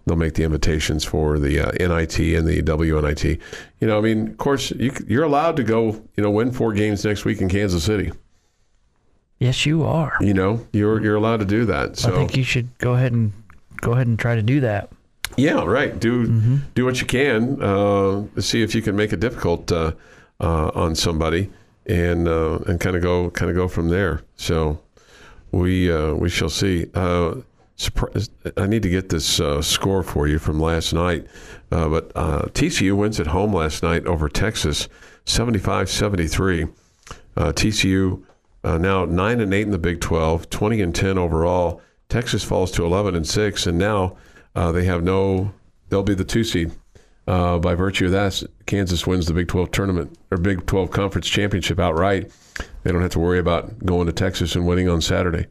they'll 0.08 0.15
make 0.15 0.36
the 0.36 0.43
invitations 0.43 1.04
for 1.04 1.38
the 1.38 1.60
uh, 1.60 1.72
NIT 1.74 2.17
and 2.20 2.48
the 2.48 2.62
WNIT. 2.62 3.39
You 3.80 3.88
know, 3.88 3.98
I 3.98 4.02
mean, 4.02 4.30
of 4.30 4.38
course, 4.38 4.72
you, 4.72 4.91
you're 5.06 5.24
allowed 5.24 5.58
to 5.58 5.63
go, 5.63 6.02
you 6.15 6.24
know, 6.24 6.32
win 6.32 6.52
four 6.52 6.74
games 6.74 7.04
next 7.04 7.26
week 7.26 7.41
in 7.41 7.50
Kansas 7.50 7.84
City. 7.84 8.12
Yes, 9.39 9.65
you 9.65 9.84
are. 9.84 10.17
You 10.20 10.34
know, 10.34 10.65
you're 10.74 11.04
you're 11.04 11.15
allowed 11.15 11.41
to 11.41 11.46
do 11.46 11.65
that. 11.65 11.98
So 11.98 12.12
I 12.12 12.17
think 12.17 12.36
you 12.36 12.43
should 12.43 12.76
go 12.80 12.96
ahead 12.96 13.12
and 13.12 13.34
go 13.82 13.91
ahead 13.91 14.08
and 14.08 14.17
try 14.17 14.34
to 14.34 14.41
do 14.41 14.62
that. 14.62 14.89
Yeah, 15.36 15.63
right. 15.63 16.00
Do 16.00 16.58
do 16.74 16.86
what 16.86 17.00
you 17.00 17.06
can. 17.06 17.62
Uh, 17.62 18.24
see 18.39 18.63
if 18.63 18.74
you 18.74 18.82
can 18.82 18.96
make 18.96 19.13
it 19.13 19.20
difficult 19.20 19.72
uh, 19.72 19.91
uh, 20.39 20.72
on 20.74 20.96
somebody, 20.96 21.52
and 21.86 22.28
uh, 22.28 22.60
and 22.65 22.80
kind 22.80 22.96
of 22.96 23.04
go 23.04 23.30
kind 23.30 23.52
of 23.52 23.56
go 23.56 23.67
from 23.67 23.89
there. 23.89 24.24
So 24.38 24.80
we 25.52 25.91
uh, 25.91 26.13
we 26.13 26.30
shall 26.30 26.50
see. 26.50 26.88
I 28.57 28.65
need 28.65 28.81
to 28.83 28.89
get 28.89 29.09
this 29.09 29.39
uh, 29.39 29.61
score 29.61 30.01
for 30.01 30.27
you 30.27 30.39
from 30.39 30.59
last 30.59 30.93
night. 30.93 31.27
Uh, 31.71 31.87
but 31.89 32.11
uh, 32.15 32.41
TCU 32.47 32.95
wins 32.95 33.19
at 33.19 33.27
home 33.27 33.53
last 33.53 33.83
night 33.83 34.05
over 34.07 34.27
Texas, 34.29 34.87
75-73. 35.25 36.73
Uh, 37.35 37.51
TCU 37.51 38.23
uh, 38.63 38.77
now 38.77 39.05
nine 39.05 39.39
and 39.39 39.53
eight 39.53 39.61
in 39.61 39.71
the 39.71 39.77
Big 39.77 40.01
Twelve, 40.01 40.49
20 40.49 40.81
and 40.81 40.95
ten 40.95 41.17
overall. 41.17 41.81
Texas 42.09 42.43
falls 42.43 42.71
to 42.71 42.83
eleven 42.83 43.15
and 43.15 43.27
six, 43.27 43.67
and 43.67 43.77
now 43.77 44.17
uh, 44.55 44.71
they 44.71 44.83
have 44.85 45.03
no. 45.03 45.53
They'll 45.89 46.03
be 46.03 46.15
the 46.15 46.25
two 46.25 46.43
seed. 46.43 46.71
By 47.25 47.75
virtue 47.75 48.05
of 48.05 48.11
that, 48.11 48.41
Kansas 48.65 49.05
wins 49.05 49.27
the 49.27 49.33
Big 49.33 49.49
12 49.49 49.71
tournament 49.71 50.17
or 50.31 50.37
Big 50.37 50.65
12 50.65 50.91
conference 50.91 51.27
championship 51.27 51.79
outright. 51.79 52.31
They 52.83 52.91
don't 52.91 53.01
have 53.01 53.11
to 53.11 53.19
worry 53.19 53.39
about 53.39 53.85
going 53.85 54.07
to 54.07 54.13
Texas 54.13 54.55
and 54.55 54.65
winning 54.65 54.89
on 54.89 55.01
Saturday. 55.01 55.47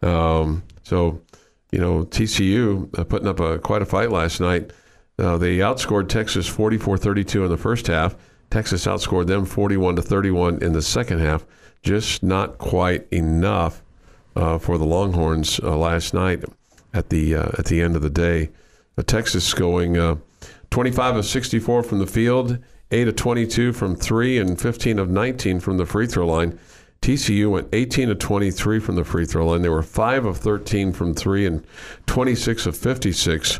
Um, 0.00 0.62
so, 0.82 1.20
you 1.72 1.80
know, 1.80 2.04
TCU 2.04 2.96
uh, 2.98 3.04
putting 3.04 3.26
up 3.26 3.40
a 3.40 3.58
quite 3.58 3.82
a 3.82 3.86
fight 3.86 4.10
last 4.10 4.40
night. 4.40 4.72
Uh, 5.18 5.36
they 5.36 5.58
outscored 5.58 6.08
Texas 6.08 6.48
44-32 6.48 7.44
in 7.44 7.48
the 7.48 7.56
first 7.56 7.86
half. 7.86 8.14
Texas 8.50 8.86
outscored 8.86 9.26
them 9.26 9.44
41 9.46 9.96
to 9.96 10.02
31 10.02 10.62
in 10.62 10.72
the 10.72 10.82
second 10.82 11.20
half. 11.20 11.46
Just 11.82 12.22
not 12.22 12.58
quite 12.58 13.06
enough 13.10 13.82
uh, 14.36 14.58
for 14.58 14.78
the 14.78 14.84
Longhorns 14.84 15.58
uh, 15.60 15.76
last 15.76 16.14
night 16.14 16.44
at 16.94 17.08
the 17.08 17.34
uh, 17.34 17.50
at 17.58 17.66
the 17.66 17.80
end 17.80 17.96
of 17.96 18.02
the 18.02 18.10
day. 18.10 18.50
Uh, 18.96 19.02
Texas 19.02 19.52
going 19.54 19.96
uh, 19.96 20.16
25 20.70 21.16
of 21.16 21.26
64 21.26 21.82
from 21.82 21.98
the 21.98 22.06
field, 22.06 22.58
8 22.90 23.08
of 23.08 23.16
22 23.16 23.72
from 23.72 23.96
three, 23.96 24.38
and 24.38 24.60
15 24.60 24.98
of 24.98 25.08
19 25.08 25.60
from 25.60 25.78
the 25.78 25.86
free 25.86 26.06
throw 26.06 26.26
line. 26.26 26.58
TCU 27.02 27.50
went 27.50 27.68
18 27.72 28.08
to 28.08 28.14
23 28.14 28.78
from 28.78 28.94
the 28.94 29.04
free 29.04 29.26
throw 29.26 29.48
line. 29.48 29.62
They 29.62 29.68
were 29.68 29.82
5 29.82 30.24
of 30.24 30.38
13 30.38 30.92
from 30.92 31.14
three 31.14 31.44
and 31.46 31.66
26 32.06 32.66
of 32.66 32.76
56 32.76 33.58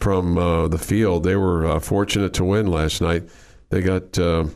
from 0.00 0.36
uh, 0.36 0.66
the 0.66 0.78
field. 0.78 1.22
They 1.22 1.36
were 1.36 1.64
uh, 1.66 1.78
fortunate 1.78 2.34
to 2.34 2.44
win 2.44 2.66
last 2.66 3.00
night. 3.00 3.22
They 3.70 3.82
got 3.82 4.18
uh, 4.18 4.46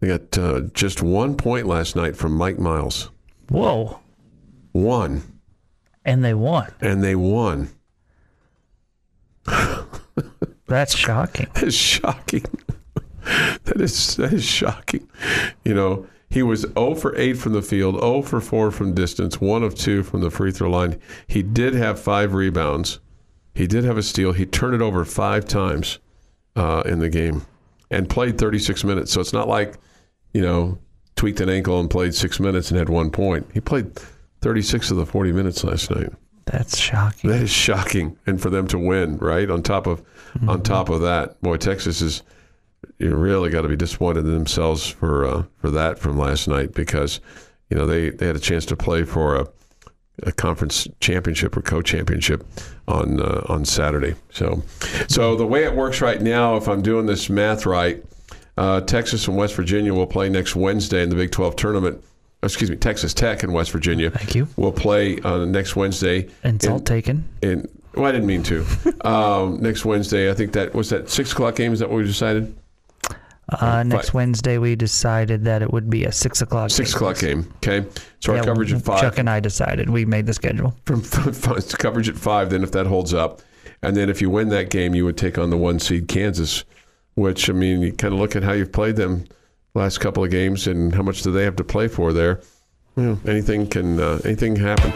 they 0.00 0.08
got 0.08 0.36
uh, 0.38 0.60
just 0.72 1.02
one 1.02 1.36
point 1.36 1.66
last 1.66 1.96
night 1.96 2.16
from 2.16 2.32
Mike 2.32 2.58
Miles. 2.58 3.10
Whoa. 3.50 4.00
One, 4.72 5.22
And 6.04 6.22
they 6.24 6.34
won. 6.34 6.72
and 6.80 7.02
they 7.04 7.14
won. 7.14 7.70
That's 10.66 10.94
shocking. 10.96 11.46
Is 11.62 11.74
shocking. 11.74 12.44
that 13.64 13.80
is 13.80 14.16
that 14.16 14.32
is 14.32 14.44
shocking. 14.44 15.08
You 15.64 15.74
know, 15.74 16.06
he 16.30 16.42
was 16.42 16.62
0 16.78 16.94
for 16.94 17.16
8 17.16 17.34
from 17.34 17.52
the 17.52 17.62
field, 17.62 18.00
0 18.00 18.22
for 18.22 18.40
4 18.40 18.70
from 18.70 18.94
distance, 18.94 19.40
1 19.40 19.62
of 19.62 19.74
2 19.74 20.02
from 20.02 20.20
the 20.20 20.30
free 20.30 20.52
throw 20.52 20.70
line. 20.70 20.98
He 21.26 21.42
did 21.42 21.74
have 21.74 21.98
five 22.00 22.34
rebounds. 22.34 23.00
He 23.54 23.66
did 23.66 23.84
have 23.84 23.96
a 23.98 24.02
steal. 24.02 24.32
He 24.32 24.46
turned 24.46 24.74
it 24.74 24.82
over 24.82 25.04
five 25.04 25.46
times 25.46 25.98
uh, 26.56 26.82
in 26.86 26.98
the 27.00 27.08
game. 27.08 27.42
and 27.90 28.08
played 28.08 28.36
36 28.38 28.84
minutes. 28.84 29.12
So 29.12 29.20
it's 29.20 29.32
not 29.32 29.48
like, 29.48 29.76
you 30.34 30.42
know, 30.42 30.78
tweaked 31.14 31.40
an 31.40 31.48
ankle 31.48 31.78
and 31.80 31.88
played 31.88 32.14
six 32.14 32.40
minutes 32.40 32.70
and 32.70 32.78
had 32.78 32.88
one 32.88 33.10
point. 33.10 33.46
He 33.54 33.60
played 33.60 33.94
36 34.40 34.90
of 34.90 34.96
the 34.96 35.06
40 35.06 35.32
minutes 35.32 35.64
last 35.64 35.90
night. 35.90 36.12
That's 36.46 36.76
shocking. 36.78 37.30
That 37.30 37.42
is 37.42 37.50
shocking, 37.50 38.16
and 38.26 38.40
for 38.40 38.50
them 38.50 38.68
to 38.68 38.78
win, 38.78 39.16
right 39.18 39.50
on 39.50 39.62
top 39.64 39.88
of 39.88 40.00
on 40.46 40.62
top 40.62 40.90
of 40.90 41.00
that, 41.00 41.40
boy, 41.42 41.56
Texas 41.56 42.00
is 42.00 42.22
you 42.98 43.14
really 43.14 43.50
got 43.50 43.62
to 43.62 43.68
be 43.68 43.76
disappointed 43.76 44.24
in 44.24 44.32
themselves 44.32 44.86
for 44.86 45.24
uh, 45.24 45.42
for 45.58 45.70
that 45.70 45.98
from 45.98 46.18
last 46.18 46.48
night 46.48 46.74
because 46.74 47.20
you 47.70 47.76
know 47.76 47.86
they, 47.86 48.10
they 48.10 48.26
had 48.26 48.36
a 48.36 48.40
chance 48.40 48.64
to 48.66 48.76
play 48.76 49.04
for 49.04 49.36
a, 49.36 49.46
a 50.22 50.32
conference 50.32 50.88
championship 51.00 51.56
or 51.56 51.62
co-championship 51.62 52.44
on 52.88 53.20
uh, 53.20 53.44
on 53.48 53.64
Saturday. 53.64 54.14
So 54.30 54.62
so 55.08 55.36
the 55.36 55.46
way 55.46 55.64
it 55.64 55.74
works 55.74 56.00
right 56.00 56.20
now, 56.20 56.56
if 56.56 56.68
I'm 56.68 56.82
doing 56.82 57.06
this 57.06 57.28
math 57.28 57.66
right, 57.66 58.02
uh, 58.56 58.80
Texas 58.82 59.28
and 59.28 59.36
West 59.36 59.54
Virginia 59.54 59.92
will 59.92 60.06
play 60.06 60.28
next 60.28 60.56
Wednesday 60.56 61.02
in 61.02 61.10
the 61.10 61.16
Big 61.16 61.32
12 61.32 61.56
tournament. 61.56 62.02
Excuse 62.42 62.70
me, 62.70 62.76
Texas 62.76 63.12
Tech 63.12 63.42
and 63.42 63.52
West 63.52 63.72
Virginia. 63.72 64.10
Thank 64.10 64.34
you. 64.34 64.46
Will 64.56 64.72
play 64.72 65.18
uh, 65.20 65.44
next 65.46 65.74
Wednesday. 65.74 66.28
Insult 66.44 66.80
in- 66.80 66.84
taken. 66.84 67.28
in 67.42 67.68
well, 67.94 68.04
I 68.04 68.12
didn't 68.12 68.26
mean 68.26 68.42
to. 68.44 68.64
um, 69.08 69.60
next 69.60 69.84
Wednesday, 69.84 70.30
I 70.30 70.34
think 70.34 70.52
that 70.52 70.74
was 70.74 70.90
that 70.90 71.08
six 71.08 71.32
o'clock 71.32 71.56
game. 71.56 71.72
Is 71.72 71.80
that 71.80 71.90
what 71.90 71.96
we 71.96 72.04
decided? 72.04 72.54
Uh, 73.48 73.84
next 73.84 74.10
Fi- 74.10 74.18
Wednesday, 74.18 74.58
we 74.58 74.74
decided 74.74 75.44
that 75.44 75.62
it 75.62 75.72
would 75.72 75.88
be 75.88 76.04
a 76.04 76.10
six 76.12 76.40
o'clock. 76.42 76.70
Six 76.70 76.92
game. 76.92 76.96
o'clock 76.96 77.18
game. 77.18 77.52
Okay, 77.58 77.86
so 78.20 78.32
our 78.32 78.38
Yeah, 78.38 78.44
coverage 78.44 78.72
at 78.72 78.82
five. 78.82 79.00
Chuck 79.00 79.18
and 79.18 79.30
I 79.30 79.38
decided. 79.40 79.88
We 79.88 80.04
made 80.04 80.26
the 80.26 80.34
schedule. 80.34 80.74
from 80.84 81.02
coverage 81.02 82.08
at 82.08 82.16
five. 82.16 82.50
Then 82.50 82.64
if 82.64 82.72
that 82.72 82.86
holds 82.86 83.14
up, 83.14 83.40
and 83.82 83.96
then 83.96 84.10
if 84.10 84.20
you 84.20 84.30
win 84.30 84.48
that 84.48 84.70
game, 84.70 84.94
you 84.96 85.04
would 85.04 85.16
take 85.16 85.38
on 85.38 85.50
the 85.50 85.56
one 85.56 85.78
seed 85.78 86.08
Kansas. 86.08 86.64
Which 87.14 87.48
I 87.48 87.52
mean, 87.52 87.80
you 87.82 87.92
kind 87.92 88.12
of 88.12 88.20
look 88.20 88.34
at 88.36 88.42
how 88.42 88.52
you've 88.52 88.72
played 88.72 88.96
them 88.96 89.24
last 89.74 89.98
couple 89.98 90.24
of 90.24 90.30
games, 90.30 90.66
and 90.66 90.94
how 90.94 91.02
much 91.02 91.22
do 91.22 91.30
they 91.30 91.44
have 91.44 91.56
to 91.56 91.64
play 91.64 91.86
for 91.88 92.12
there? 92.12 92.40
Well, 92.96 93.20
anything 93.26 93.68
can 93.68 94.00
uh, 94.00 94.18
anything 94.24 94.56
can 94.56 94.64
happen. 94.64 94.92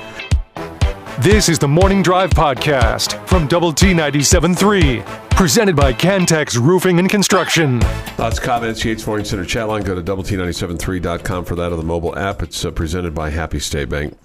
This 1.22 1.48
is 1.48 1.58
the 1.58 1.68
Morning 1.68 2.02
Drive 2.02 2.30
Podcast 2.30 3.26
from 3.28 3.46
Double 3.46 3.72
T 3.72 3.92
97.3. 3.92 5.29
Presented 5.40 5.74
by 5.74 5.94
Cantex 5.94 6.58
Roofing 6.58 6.98
and 6.98 7.08
Construction. 7.08 7.80
Thoughts, 7.80 8.38
comments, 8.38 8.84
Yates 8.84 9.02
Flooring 9.02 9.24
Center 9.24 9.46
chat 9.46 9.68
line. 9.68 9.82
Go 9.82 9.94
to 9.94 10.02
double 10.02 10.22
T973.com 10.22 11.46
for 11.46 11.54
that 11.54 11.72
on 11.72 11.78
the 11.78 11.82
mobile 11.84 12.14
app. 12.18 12.42
It's 12.42 12.62
uh, 12.62 12.70
presented 12.70 13.14
by 13.14 13.30
Happy 13.30 13.58
State 13.58 13.88
Bank. 13.88 14.18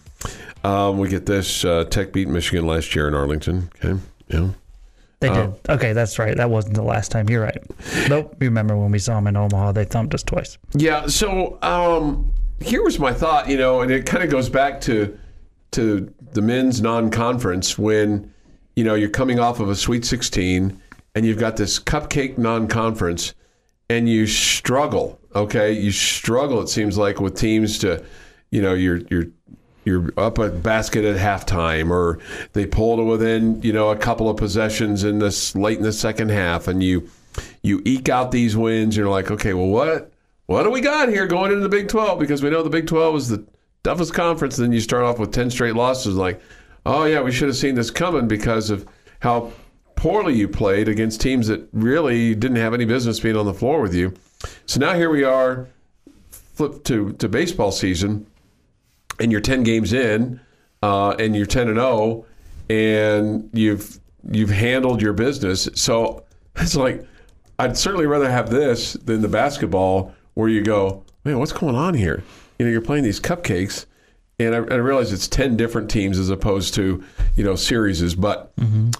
Um, 0.65 0.97
we 0.97 1.07
get 1.07 1.25
this 1.25 1.63
uh, 1.63 1.85
Tech 1.85 2.11
beat 2.11 2.27
Michigan 2.27 2.67
last 2.67 2.93
year 2.95 3.07
in 3.07 3.13
Arlington. 3.13 3.69
Okay, 3.81 3.97
yeah. 4.27 4.49
They 5.21 5.29
Uh, 5.29 5.47
did. 5.47 5.69
Okay, 5.69 5.93
that's 5.93 6.19
right. 6.19 6.35
That 6.35 6.49
wasn't 6.49 6.73
the 6.75 6.83
last 6.83 7.11
time. 7.11 7.29
You're 7.29 7.43
right. 7.43 7.63
Nope. 8.09 8.35
You 8.41 8.47
remember 8.47 8.75
when 8.75 8.91
we 8.91 8.99
saw 8.99 9.15
them 9.15 9.27
in 9.27 9.37
Omaha? 9.37 9.71
They 9.71 9.85
thumped 9.85 10.13
us 10.13 10.21
twice. 10.21 10.57
Yeah. 10.73 11.07
So 11.07 11.57
um, 11.61 12.29
here 12.59 12.83
was 12.83 12.99
my 12.99 13.13
thought, 13.13 13.47
you 13.47 13.55
know, 13.55 13.79
and 13.79 13.89
it 13.89 14.05
kind 14.05 14.21
of 14.21 14.29
goes 14.29 14.49
back 14.49 14.81
to 14.81 15.17
to 15.71 16.13
the 16.33 16.41
men's 16.41 16.81
non-conference 16.81 17.77
when 17.77 18.33
you 18.75 18.83
know 18.83 18.95
you're 18.95 19.07
coming 19.07 19.39
off 19.39 19.61
of 19.61 19.69
a 19.69 19.75
Sweet 19.77 20.03
16 20.03 20.81
and 21.15 21.25
you've 21.25 21.39
got 21.39 21.57
this 21.57 21.79
cupcake 21.79 22.37
non-conference 22.37 23.33
and 23.89 24.07
you 24.09 24.27
struggle. 24.27 25.19
Okay, 25.35 25.71
you 25.71 25.91
struggle. 25.91 26.61
It 26.61 26.69
seems 26.69 26.97
like 26.97 27.19
with 27.19 27.35
teams 27.35 27.79
to, 27.79 28.03
you 28.51 28.61
know, 28.61 28.73
you're 28.73 29.01
you're 29.09 29.27
you're 29.85 30.09
up 30.17 30.39
a 30.39 30.49
basket 30.49 31.05
at 31.05 31.17
halftime, 31.17 31.89
or 31.89 32.19
they 32.53 32.65
pull 32.65 32.97
to 32.97 33.03
within 33.03 33.61
you 33.61 33.73
know 33.73 33.89
a 33.89 33.97
couple 33.97 34.29
of 34.29 34.37
possessions 34.37 35.03
in 35.03 35.19
this 35.19 35.55
late 35.55 35.77
in 35.77 35.83
the 35.83 35.93
second 35.93 36.29
half, 36.29 36.67
and 36.67 36.83
you 36.83 37.09
you 37.61 37.81
eke 37.85 38.09
out 38.09 38.31
these 38.31 38.55
wins. 38.55 38.95
You're 38.95 39.09
like, 39.09 39.31
okay, 39.31 39.53
well, 39.53 39.67
what 39.67 40.11
what 40.47 40.63
do 40.63 40.69
we 40.69 40.81
got 40.81 41.09
here 41.09 41.27
going 41.27 41.51
into 41.51 41.63
the 41.63 41.69
Big 41.69 41.87
12? 41.87 42.19
Because 42.19 42.43
we 42.43 42.49
know 42.49 42.63
the 42.63 42.69
Big 42.69 42.87
12 42.87 43.15
is 43.15 43.29
the 43.29 43.45
toughest 43.83 44.13
conference. 44.13 44.57
And 44.57 44.65
then 44.65 44.73
you 44.73 44.79
start 44.79 45.03
off 45.03 45.19
with 45.19 45.31
10 45.31 45.49
straight 45.49 45.75
losses. 45.75 46.15
Like, 46.15 46.41
oh 46.85 47.05
yeah, 47.05 47.21
we 47.21 47.31
should 47.31 47.47
have 47.47 47.57
seen 47.57 47.75
this 47.75 47.91
coming 47.91 48.27
because 48.27 48.69
of 48.69 48.87
how 49.19 49.51
poorly 50.05 50.35
you 50.35 50.47
played 50.47 50.87
against 50.87 51.19
teams 51.19 51.47
that 51.47 51.67
really 51.73 52.35
didn't 52.35 52.57
have 52.57 52.75
any 52.75 52.85
business 52.85 53.19
being 53.19 53.35
on 53.35 53.47
the 53.47 53.53
floor 53.55 53.81
with 53.81 53.95
you. 53.95 54.13
So 54.67 54.79
now 54.79 54.93
here 54.93 55.09
we 55.09 55.23
are, 55.23 55.67
flip 56.29 56.83
to 56.83 57.13
to 57.13 57.27
baseball 57.27 57.71
season 57.71 58.27
and 59.19 59.31
you're 59.31 59.41
10 59.41 59.63
games 59.63 59.93
in 59.93 60.39
uh, 60.83 61.15
and 61.17 61.35
you're 61.35 61.47
10 61.47 61.69
and 61.69 61.77
0 61.77 62.23
and 62.69 63.49
you've 63.51 63.99
you've 64.29 64.51
handled 64.51 65.01
your 65.01 65.13
business 65.13 65.67
so 65.73 66.23
it's 66.57 66.75
like 66.75 67.03
i'd 67.59 67.75
certainly 67.75 68.05
rather 68.05 68.29
have 68.29 68.49
this 68.51 68.93
than 68.93 69.21
the 69.21 69.27
basketball 69.27 70.13
where 70.35 70.49
you 70.49 70.61
go 70.61 71.03
man 71.23 71.39
what's 71.39 71.51
going 71.51 71.75
on 71.75 71.93
here 71.93 72.23
you 72.59 72.65
know 72.65 72.71
you're 72.71 72.79
playing 72.79 73.03
these 73.03 73.19
cupcakes 73.19 73.85
and 74.39 74.53
I, 74.53 74.57
I 74.57 74.75
realize 74.75 75.13
it's 75.13 75.27
10 75.27 75.55
different 75.55 75.89
teams 75.89 76.19
as 76.19 76.29
opposed 76.29 76.73
to 76.75 77.03
you 77.35 77.43
know 77.43 77.55
series 77.55 78.15
but 78.15 78.51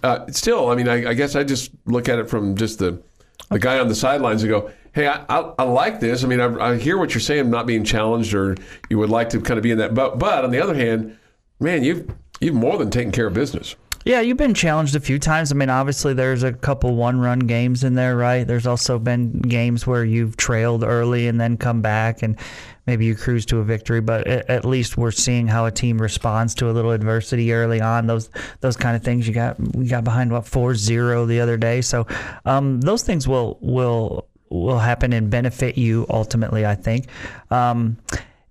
uh, 0.03 0.25
still 0.31 0.69
i 0.69 0.75
mean 0.75 0.87
I, 0.87 1.09
I 1.09 1.13
guess 1.13 1.35
i 1.35 1.43
just 1.43 1.71
look 1.85 2.07
at 2.07 2.19
it 2.19 2.29
from 2.29 2.55
just 2.55 2.79
the 2.79 3.01
the 3.49 3.59
guy 3.59 3.79
on 3.79 3.87
the 3.87 3.95
sidelines 3.95 4.43
and 4.43 4.49
go, 4.49 4.71
"Hey, 4.93 5.07
I, 5.07 5.23
I, 5.29 5.63
like 5.63 5.99
this. 5.99 6.23
I 6.23 6.27
mean, 6.27 6.39
I, 6.39 6.71
I 6.71 6.77
hear 6.77 6.97
what 6.97 7.13
you're 7.13 7.21
saying, 7.21 7.49
not 7.49 7.65
being 7.65 7.83
challenged, 7.83 8.33
or 8.33 8.55
you 8.89 8.97
would 8.97 9.09
like 9.09 9.29
to 9.29 9.41
kind 9.41 9.57
of 9.57 9.63
be 9.63 9.71
in 9.71 9.77
that. 9.77 9.93
But 9.93 10.19
but 10.19 10.43
on 10.43 10.51
the 10.51 10.61
other 10.61 10.75
hand, 10.75 11.17
man, 11.59 11.83
you've 11.83 12.09
you've 12.39 12.55
more 12.55 12.77
than 12.77 12.89
taken 12.89 13.11
care 13.11 13.27
of 13.27 13.33
business. 13.33 13.75
Yeah, 14.03 14.21
you've 14.21 14.37
been 14.37 14.53
challenged 14.53 14.95
a 14.95 14.99
few 14.99 15.17
times. 15.17 15.51
I 15.51 15.55
mean, 15.55 15.69
obviously, 15.69 16.13
there's 16.13 16.43
a 16.43 16.53
couple 16.53 16.95
one 16.95 17.19
run 17.19 17.39
games 17.39 17.83
in 17.83 17.95
there, 17.95 18.15
right? 18.15 18.45
There's 18.45 18.67
also 18.67 18.99
been 18.99 19.39
games 19.39 19.87
where 19.87 20.05
you've 20.05 20.37
trailed 20.37 20.83
early 20.83 21.27
and 21.27 21.41
then 21.41 21.57
come 21.57 21.81
back 21.81 22.21
and 22.21 22.37
maybe 22.87 23.05
you 23.05 23.15
cruise 23.15 23.45
to 23.47 23.59
a 23.59 23.63
victory. 23.63 24.01
But 24.01 24.27
at, 24.27 24.65
least 24.65 24.97
we're 24.97 25.11
seeing 25.11 25.47
how 25.47 25.65
a 25.65 25.71
team 25.71 26.01
responds 26.01 26.55
to 26.55 26.69
a 26.69 26.73
little 26.73 26.91
adversity 26.91 27.51
early 27.53 27.81
on. 27.81 28.07
Those 28.07 28.29
those 28.61 28.77
kind 28.77 28.95
of 28.95 29.03
things. 29.03 29.27
You 29.27 29.33
got 29.33 29.59
we 29.75 29.87
got 29.87 30.03
behind 30.03 30.31
what 30.31 30.43
4-0 30.43 31.27
the 31.27 31.39
other 31.39 31.57
day, 31.57 31.81
so 31.81 32.07
um, 32.45 32.81
those 32.81 33.03
things 33.03 33.27
will 33.27 33.57
will 33.61 34.27
will 34.49 34.79
happen 34.79 35.13
and 35.13 35.29
benefit 35.29 35.77
you 35.77 36.05
ultimately. 36.09 36.65
I 36.65 36.75
think. 36.75 37.07
Um, 37.51 37.97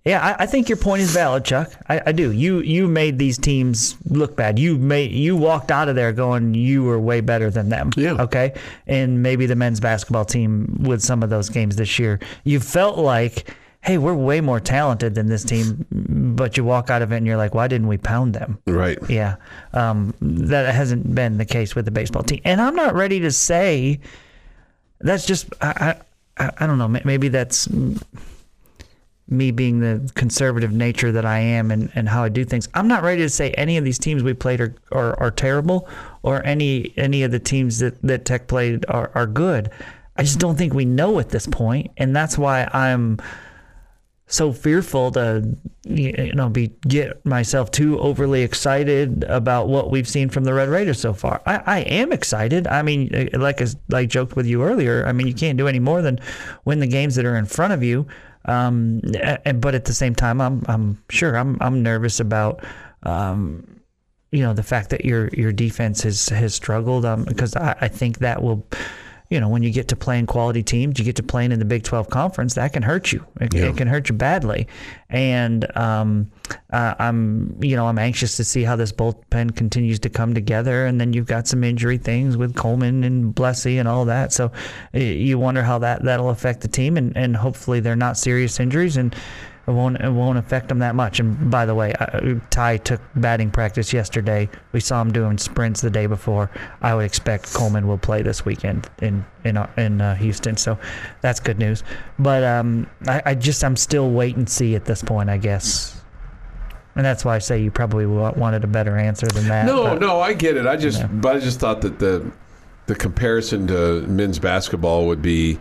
yeah, 0.05 0.23
I, 0.23 0.43
I 0.43 0.45
think 0.45 0.69
your 0.69 0.77
point 0.77 1.01
is 1.01 1.09
valid, 1.11 1.43
Chuck. 1.45 1.73
I, 1.89 1.99
I 2.05 2.11
do. 2.11 2.31
You 2.31 2.59
you 2.59 2.87
made 2.87 3.17
these 3.17 3.39
teams 3.39 3.97
look 4.07 4.35
bad. 4.35 4.59
You 4.59 4.77
made 4.77 5.11
you 5.11 5.35
walked 5.35 5.71
out 5.71 5.89
of 5.89 5.95
there 5.95 6.13
going 6.13 6.53
you 6.53 6.83
were 6.83 6.99
way 6.99 7.21
better 7.21 7.49
than 7.49 7.69
them. 7.69 7.89
Yeah. 7.97 8.21
Okay. 8.21 8.53
And 8.85 9.23
maybe 9.23 9.47
the 9.47 9.55
men's 9.55 9.79
basketball 9.79 10.25
team 10.25 10.77
with 10.81 11.01
some 11.01 11.23
of 11.23 11.31
those 11.31 11.49
games 11.49 11.75
this 11.75 11.97
year, 11.97 12.19
you 12.43 12.59
felt 12.59 12.99
like, 12.99 13.55
hey, 13.85 13.99
we're 13.99 14.15
way 14.15 14.41
more 14.41 14.59
talented 14.59 15.13
than 15.13 15.27
this 15.27 15.43
team, 15.43 15.85
but 16.35 16.57
you 16.57 16.63
walk 16.63 16.89
out 16.89 17.03
of 17.03 17.11
it 17.11 17.17
and 17.17 17.27
you're 17.27 17.37
like, 17.37 17.53
why 17.53 17.67
didn't 17.67 17.87
we 17.87 17.97
pound 17.97 18.33
them? 18.33 18.57
Right. 18.65 18.97
Yeah, 19.07 19.35
um, 19.73 20.13
that 20.21 20.73
hasn't 20.73 21.13
been 21.13 21.37
the 21.37 21.45
case 21.45 21.75
with 21.75 21.85
the 21.85 21.91
baseball 21.91 22.23
team, 22.23 22.41
and 22.43 22.59
I'm 22.59 22.75
not 22.75 22.95
ready 22.95 23.19
to 23.21 23.31
say 23.31 23.99
that's 24.99 25.25
just 25.25 25.47
I 25.61 25.97
I, 26.37 26.51
I 26.57 26.67
don't 26.67 26.77
know. 26.77 26.87
Maybe 26.87 27.27
that's 27.27 27.69
me 29.27 29.51
being 29.51 29.79
the 29.79 30.11
conservative 30.13 30.71
nature 30.71 31.11
that 31.11 31.25
I 31.25 31.39
am 31.39 31.71
and, 31.71 31.91
and 31.95 32.07
how 32.07 32.23
I 32.23 32.29
do 32.29 32.45
things. 32.45 32.69
I'm 32.75 32.87
not 32.87 33.01
ready 33.01 33.21
to 33.21 33.29
say 33.29 33.51
any 33.51 33.77
of 33.77 33.83
these 33.83 33.97
teams 33.97 34.21
we 34.21 34.33
played 34.33 34.61
are, 34.61 34.75
are, 34.91 35.19
are 35.19 35.31
terrible 35.31 35.89
or 36.21 36.45
any 36.45 36.93
any 36.95 37.23
of 37.23 37.31
the 37.31 37.39
teams 37.39 37.79
that, 37.79 37.99
that 38.03 38.25
Tech 38.25 38.47
played 38.47 38.85
are, 38.87 39.11
are 39.15 39.25
good. 39.25 39.71
I 40.17 40.23
just 40.23 40.39
don't 40.39 40.57
think 40.57 40.73
we 40.73 40.85
know 40.85 41.19
at 41.19 41.29
this 41.29 41.47
point, 41.47 41.91
and 41.97 42.15
that's 42.15 42.37
why 42.37 42.69
I'm 42.71 43.19
so 44.27 44.51
fearful 44.51 45.11
to 45.11 45.55
you 45.83 46.33
know 46.33 46.49
be 46.49 46.71
get 46.87 47.23
myself 47.25 47.69
too 47.69 47.99
overly 47.99 48.41
excited 48.41 49.23
about 49.25 49.67
what 49.67 49.91
we've 49.91 50.07
seen 50.07 50.29
from 50.29 50.43
the 50.45 50.53
Red 50.53 50.67
Raiders 50.69 50.99
so 50.99 51.13
far. 51.13 51.41
I, 51.45 51.57
I 51.65 51.79
am 51.81 52.11
excited. 52.11 52.65
I 52.67 52.81
mean, 52.81 53.13
uh, 53.13 53.39
like 53.39 53.61
as 53.61 53.77
like 53.89 54.09
joked 54.09 54.35
with 54.35 54.47
you 54.47 54.63
earlier. 54.63 55.05
I 55.05 55.11
mean, 55.11 55.27
you 55.27 55.33
can't 55.35 55.57
do 55.57 55.67
any 55.67 55.79
more 55.79 56.01
than 56.01 56.19
win 56.65 56.79
the 56.79 56.87
games 56.87 57.15
that 57.15 57.25
are 57.25 57.35
in 57.37 57.45
front 57.45 57.73
of 57.73 57.83
you. 57.83 58.07
Um, 58.45 59.01
a- 59.45 59.53
but 59.53 59.75
at 59.75 59.85
the 59.85 59.93
same 59.93 60.15
time, 60.15 60.41
I'm 60.41 60.63
I'm 60.67 61.03
sure 61.09 61.37
I'm 61.37 61.57
I'm 61.61 61.83
nervous 61.83 62.19
about. 62.19 62.63
Um, 63.03 63.81
you 64.31 64.41
know 64.41 64.53
the 64.53 64.63
fact 64.63 64.89
that 64.89 65.05
your 65.05 65.29
your 65.29 65.53
defense 65.53 66.01
has 66.01 66.27
has 66.29 66.53
struggled 66.53 67.05
um, 67.05 67.23
because 67.23 67.55
I, 67.55 67.75
I 67.81 67.87
think 67.87 68.17
that 68.19 68.41
will 68.43 68.65
you 69.29 69.39
know 69.39 69.49
when 69.49 69.63
you 69.63 69.71
get 69.71 69.87
to 69.89 69.95
playing 69.95 70.25
quality 70.25 70.63
teams 70.63 70.99
you 70.99 71.05
get 71.05 71.15
to 71.15 71.23
playing 71.23 71.51
in 71.51 71.59
the 71.59 71.65
Big 71.65 71.83
12 71.83 72.09
conference 72.09 72.55
that 72.55 72.73
can 72.73 72.83
hurt 72.83 73.11
you. 73.11 73.25
It, 73.39 73.53
it 73.53 73.77
can 73.77 73.87
hurt 73.87 74.09
you 74.09 74.15
badly. 74.15 74.67
And 75.09 75.65
um, 75.77 76.31
uh, 76.71 76.95
I'm 76.99 77.57
you 77.61 77.75
know 77.75 77.87
I'm 77.87 77.99
anxious 77.99 78.37
to 78.37 78.43
see 78.43 78.63
how 78.63 78.75
this 78.75 78.91
bullpen 78.91 79.55
continues 79.55 79.99
to 79.99 80.09
come 80.09 80.33
together. 80.33 80.85
And 80.85 80.99
then 80.99 81.13
you've 81.13 81.27
got 81.27 81.47
some 81.47 81.63
injury 81.63 81.97
things 81.97 82.37
with 82.37 82.55
Coleman 82.55 83.03
and 83.03 83.33
Blessy 83.33 83.79
and 83.79 83.87
all 83.87 84.05
that. 84.05 84.33
So 84.33 84.51
you 84.93 85.37
wonder 85.39 85.63
how 85.63 85.79
that 85.79 86.03
that'll 86.03 86.29
affect 86.29 86.61
the 86.61 86.67
team. 86.67 86.97
And, 86.97 87.15
and 87.15 87.35
hopefully 87.35 87.79
they're 87.79 87.95
not 87.95 88.17
serious 88.17 88.59
injuries. 88.59 88.97
And 88.97 89.15
it 89.67 89.71
won't 89.71 89.99
it 89.99 90.11
won't 90.11 90.37
affect 90.37 90.69
them 90.69 90.79
that 90.79 90.95
much. 90.95 91.19
And 91.19 91.49
by 91.49 91.65
the 91.65 91.73
way, 91.73 91.93
uh, 91.93 92.35
Ty 92.51 92.77
took 92.77 93.01
batting 93.15 93.49
practice 93.51 93.91
yesterday. 93.93 94.49
We 94.73 94.79
saw 94.79 95.01
him 95.01 95.11
doing 95.11 95.37
sprints 95.37 95.81
the 95.81 95.89
day 95.89 96.05
before. 96.05 96.51
I 96.81 96.93
would 96.93 97.05
expect 97.05 97.53
Coleman 97.53 97.87
will 97.87 97.97
play 97.97 98.21
this 98.21 98.45
weekend 98.45 98.89
in 99.01 99.25
in 99.43 99.57
in 99.77 100.01
uh, 100.01 100.15
Houston, 100.15 100.55
so 100.57 100.77
that's 101.21 101.39
good 101.39 101.57
news. 101.59 101.83
But 102.19 102.43
um, 102.43 102.87
I, 103.07 103.21
I 103.25 103.35
just 103.35 103.63
I'm 103.63 103.75
still 103.75 104.11
wait 104.11 104.35
and 104.35 104.47
see 104.49 104.75
at 104.75 104.85
this 104.85 105.01
point, 105.01 105.29
I 105.29 105.37
guess. 105.37 105.99
And 106.95 107.03
that's 107.05 107.25
why 107.25 107.35
I 107.35 107.39
say 107.39 107.61
you 107.61 107.71
probably 107.71 108.05
wanted 108.05 108.63
a 108.63 108.67
better 108.67 108.97
answer 108.97 109.27
than 109.27 109.47
that. 109.49 109.65
No, 109.65 109.83
but- 109.83 109.99
no, 109.99 110.21
I 110.21 110.31
get 110.33 110.55
it. 110.55 110.65
I 110.65 110.77
just, 110.77 110.99
Yeah. 110.99 111.07
but 111.07 111.35
I 111.35 111.39
just 111.39 111.59
thought 111.59 111.81
that 111.81 111.99
the 111.99 112.31
the 112.85 112.95
comparison 112.95 113.65
to 113.67 114.01
men's 114.07 114.37
basketball 114.37 115.07
would 115.07 115.21
be 115.21 115.57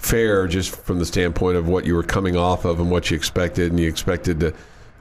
fair, 0.00 0.46
just 0.46 0.74
from 0.74 0.98
the 0.98 1.06
standpoint 1.06 1.56
of 1.56 1.68
what 1.68 1.84
you 1.84 1.94
were 1.94 2.02
coming 2.02 2.36
off 2.36 2.64
of 2.64 2.80
and 2.80 2.90
what 2.90 3.10
you 3.10 3.16
expected, 3.16 3.70
and 3.70 3.78
you 3.78 3.88
expected 3.88 4.40
to, 4.40 4.54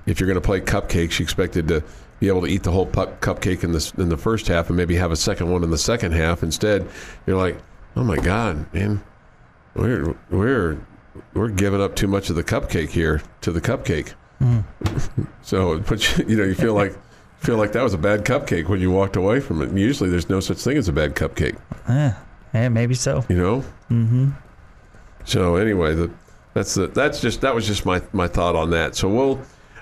if 0.05 0.19
you're 0.19 0.27
going 0.27 0.35
to 0.35 0.45
play 0.45 0.59
cupcakes, 0.59 1.19
you 1.19 1.23
expected 1.23 1.67
to 1.69 1.83
be 2.19 2.27
able 2.27 2.41
to 2.41 2.47
eat 2.47 2.63
the 2.63 2.71
whole 2.71 2.85
pu- 2.85 3.07
cupcake 3.21 3.63
in 3.63 3.71
the 3.71 3.93
in 3.97 4.09
the 4.09 4.17
first 4.17 4.47
half 4.47 4.67
and 4.67 4.75
maybe 4.75 4.95
have 4.95 5.11
a 5.11 5.15
second 5.15 5.49
one 5.49 5.63
in 5.63 5.69
the 5.69 5.77
second 5.77 6.11
half. 6.11 6.43
Instead, 6.43 6.87
you're 7.25 7.37
like, 7.37 7.57
oh 7.95 8.03
my 8.03 8.17
god, 8.17 8.71
man, 8.73 9.01
we're 9.73 10.15
we're 10.29 10.77
we're 11.33 11.49
giving 11.49 11.81
up 11.81 11.95
too 11.95 12.07
much 12.07 12.29
of 12.29 12.35
the 12.35 12.43
cupcake 12.43 12.89
here 12.89 13.21
to 13.41 13.51
the 13.51 13.61
cupcake. 13.61 14.13
so 15.41 15.73
it 15.73 15.85
puts 15.85 16.17
you, 16.17 16.25
you 16.27 16.37
know, 16.37 16.43
you 16.43 16.55
feel 16.55 16.73
like 16.73 16.97
feel 17.37 17.57
like 17.57 17.71
that 17.71 17.83
was 17.83 17.93
a 17.93 17.97
bad 17.97 18.25
cupcake 18.25 18.67
when 18.67 18.81
you 18.81 18.91
walked 18.91 19.15
away 19.15 19.39
from 19.39 19.61
it. 19.61 19.69
And 19.69 19.79
usually, 19.79 20.09
there's 20.09 20.29
no 20.29 20.41
such 20.41 20.57
thing 20.57 20.77
as 20.77 20.89
a 20.89 20.93
bad 20.93 21.15
cupcake. 21.15 21.57
Eh, 21.87 22.13
yeah, 22.53 22.69
maybe 22.69 22.95
so. 22.95 23.23
You 23.29 23.37
know. 23.37 23.59
Mm-hmm. 23.89 24.31
So 25.25 25.55
anyway, 25.55 25.95
the 25.95 26.11
that's 26.53 26.73
the 26.73 26.87
that's 26.87 27.21
just 27.21 27.41
that 27.41 27.53
was 27.53 27.67
just 27.67 27.85
my 27.85 28.01
my 28.13 28.27
thought 28.27 28.55
on 28.55 28.69
that. 28.71 28.95
So 28.95 29.07
we'll 29.07 29.39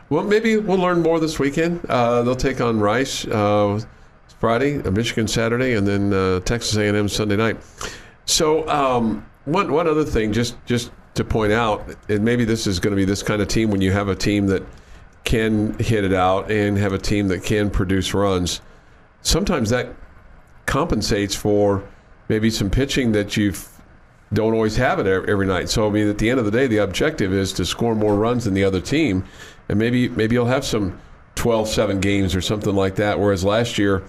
well 0.09 0.23
maybe 0.23 0.57
we'll 0.57 0.79
learn 0.79 1.01
more 1.01 1.19
this 1.19 1.39
weekend. 1.39 1.85
Uh, 1.89 2.23
they'll 2.23 2.35
take 2.35 2.61
on 2.61 2.79
Rice 2.79 3.25
uh, 3.27 3.79
Friday, 4.39 4.81
uh, 4.83 4.91
Michigan 4.91 5.27
Saturday, 5.27 5.73
and 5.73 5.87
then 5.87 6.13
uh, 6.13 6.39
Texas 6.41 6.75
A&M 6.77 7.07
Sunday 7.07 7.35
night. 7.35 7.57
So 8.25 8.67
um, 8.67 9.25
one 9.45 9.71
one 9.71 9.87
other 9.87 10.03
thing, 10.03 10.33
just 10.33 10.57
just 10.65 10.91
to 11.15 11.23
point 11.23 11.51
out, 11.51 11.95
and 12.09 12.23
maybe 12.23 12.45
this 12.45 12.67
is 12.67 12.79
going 12.79 12.91
to 12.91 12.97
be 12.97 13.05
this 13.05 13.23
kind 13.23 13.41
of 13.41 13.47
team 13.47 13.71
when 13.71 13.81
you 13.81 13.91
have 13.91 14.07
a 14.09 14.15
team 14.15 14.47
that 14.47 14.63
can 15.23 15.77
hit 15.79 16.03
it 16.03 16.13
out 16.13 16.51
and 16.51 16.77
have 16.77 16.93
a 16.93 16.97
team 16.97 17.27
that 17.29 17.43
can 17.43 17.69
produce 17.69 18.13
runs. 18.13 18.61
Sometimes 19.21 19.69
that 19.71 19.89
compensates 20.67 21.35
for 21.35 21.83
maybe 22.29 22.49
some 22.49 22.69
pitching 22.69 23.11
that 23.13 23.35
you 23.35 23.53
don't 24.33 24.53
always 24.53 24.75
have 24.77 24.99
it 24.99 25.07
every 25.07 25.47
night. 25.47 25.69
So 25.69 25.87
I 25.87 25.89
mean, 25.89 26.07
at 26.09 26.17
the 26.17 26.29
end 26.29 26.39
of 26.39 26.45
the 26.45 26.51
day, 26.51 26.67
the 26.67 26.77
objective 26.77 27.33
is 27.33 27.53
to 27.53 27.65
score 27.65 27.95
more 27.95 28.15
runs 28.15 28.45
than 28.45 28.53
the 28.53 28.63
other 28.63 28.81
team, 28.81 29.23
and 29.69 29.79
maybe 29.79 30.09
maybe 30.09 30.35
you'll 30.35 30.45
have 30.47 30.65
some 30.65 30.99
12-7 31.35 32.01
games 32.01 32.35
or 32.35 32.41
something 32.41 32.75
like 32.75 32.95
that. 32.95 33.19
Whereas 33.19 33.43
last 33.43 33.77
year, 33.77 34.03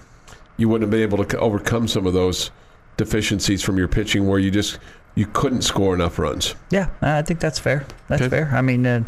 you 0.57 0.67
wouldn't 0.67 0.83
have 0.83 0.91
been 0.91 1.01
able 1.07 1.23
to 1.23 1.39
overcome 1.39 1.87
some 1.87 2.05
of 2.07 2.13
those 2.13 2.51
deficiencies 2.97 3.61
from 3.63 3.77
your 3.77 3.87
pitching, 3.87 4.27
where 4.27 4.39
you 4.39 4.51
just 4.51 4.77
you 5.15 5.25
couldn't 5.27 5.61
score 5.61 5.93
enough 5.93 6.19
runs. 6.19 6.55
Yeah, 6.69 6.89
I 7.01 7.21
think 7.21 7.39
that's 7.39 7.59
fair. 7.59 7.85
That's 8.07 8.21
Okay. 8.21 8.29
fair. 8.29 8.51
I 8.53 8.61
mean, 8.61 8.85
uh, 8.85 9.03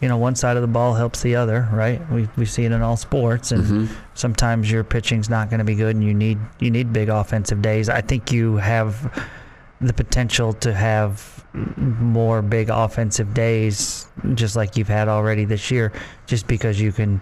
you 0.00 0.08
know, 0.08 0.16
one 0.16 0.34
side 0.34 0.56
of 0.56 0.62
the 0.62 0.68
ball 0.68 0.94
helps 0.94 1.22
the 1.22 1.36
other, 1.36 1.68
right? 1.72 2.00
We 2.10 2.28
we 2.36 2.44
see 2.46 2.64
it 2.64 2.72
in 2.72 2.82
all 2.82 2.96
sports, 2.96 3.52
and 3.52 3.62
Mm-hmm. 3.64 3.94
sometimes 4.14 4.70
your 4.72 4.82
pitching's 4.82 5.30
not 5.30 5.50
going 5.50 5.58
to 5.58 5.64
be 5.64 5.76
good, 5.76 5.94
and 5.94 6.04
you 6.04 6.14
need 6.14 6.38
you 6.58 6.70
need 6.72 6.92
big 6.92 7.08
offensive 7.08 7.62
days. 7.62 7.88
I 7.88 8.00
think 8.00 8.32
you 8.32 8.56
have 8.56 8.96
the 9.82 9.92
potential 9.92 10.52
to 10.54 10.72
have 10.72 11.44
more 11.54 12.40
big 12.40 12.70
offensive 12.70 13.34
days, 13.34 14.06
just 14.34 14.56
like 14.56 14.76
you've 14.76 14.88
had 14.88 15.08
already 15.08 15.44
this 15.44 15.70
year, 15.70 15.92
just 16.26 16.46
because 16.46 16.80
you 16.80 16.92
can 16.92 17.20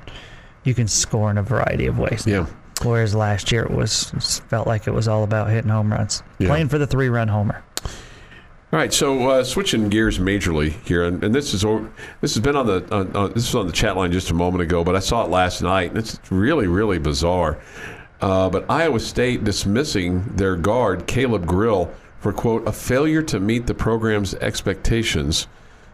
you 0.64 0.74
can 0.74 0.86
score 0.86 1.30
in 1.30 1.38
a 1.38 1.42
variety 1.42 1.86
of 1.86 1.98
ways. 1.98 2.26
Yeah. 2.26 2.46
Whereas 2.82 3.14
last 3.14 3.50
year 3.50 3.62
it 3.64 3.70
was 3.70 4.10
felt 4.48 4.66
like 4.66 4.86
it 4.86 4.92
was 4.92 5.08
all 5.08 5.24
about 5.24 5.50
hitting 5.50 5.70
home 5.70 5.90
runs, 5.92 6.22
Yeah. 6.38 6.48
playing 6.48 6.68
for 6.68 6.78
the 6.78 6.86
three 6.86 7.08
run 7.08 7.28
homer. 7.28 7.62
All 8.72 8.78
right, 8.78 8.92
so 8.92 9.28
uh, 9.28 9.42
switching 9.42 9.88
gears 9.88 10.20
majorly 10.20 10.70
here, 10.86 11.02
and, 11.02 11.24
and 11.24 11.34
this 11.34 11.52
is 11.54 11.62
this 12.20 12.34
has 12.34 12.40
been 12.40 12.54
on 12.54 12.66
the 12.66 12.86
on, 12.94 13.16
on, 13.16 13.28
this 13.32 13.46
was 13.52 13.54
on 13.56 13.66
the 13.66 13.72
chat 13.72 13.96
line 13.96 14.12
just 14.12 14.30
a 14.30 14.34
moment 14.34 14.62
ago, 14.62 14.84
but 14.84 14.94
I 14.94 15.00
saw 15.00 15.24
it 15.24 15.30
last 15.30 15.60
night, 15.60 15.90
and 15.90 15.98
it's 15.98 16.20
really 16.30 16.68
really 16.68 16.98
bizarre. 16.98 17.58
Uh, 18.20 18.48
but 18.48 18.70
Iowa 18.70 19.00
State 19.00 19.42
dismissing 19.44 20.22
their 20.36 20.54
guard 20.54 21.06
Caleb 21.08 21.46
Grill 21.46 21.90
for 22.20 22.32
quote 22.32 22.66
a 22.68 22.72
failure 22.72 23.22
to 23.22 23.40
meet 23.40 23.66
the 23.66 23.74
program's 23.74 24.34
expectations. 24.34 25.48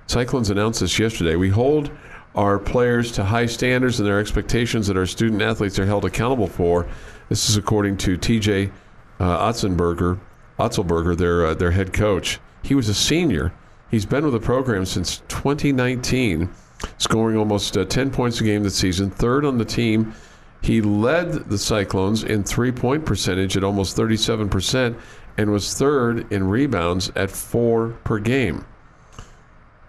Cyclones 0.07 0.51
announced 0.51 0.81
this 0.81 0.99
yesterday. 0.99 1.37
We 1.37 1.51
hold 1.51 1.91
our 2.35 2.59
players 2.59 3.11
to 3.12 3.25
high 3.25 3.47
standards 3.47 3.99
and 3.99 4.07
their 4.07 4.21
expectations 4.21 4.87
that 4.89 4.97
our 4.97 5.07
student 5.07 5.41
athletes 5.41 5.79
are 5.79 5.87
held 5.87 6.05
accountable 6.05 6.49
for. 6.49 6.87
This 7.29 7.49
is 7.49 7.57
according 7.57 7.97
to 7.99 8.19
TJ 8.19 8.71
uh, 9.19 9.51
Otzenberger, 9.51 10.19
Otzelberger, 10.59 11.17
their 11.17 11.47
uh, 11.47 11.55
their 11.55 11.71
head 11.71 11.93
coach. 11.93 12.39
He 12.62 12.75
was 12.75 12.89
a 12.89 12.95
senior. 12.95 13.53
He's 13.91 14.05
been 14.05 14.25
with 14.25 14.35
the 14.35 14.41
program 14.41 14.85
since 14.85 15.23
2019, 15.29 16.51
scoring 16.99 17.37
almost 17.37 17.77
uh, 17.77 17.85
10 17.85 18.11
points 18.11 18.41
a 18.41 18.45
game 18.45 18.65
this 18.65 18.75
season, 18.75 19.11
third 19.11 19.45
on 19.45 19.59
the 19.59 19.65
team. 19.65 20.12
He 20.61 20.81
led 20.81 21.33
the 21.33 21.59
Cyclones 21.59 22.25
in 22.25 22.43
three 22.43 22.73
point 22.73 23.07
percentage 23.07 23.57
at 23.57 23.62
almost 23.62 23.97
37% 23.97 24.99
and 25.37 25.51
was 25.51 25.75
third 25.75 26.31
in 26.33 26.49
rebounds 26.49 27.11
at 27.14 27.31
four 27.31 27.90
per 28.05 28.18
game. 28.18 28.64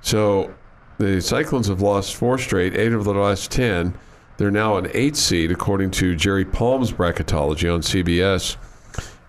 So 0.01 0.53
the 0.97 1.21
Cyclones 1.21 1.67
have 1.67 1.81
lost 1.81 2.15
four 2.15 2.37
straight, 2.37 2.75
eight 2.75 2.93
of 2.93 3.03
the 3.03 3.13
last 3.13 3.51
10. 3.51 3.93
They're 4.37 4.51
now 4.51 4.77
an 4.77 4.89
eight 4.93 5.15
seed, 5.15 5.51
according 5.51 5.91
to 5.91 6.15
Jerry 6.15 6.45
Palm's 6.45 6.91
bracketology 6.91 7.73
on 7.73 7.81
CBS. 7.81 8.57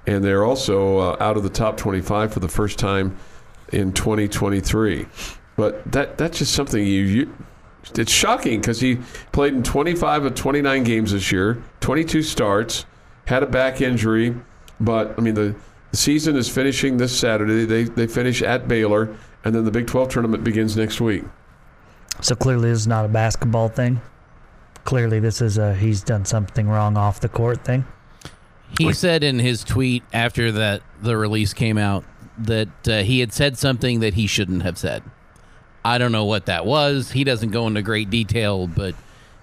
And 0.07 0.25
they're 0.25 0.45
also 0.45 0.99
uh, 0.99 1.17
out 1.21 1.37
of 1.37 1.43
the 1.43 1.51
top 1.51 1.77
25 1.77 2.33
for 2.33 2.41
the 2.41 2.49
first 2.49 2.79
time 2.79 3.17
in 3.73 3.93
2023. 3.93 5.07
But 5.57 5.91
that 5.93 6.17
that's 6.17 6.39
just 6.39 6.55
something 6.55 6.83
you, 6.83 7.03
you 7.03 7.35
it's 7.97 8.13
shocking 8.13 8.61
because 8.61 8.81
he 8.81 8.97
played 9.33 9.55
in 9.55 9.63
25 9.63 10.27
of 10.27 10.35
29 10.35 10.85
games 10.85 11.13
this 11.13 11.33
year, 11.33 11.63
22 11.81 12.23
starts, 12.23 12.87
had 13.27 13.43
a 13.43 13.47
back 13.47 13.81
injury, 13.81 14.35
but 14.81 15.15
I 15.19 15.23
mean 15.23 15.35
the, 15.35 15.55
the 15.91 15.97
season 15.97 16.37
is 16.37 16.49
finishing 16.49 16.97
this 16.97 17.19
Saturday. 17.19 17.65
They 17.65 17.85
they 17.85 18.07
finish 18.07 18.43
at 18.43 18.69
Baylor, 18.69 19.15
and 19.45 19.55
then 19.55 19.65
the 19.65 19.71
Big 19.71 19.87
12 19.87 20.09
tournament 20.09 20.45
begins 20.45 20.77
next 20.77 21.01
week. 21.01 21.25
So 22.21 22.35
clearly, 22.35 22.71
this 22.71 22.81
is 22.81 22.87
not 22.87 23.05
a 23.05 23.09
basketball 23.09 23.69
thing. 23.69 24.01
Clearly, 24.85 25.21
this 25.21 25.41
is 25.41 25.59
a 25.59 25.75
he's 25.75 26.03
done 26.03 26.25
something 26.25 26.69
wrong 26.69 26.97
off 26.97 27.21
the 27.21 27.29
court 27.29 27.65
thing. 27.65 27.85
He 28.79 28.93
said 28.93 29.25
in 29.25 29.39
his 29.39 29.65
tweet 29.65 30.03
after 30.13 30.53
that 30.53 30.83
the 31.01 31.17
release 31.17 31.55
came 31.55 31.79
out 31.79 32.05
that 32.39 32.69
uh, 32.87 33.03
he 33.03 33.21
had 33.21 33.33
said 33.33 33.57
something 33.57 34.01
that 34.01 34.15
he 34.15 34.27
shouldn't 34.27 34.63
have 34.63 34.77
said. 34.79 35.03
I 35.85 35.97
don't 35.97 36.13
know 36.13 36.27
what 36.27 36.47
that 36.47 36.67
was. 36.67 37.13
He 37.13 37.25
doesn't 37.25 37.51
go 37.51 37.67
into 37.67 37.81
great 37.83 38.11
detail, 38.11 38.67
but 38.67 38.95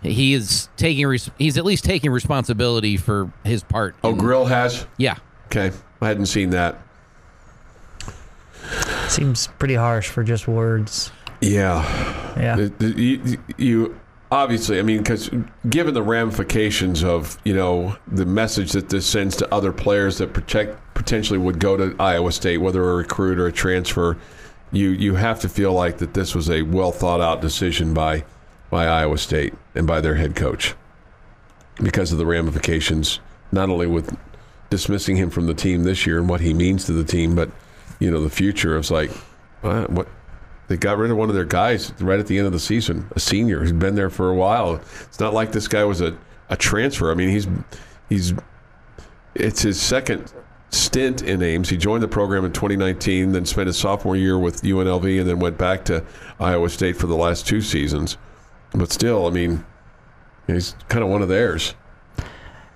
he 0.04 0.34
is 0.34 0.70
taking 0.78 1.08
res- 1.08 1.32
he's 1.40 1.58
at 1.58 1.66
least 1.66 1.84
taking 1.86 2.12
responsibility 2.12 2.98
for 2.98 3.32
his 3.44 3.64
part. 3.64 3.96
Oh, 4.04 4.12
in- 4.12 4.18
Grill 4.18 4.46
has 4.46 4.86
Yeah. 4.98 5.16
Okay. 5.56 5.76
I 6.02 6.08
hadn't 6.08 6.28
seen 6.28 6.52
that. 6.52 6.78
Seems 9.08 9.48
pretty 9.60 9.76
harsh 9.76 10.10
for 10.10 10.24
just 10.24 10.48
words. 10.48 11.12
Yeah. 11.42 11.84
Yeah. 12.38 12.70
You, 12.80 13.38
you 13.58 14.00
obviously, 14.32 14.80
I 14.80 14.82
mean, 14.82 15.00
because 15.00 15.30
given 15.70 15.94
the 15.94 16.04
ramifications 16.04 17.04
of 17.04 17.38
you 17.44 17.54
know 17.54 17.96
the 18.08 18.26
message 18.26 18.72
that 18.74 18.90
this 18.90 19.06
sends 19.06 19.36
to 19.38 19.54
other 19.54 19.72
players 19.72 20.18
that 20.18 20.34
protect 20.34 20.78
potentially 20.96 21.40
would 21.40 21.60
go 21.60 21.78
to 21.78 21.96
Iowa 22.00 22.32
State, 22.32 22.58
whether 22.58 22.90
a 22.90 22.96
recruit 22.96 23.40
or 23.40 23.48
a 23.48 23.52
transfer, 23.52 24.18
you 24.72 24.90
you 24.90 25.16
have 25.16 25.40
to 25.42 25.50
feel 25.50 25.74
like 25.74 26.00
that 26.00 26.14
this 26.14 26.34
was 26.34 26.50
a 26.50 26.64
well 26.64 26.92
thought 26.92 27.22
out 27.22 27.42
decision 27.42 27.94
by 27.94 28.26
by 28.70 28.88
Iowa 28.88 29.18
State 29.18 29.54
and 29.76 29.86
by 29.86 30.02
their 30.02 30.16
head 30.16 30.36
coach 30.36 30.74
because 31.82 32.12
of 32.12 32.18
the 32.18 32.26
ramifications, 32.26 33.20
not 33.52 33.70
only 33.70 33.86
with 33.86 34.18
dismissing 34.70 35.16
him 35.16 35.30
from 35.30 35.46
the 35.46 35.54
team 35.54 35.84
this 35.84 36.06
year 36.06 36.20
and 36.20 36.30
what 36.30 36.42
he 36.42 36.54
means 36.54 36.86
to 36.86 36.94
the 36.94 37.04
team, 37.04 37.36
but 37.36 37.50
you 38.00 38.12
know 38.12 38.22
the 38.22 38.30
future. 38.30 38.78
is 38.78 38.92
like 38.92 39.12
uh, 39.64 39.86
what 39.86 40.08
they 40.68 40.78
got 40.78 40.98
rid 40.98 41.12
of 41.12 41.18
one 41.18 41.30
of 41.30 41.36
their 41.36 41.46
guys 41.46 41.94
right 42.02 42.20
at 42.20 42.28
the 42.28 42.38
end 42.38 42.48
of 42.48 42.54
the 42.54 42.60
season, 42.60 43.08
a 43.16 43.20
senior 43.20 43.60
who's 43.60 43.72
been 43.72 43.96
there 43.96 44.10
for 44.10 44.30
a 44.30 44.36
while. 44.36 44.76
It's 45.04 45.20
not 45.20 45.34
like 45.34 45.52
this 45.52 45.68
guy 45.68 45.84
was 45.84 46.02
a, 46.02 46.18
a 46.50 46.58
transfer. 46.58 47.12
I 47.12 47.16
mean, 47.16 47.30
he's 47.30 47.48
he's 48.10 48.34
it's 49.36 49.62
his 49.62 49.80
second 49.80 50.34
stint 50.72 51.22
in 51.22 51.42
Ames. 51.42 51.70
He 51.70 51.78
joined 51.78 52.04
the 52.04 52.08
program 52.08 52.46
in 52.46 52.52
2019, 52.52 53.32
then 53.32 53.46
spent 53.46 53.68
his 53.68 53.78
sophomore 53.78 54.16
year 54.16 54.38
with 54.38 54.62
UNLV, 54.62 55.20
and 55.20 55.30
then 55.30 55.40
went 55.40 55.58
back 55.58 55.86
to 55.86 56.04
Iowa 56.40 56.70
State 56.70 56.98
for 56.98 57.08
the 57.08 57.16
last 57.16 57.48
two 57.48 57.62
seasons. 57.62 58.18
But 58.72 58.92
still, 58.92 59.28
I 59.28 59.30
mean, 59.30 59.64
he's 60.48 60.76
kind 60.90 61.04
of 61.04 61.10
one 61.10 61.22
of 61.22 61.30
theirs. 61.30 61.76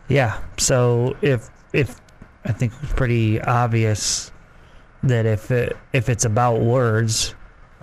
Yeah. 0.08 0.40
So 0.58 1.16
if 1.22 1.50
if 1.74 2.00
I 2.46 2.52
think 2.52 2.74
it's 2.82 2.94
pretty 2.94 3.42
obvious 3.42 4.32
that 5.04 5.26
if 5.26 5.52
it 5.52 5.78
if 5.94 6.10
it's 6.10 6.26
about 6.26 6.62
words, 6.62 7.36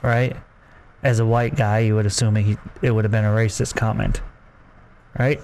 right, 0.03 0.37
as 1.03 1.19
a 1.21 1.27
white 1.27 1.57
guy, 1.57 1.81
you 1.81 1.95
would 1.95 2.07
assume 2.07 2.37
he, 2.37 2.57
it 2.83 2.91
would 2.91 3.05
have 3.05 3.13
been 3.13 3.25
a 3.25 3.31
racist 3.35 3.75
comment, 3.77 4.21
right? 5.19 5.41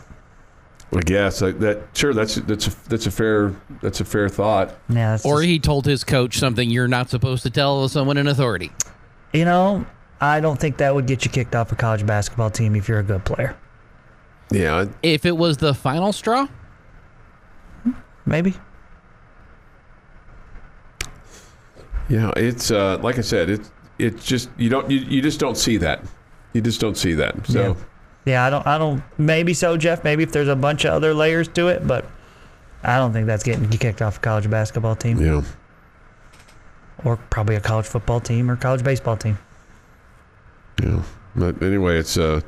I 0.95 1.01
guess 1.01 1.41
like 1.41 1.59
that. 1.61 1.79
Sure, 1.95 2.13
that's 2.13 2.35
that's 2.35 2.67
a, 2.67 2.89
that's 2.89 3.07
a 3.07 3.11
fair 3.11 3.55
that's 3.81 4.01
a 4.01 4.05
fair 4.05 4.29
thought. 4.29 4.69
Yeah. 4.91 5.13
That's 5.13 5.25
Or 5.25 5.37
just- 5.39 5.49
he 5.49 5.59
told 5.59 5.87
his 5.87 6.05
coach 6.05 6.39
something 6.39 6.69
you're 6.69 6.89
not 6.89 7.09
supposed 7.09 7.43
to 7.45 7.51
tell 7.51 7.89
someone 7.89 8.19
in 8.19 8.27
authority. 8.27 8.71
you 9.33 9.47
know, 9.47 9.87
I 10.21 10.41
don't 10.41 10.61
think 10.61 10.77
that 10.77 10.95
would 10.95 11.07
get 11.07 11.25
you 11.25 11.31
kicked 11.31 11.55
off 11.55 11.73
a 11.73 11.77
college 11.77 12.05
basketball 12.07 12.51
team 12.51 12.77
if 12.77 12.89
you're 12.89 12.99
a 12.99 13.03
good 13.03 13.25
player. 13.25 13.57
Yeah, 14.51 14.85
If 15.03 15.25
it 15.25 15.35
was 15.35 15.57
the 15.57 15.73
final 15.73 16.13
straw, 16.13 16.47
Maybe. 18.27 18.55
yeah. 22.09 22.31
It's 22.37 22.71
uh, 22.71 22.99
like 23.03 23.19
I 23.19 23.23
said. 23.23 23.51
It's 23.51 23.71
it's 23.99 24.25
just 24.25 24.51
you 24.57 24.69
don't 24.69 24.91
you, 24.91 24.99
you 24.99 25.23
just 25.23 25.41
don't 25.41 25.57
see 25.57 25.77
that. 25.79 26.03
You 26.53 26.61
just 26.61 26.81
don't 26.81 26.97
see 26.97 27.15
that. 27.15 27.47
So 27.47 27.61
Yeah. 27.61 27.75
Yeah, 28.25 28.45
I 28.45 28.51
don't. 28.51 28.67
I 28.67 28.79
don't. 28.79 29.03
Maybe 29.19 29.53
so, 29.53 29.77
Jeff. 29.77 30.05
Maybe 30.05 30.23
if 30.23 30.31
there's 30.31 30.49
a 30.49 30.57
bunch 30.57 30.85
of 30.85 30.93
other 30.93 31.13
layers 31.13 31.49
to 31.49 31.69
it, 31.69 31.87
but 31.87 32.05
I 32.83 32.97
don't 32.97 33.13
think 33.13 33.27
that's 33.27 33.43
getting 33.43 33.69
kicked 33.69 34.01
off 34.01 34.19
a 34.19 34.21
college 34.21 34.49
basketball 34.49 34.95
team, 34.95 35.21
yeah. 35.21 35.43
or 37.05 37.17
probably 37.17 37.57
a 37.57 37.61
college 37.61 37.87
football 37.87 38.21
team 38.21 38.51
or 38.51 38.57
college 38.57 38.85
baseball 38.85 39.17
team. 39.17 39.39
Yeah. 40.81 41.03
But 41.35 41.61
anyway, 41.63 41.99
it's 41.99 42.17
a 42.17 42.45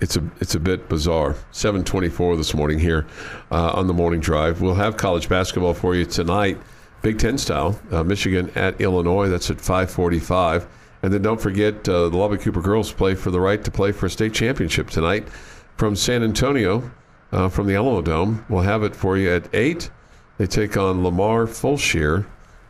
it's 0.00 0.16
a 0.16 0.22
it's 0.40 0.54
a 0.54 0.60
bit 0.60 0.88
bizarre. 0.88 1.36
Seven 1.50 1.84
twenty 1.84 2.08
four 2.08 2.36
this 2.36 2.54
morning 2.54 2.78
here 2.78 3.06
uh, 3.50 3.72
on 3.72 3.86
the 3.86 3.94
morning 3.94 4.20
drive. 4.20 4.60
We'll 4.60 4.74
have 4.74 4.96
college 4.96 5.28
basketball 5.28 5.74
for 5.74 5.94
you 5.94 6.04
tonight, 6.04 6.58
Big 7.02 7.18
Ten 7.18 7.38
style. 7.38 7.78
Uh, 7.90 8.04
Michigan 8.04 8.50
at 8.54 8.80
Illinois. 8.80 9.28
That's 9.28 9.50
at 9.50 9.60
five 9.60 9.90
forty 9.90 10.18
five. 10.18 10.66
And 11.02 11.12
then 11.12 11.22
don't 11.22 11.40
forget 11.40 11.88
uh, 11.88 12.08
the 12.08 12.16
Lubbock 12.16 12.40
Cooper 12.40 12.60
girls 12.60 12.92
play 12.92 13.14
for 13.14 13.30
the 13.30 13.40
right 13.40 13.62
to 13.62 13.70
play 13.70 13.92
for 13.92 14.06
a 14.06 14.10
state 14.10 14.34
championship 14.34 14.90
tonight 14.90 15.28
from 15.76 15.94
San 15.94 16.24
Antonio 16.24 16.90
uh, 17.32 17.48
from 17.48 17.66
the 17.66 17.74
Alamo 17.74 18.02
Dome. 18.02 18.44
We'll 18.48 18.62
have 18.62 18.82
it 18.82 18.96
for 18.96 19.16
you 19.16 19.30
at 19.30 19.52
eight. 19.54 19.90
They 20.38 20.46
take 20.46 20.76
on 20.76 21.02
Lamar 21.02 21.46
Fulshear. 21.46 22.26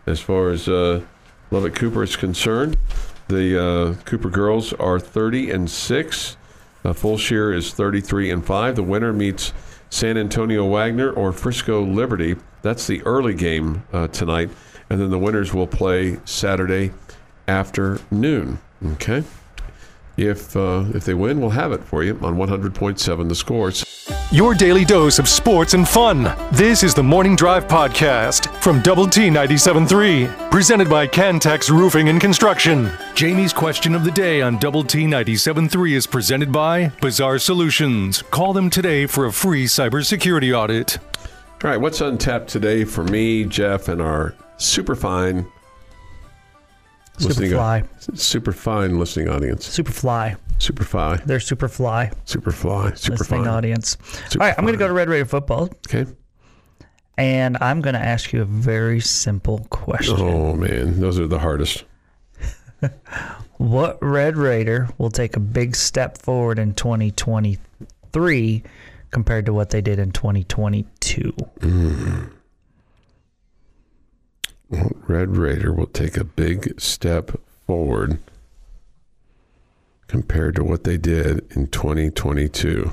As 0.06 0.20
far 0.20 0.48
as 0.48 0.68
uh, 0.68 1.02
Lubbock 1.50 1.74
Cooper 1.74 2.02
is 2.02 2.16
concerned, 2.16 2.78
the 3.28 3.62
uh, 3.62 3.94
Cooper 4.04 4.30
girls 4.30 4.72
are 4.74 4.98
30 4.98 5.50
and 5.50 5.70
six. 5.70 6.37
Uh, 6.88 6.94
Fulshear 6.94 7.54
is 7.54 7.74
33 7.74 8.30
and 8.30 8.42
five. 8.42 8.74
The 8.74 8.82
winner 8.82 9.12
meets 9.12 9.52
San 9.90 10.16
Antonio 10.16 10.64
Wagner 10.64 11.10
or 11.10 11.32
Frisco 11.34 11.82
Liberty. 11.84 12.34
That's 12.62 12.86
the 12.86 13.02
early 13.02 13.34
game 13.34 13.82
uh, 13.92 14.08
tonight, 14.08 14.48
and 14.88 14.98
then 14.98 15.10
the 15.10 15.18
winners 15.18 15.52
will 15.52 15.66
play 15.66 16.18
Saturday 16.24 16.92
afternoon. 17.46 18.58
Okay. 18.92 19.22
If 20.18 20.56
uh, 20.56 20.84
if 20.94 21.04
they 21.04 21.14
win, 21.14 21.40
we'll 21.40 21.50
have 21.50 21.70
it 21.70 21.84
for 21.84 22.02
you 22.02 22.18
on 22.22 22.36
100.7 22.36 23.28
The 23.28 23.34
Scores. 23.36 23.84
Your 24.32 24.52
daily 24.52 24.84
dose 24.84 25.20
of 25.20 25.28
sports 25.28 25.74
and 25.74 25.88
fun. 25.88 26.34
This 26.50 26.82
is 26.82 26.92
the 26.92 27.02
Morning 27.04 27.36
Drive 27.36 27.68
Podcast 27.68 28.52
from 28.60 28.82
Double 28.82 29.06
T 29.06 29.28
97.3, 29.28 30.50
presented 30.50 30.90
by 30.90 31.06
Cantex 31.06 31.70
Roofing 31.70 32.08
and 32.08 32.20
Construction. 32.20 32.90
Jamie's 33.14 33.52
question 33.52 33.94
of 33.94 34.02
the 34.02 34.10
day 34.10 34.42
on 34.42 34.58
Double 34.58 34.82
T 34.82 35.04
97.3 35.04 35.92
is 35.92 36.06
presented 36.06 36.50
by 36.50 36.88
Bizarre 37.00 37.38
Solutions. 37.38 38.20
Call 38.22 38.52
them 38.52 38.70
today 38.70 39.06
for 39.06 39.24
a 39.24 39.32
free 39.32 39.66
cybersecurity 39.66 40.52
audit. 40.52 40.98
All 41.62 41.70
right, 41.70 41.80
what's 41.80 42.00
untapped 42.00 42.48
today 42.48 42.84
for 42.84 43.04
me, 43.04 43.44
Jeff, 43.44 43.86
and 43.86 44.02
our 44.02 44.34
super 44.56 44.96
fine 44.96 45.46
listening 47.20 47.50
Superfly. 47.52 48.18
super 48.18 48.52
fine 48.52 48.98
listening 48.98 49.28
audience. 49.28 49.66
Superfly. 49.68 50.36
Super 50.58 50.84
fine, 50.84 51.20
They're 51.24 51.38
Superfly 51.38 52.12
super 52.24 52.50
fly, 52.50 52.92
super 52.94 53.18
listening 53.18 53.44
fine. 53.44 53.54
audience. 53.54 53.96
All 54.34 54.40
right, 54.46 54.54
I'm 54.58 54.64
going 54.64 54.74
to 54.74 54.78
go 54.78 54.88
to 54.88 54.92
Red 54.92 55.08
Raider 55.08 55.24
football, 55.24 55.68
Okay. 55.88 56.04
and 57.16 57.56
I'm 57.60 57.80
going 57.80 57.94
to 57.94 58.00
ask 58.00 58.32
you 58.32 58.42
a 58.42 58.44
very 58.44 58.98
simple 59.00 59.66
question. 59.70 60.16
Oh 60.18 60.54
man, 60.54 60.98
those 61.00 61.18
are 61.20 61.26
the 61.28 61.38
hardest. 61.38 61.84
What 63.58 63.98
Red 64.00 64.36
Raider 64.36 64.88
will 64.98 65.10
take 65.10 65.34
a 65.34 65.40
big 65.40 65.74
step 65.74 66.16
forward 66.18 66.60
in 66.60 66.74
2023 66.74 68.62
compared 69.10 69.46
to 69.46 69.52
what 69.52 69.70
they 69.70 69.80
did 69.80 69.98
in 69.98 70.12
2022? 70.12 71.32
Red 74.70 75.36
Raider 75.36 75.72
will 75.72 75.86
take 75.86 76.16
a 76.16 76.24
big 76.24 76.80
step 76.80 77.30
forward 77.66 78.18
compared 80.06 80.56
to 80.56 80.64
what 80.64 80.84
they 80.84 80.96
did 80.96 81.50
in 81.56 81.66
2022. 81.68 82.92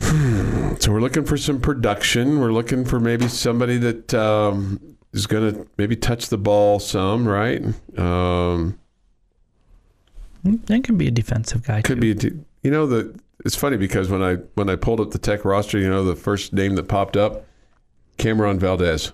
Hmm, 0.00 0.74
So 0.80 0.92
we're 0.92 1.00
looking 1.00 1.24
for 1.24 1.36
some 1.36 1.60
production. 1.60 2.40
We're 2.40 2.52
looking 2.52 2.84
for 2.84 2.98
maybe 3.00 3.28
somebody 3.28 3.78
that 3.78 4.12
um, 4.14 4.96
is 5.12 5.26
going 5.26 5.54
to 5.54 5.66
maybe 5.78 5.96
touch 5.96 6.28
the 6.28 6.38
ball 6.38 6.78
some, 6.80 7.26
right? 7.26 7.62
Um, 7.98 8.78
That 10.42 10.82
could 10.84 10.98
be 10.98 11.06
a 11.06 11.10
defensive 11.12 11.62
guy. 11.64 11.82
could 11.82 11.96
too. 11.96 12.00
be, 12.00 12.10
a 12.10 12.14
d- 12.14 12.40
you 12.62 12.70
know, 12.70 12.86
the. 12.86 13.18
It's 13.44 13.56
funny 13.56 13.76
because 13.76 14.08
when 14.08 14.22
I 14.22 14.36
when 14.54 14.70
I 14.70 14.76
pulled 14.76 15.00
up 15.00 15.10
the 15.10 15.18
Tech 15.18 15.44
roster, 15.44 15.78
you 15.78 15.88
know, 15.90 16.04
the 16.04 16.16
first 16.16 16.52
name 16.52 16.76
that 16.76 16.88
popped 16.88 17.16
up, 17.16 17.44
Cameron 18.16 18.58
Valdez. 18.58 19.12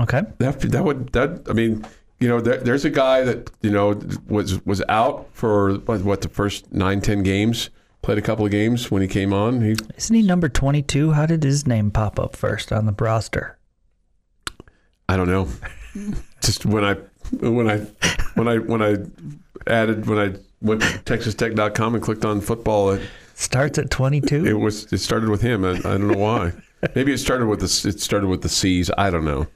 Okay. 0.00 0.22
That 0.38 0.60
that 0.60 0.84
would 0.84 1.12
that 1.12 1.42
I 1.48 1.52
mean, 1.52 1.84
you 2.18 2.28
know, 2.28 2.40
there, 2.40 2.56
there's 2.58 2.84
a 2.84 2.90
guy 2.90 3.22
that 3.22 3.50
you 3.60 3.70
know 3.70 4.00
was 4.28 4.64
was 4.64 4.82
out 4.88 5.28
for 5.32 5.74
what, 5.74 6.22
the 6.22 6.28
first 6.28 6.72
nine 6.72 7.00
ten 7.00 7.22
games, 7.22 7.68
played 8.00 8.18
a 8.18 8.22
couple 8.22 8.44
of 8.44 8.50
games 8.50 8.90
when 8.90 9.02
he 9.02 9.08
came 9.08 9.32
on. 9.32 9.60
He 9.60 9.76
Isn't 9.96 10.16
he 10.16 10.22
number 10.22 10.48
22? 10.48 11.12
How 11.12 11.26
did 11.26 11.42
his 11.42 11.66
name 11.66 11.90
pop 11.90 12.18
up 12.18 12.36
first 12.36 12.72
on 12.72 12.86
the 12.86 12.94
roster? 12.98 13.58
I 15.08 15.16
don't 15.16 15.28
know, 15.28 15.48
just 16.42 16.64
when 16.64 16.84
I 16.84 16.94
when 17.40 17.68
I 17.70 17.78
when 18.34 18.48
I 18.48 18.58
when 18.58 18.82
I 18.82 18.96
added 19.70 20.06
when 20.06 20.18
I 20.18 20.38
went 20.62 20.80
to 20.80 20.88
TexasTech.com 21.00 21.94
and 21.96 22.02
clicked 22.02 22.24
on 22.24 22.40
football, 22.40 22.92
it, 22.92 23.02
Starts 23.34 23.78
at 23.78 23.90
22? 23.90 24.46
it 24.46 24.52
was 24.54 24.90
it 24.92 24.98
started 24.98 25.28
with 25.28 25.42
him. 25.42 25.64
I, 25.64 25.72
I 25.72 25.80
don't 25.80 26.08
know 26.08 26.18
why. 26.18 26.52
Maybe 26.94 27.12
it 27.12 27.18
started 27.18 27.46
with 27.46 27.60
the 27.60 27.88
it 27.88 28.00
started 28.00 28.28
with 28.28 28.42
the 28.42 28.48
C's. 28.48 28.90
I 28.96 29.10
don't 29.10 29.24
know. 29.24 29.48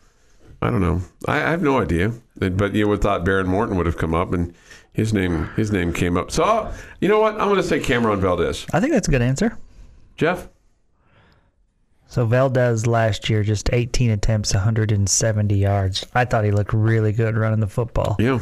I 0.62 0.70
don't 0.70 0.80
know. 0.80 1.02
I, 1.26 1.36
I 1.36 1.50
have 1.50 1.62
no 1.62 1.80
idea. 1.80 2.12
But 2.38 2.74
you 2.74 2.86
would 2.88 2.94
have 2.96 3.02
thought 3.02 3.24
Behren 3.24 3.46
Morton 3.46 3.76
would 3.76 3.86
have 3.86 3.96
come 3.96 4.14
up, 4.14 4.32
and 4.32 4.54
his 4.92 5.12
name 5.12 5.48
his 5.56 5.70
name 5.72 5.92
came 5.92 6.16
up. 6.16 6.30
So 6.30 6.70
you 7.00 7.08
know 7.08 7.18
what? 7.20 7.32
I'm 7.34 7.48
going 7.48 7.56
to 7.56 7.62
say 7.62 7.80
Cameron 7.80 8.20
Valdez. 8.20 8.66
I 8.72 8.80
think 8.80 8.92
that's 8.92 9.08
a 9.08 9.10
good 9.10 9.22
answer. 9.22 9.56
Jeff. 10.16 10.48
So 12.08 12.24
Valdez 12.24 12.86
last 12.86 13.28
year, 13.28 13.42
just 13.42 13.68
18 13.72 14.10
attempts, 14.10 14.54
170 14.54 15.56
yards. 15.56 16.06
I 16.14 16.24
thought 16.24 16.44
he 16.44 16.50
looked 16.52 16.72
really 16.72 17.12
good 17.12 17.36
running 17.36 17.60
the 17.60 17.66
football. 17.66 18.16
Yeah. 18.18 18.38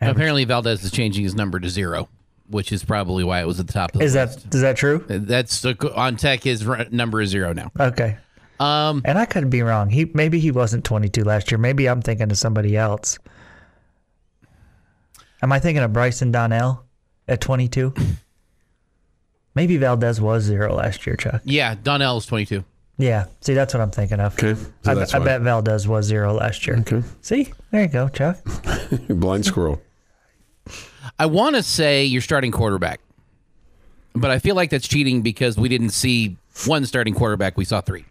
apparently 0.00 0.44
Valdez 0.44 0.84
is 0.84 0.90
changing 0.90 1.24
his 1.24 1.34
number 1.34 1.58
to 1.58 1.68
zero, 1.68 2.08
which 2.48 2.70
is 2.70 2.84
probably 2.84 3.24
why 3.24 3.40
it 3.40 3.46
was 3.46 3.58
at 3.60 3.66
the 3.66 3.72
top 3.72 3.92
of 3.94 3.98
the 3.98 4.04
Is 4.04 4.14
list. 4.14 4.44
that 4.44 4.54
is 4.54 4.60
that 4.62 4.76
true? 4.76 5.04
That's 5.08 5.64
on 5.64 6.16
tech. 6.16 6.44
His 6.44 6.64
number 6.90 7.20
is 7.20 7.30
zero 7.30 7.52
now. 7.52 7.72
Okay. 7.78 8.18
Um, 8.60 9.02
And 9.04 9.18
I 9.18 9.24
could 9.24 9.50
be 9.50 9.62
wrong. 9.62 9.90
He 9.90 10.10
maybe 10.14 10.38
he 10.40 10.50
wasn't 10.50 10.84
22 10.84 11.24
last 11.24 11.50
year. 11.50 11.58
Maybe 11.58 11.88
I'm 11.88 12.02
thinking 12.02 12.30
of 12.30 12.38
somebody 12.38 12.76
else. 12.76 13.18
Am 15.42 15.52
I 15.52 15.58
thinking 15.58 15.82
of 15.82 15.92
Bryson 15.92 16.30
Donnell 16.30 16.84
at 17.28 17.40
22? 17.40 17.94
maybe 19.54 19.76
Valdez 19.76 20.20
was 20.20 20.44
zero 20.44 20.74
last 20.74 21.06
year, 21.06 21.16
Chuck. 21.16 21.42
yeah, 21.44 21.74
Donnell 21.82 22.18
is 22.18 22.26
22. 22.26 22.64
Yeah. 22.96 23.26
See, 23.40 23.54
that's 23.54 23.74
what 23.74 23.80
I'm 23.80 23.90
thinking 23.90 24.20
of. 24.20 24.34
Okay. 24.34 24.54
So 24.54 24.92
I, 24.92 24.94
that's 24.94 25.14
I 25.14 25.18
bet 25.18 25.40
Valdez 25.40 25.88
was 25.88 26.06
zero 26.06 26.32
last 26.32 26.64
year. 26.66 26.76
Okay. 26.78 27.02
See, 27.22 27.52
there 27.72 27.82
you 27.82 27.88
go, 27.88 28.08
Chuck. 28.08 28.38
Blind 29.08 29.44
squirrel. 29.44 29.82
I 31.18 31.26
want 31.26 31.56
to 31.56 31.62
say 31.62 32.04
you're 32.04 32.22
starting 32.22 32.52
quarterback, 32.52 33.00
but 34.14 34.30
I 34.30 34.38
feel 34.38 34.54
like 34.54 34.70
that's 34.70 34.86
cheating 34.88 35.22
because 35.22 35.56
we 35.56 35.68
didn't 35.68 35.90
see 35.90 36.36
one 36.66 36.86
starting 36.86 37.14
quarterback. 37.14 37.56
We 37.56 37.64
saw 37.64 37.80
three. 37.80 38.04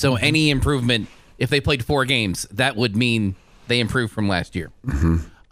So 0.00 0.16
any 0.16 0.48
improvement, 0.48 1.08
if 1.36 1.50
they 1.50 1.60
played 1.60 1.84
four 1.84 2.06
games, 2.06 2.46
that 2.52 2.74
would 2.74 2.96
mean 2.96 3.34
they 3.68 3.80
improved 3.80 4.14
from 4.14 4.28
last 4.28 4.56
year. 4.56 4.70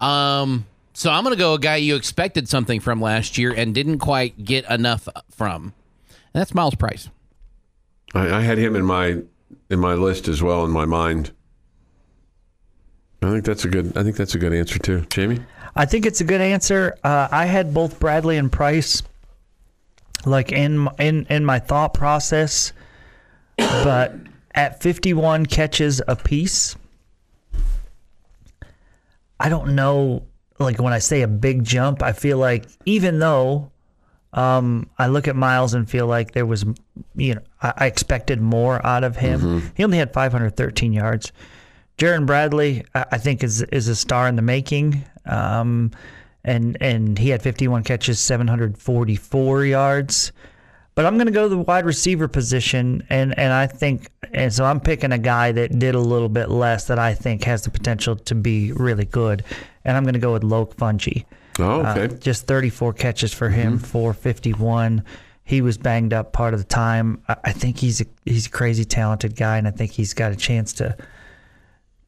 Um, 0.01 0.65
so 0.95 1.11
I'm 1.11 1.23
going 1.23 1.35
to 1.35 1.39
go 1.39 1.53
a 1.53 1.59
guy 1.59 1.77
you 1.77 1.97
expected 1.97 2.49
something 2.49 2.81
from 2.81 2.99
last 3.03 3.37
year 3.37 3.53
and 3.53 3.75
didn't 3.75 3.99
quite 3.99 4.43
get 4.43 4.65
enough 4.71 5.07
from, 5.31 5.75
and 6.33 6.41
that's 6.41 6.55
Myles 6.55 6.75
Price. 6.77 7.11
I, 8.15 8.37
I 8.37 8.41
had 8.41 8.57
him 8.57 8.75
in 8.75 8.87
my 8.87 9.19
in 9.69 9.79
my 9.81 9.93
list 9.93 10.29
as 10.29 10.43
well 10.43 10.65
in 10.65 10.71
my 10.71 10.87
mind. 10.87 11.31
I 13.23 13.31
think 13.31 13.45
that's 13.45 13.67
a 13.67 13.69
good. 13.69 13.99
I 13.99 14.03
think 14.03 14.17
that's 14.17 14.35
a 14.35 14.39
good 14.39 14.55
answer 14.55 14.79
too, 14.79 15.05
Jamie. 15.11 15.41
I 15.77 15.85
think 15.85 16.07
it's 16.07 16.23
a 16.23 16.25
good 16.25 16.41
answer. 16.41 16.97
Uh, 17.05 17.29
I 17.31 17.45
had 17.45 17.75
both 17.75 18.01
Bradley 18.01 18.39
and 18.39 18.51
Price, 18.51 19.03
like 20.25 20.53
in 20.53 20.79
my- 20.79 20.95
in 20.99 21.27
in 21.29 21.45
my 21.45 21.59
thought 21.59 21.93
process, 21.93 22.73
but 23.59 24.15
at 24.59 24.83
51 24.83 25.47
catches 25.47 26.03
apiece, 26.09 26.75
I 29.39 29.49
don't 29.49 29.77
know. 29.77 30.25
like 30.59 30.81
when 30.81 30.93
I 30.93 30.99
say 30.99 31.23
a 31.23 31.29
big 31.29 31.63
jump, 31.63 32.03
I 32.03 32.11
feel 32.11 32.39
like 32.39 32.67
even 32.85 33.21
though 33.21 33.71
um, 34.33 34.91
I 34.99 35.07
look 35.07 35.29
at 35.29 35.37
Myles 35.37 35.75
and 35.75 35.89
feel 35.89 36.09
like 36.09 36.33
there 36.33 36.45
was, 36.45 36.65
you 37.15 37.37
know, 37.37 37.41
I, 37.63 37.73
I 37.77 37.87
expected 37.87 38.41
more 38.41 38.85
out 38.85 39.05
of 39.05 39.17
him. 39.17 39.41
He 39.77 39.85
only 39.85 39.99
had 39.99 40.13
513 40.13 40.93
yards. 40.93 41.31
Jerand 41.97 42.27
Bradley, 42.27 42.85
I, 42.97 43.05
I 43.13 43.19
think, 43.19 43.45
is 43.45 43.63
is 43.63 43.87
a 43.87 43.95
star 43.95 44.27
in 44.27 44.35
the 44.35 44.43
making. 44.43 45.05
Um, 45.25 45.93
and 46.43 46.77
and 46.81 47.17
he 47.17 47.29
had 47.29 47.43
51 47.43 47.85
catches, 47.85 48.19
744 48.19 49.65
yards. 49.67 50.33
But 50.99 51.07
I'm 51.07 51.15
going 51.15 51.27
to 51.27 51.33
go 51.33 51.45
to 51.45 51.49
the 51.49 51.59
wide 51.59 51.85
receiver 51.85 52.27
position, 52.27 53.05
and, 53.09 53.39
and 53.39 53.53
I 53.53 53.69
think, 53.69 54.11
and 54.33 54.53
so 54.53 54.65
I'm 54.65 54.81
picking 54.81 55.13
a 55.13 55.19
guy 55.19 55.53
that 55.53 55.79
did 55.79 55.95
a 55.95 56.01
little 56.01 56.29
bit 56.29 56.51
less 56.51 56.89
that 56.89 56.99
I 56.99 57.15
think 57.15 57.45
has 57.45 57.63
the 57.63 57.71
potential 57.71 58.17
to 58.17 58.35
be 58.35 58.73
really 58.73 59.05
good, 59.05 59.45
and 59.85 59.97
I'm 59.97 60.03
going 60.03 60.15
to 60.15 60.19
go 60.19 60.33
with 60.33 60.43
Loic 60.43 60.75
Fouonji. 60.75 61.25
Oh, 61.61 61.85
Uh, 61.85 61.95
okay. 61.97 62.17
just 62.19 62.49
34 62.49 62.95
catches 62.95 63.33
for 63.33 63.49
him, 63.49 63.79
451. 63.79 65.05
He 65.45 65.61
was 65.61 65.79
banged 65.79 66.13
up 66.13 66.33
part 66.33 66.53
of 66.53 66.59
the 66.59 66.67
time. 66.67 67.23
I, 67.29 67.37
I 67.45 67.53
think 67.53 67.79
he's 67.79 68.01
a 68.01 68.07
he's 68.25 68.47
a 68.49 68.51
crazy 68.51 68.85
talented 68.85 69.37
guy, 69.37 69.57
and 69.57 69.69
I 69.69 69.71
think 69.71 69.93
he's 69.93 70.15
got 70.15 70.33
a 70.33 70.37
chance 70.37 70.73
to 70.73 70.97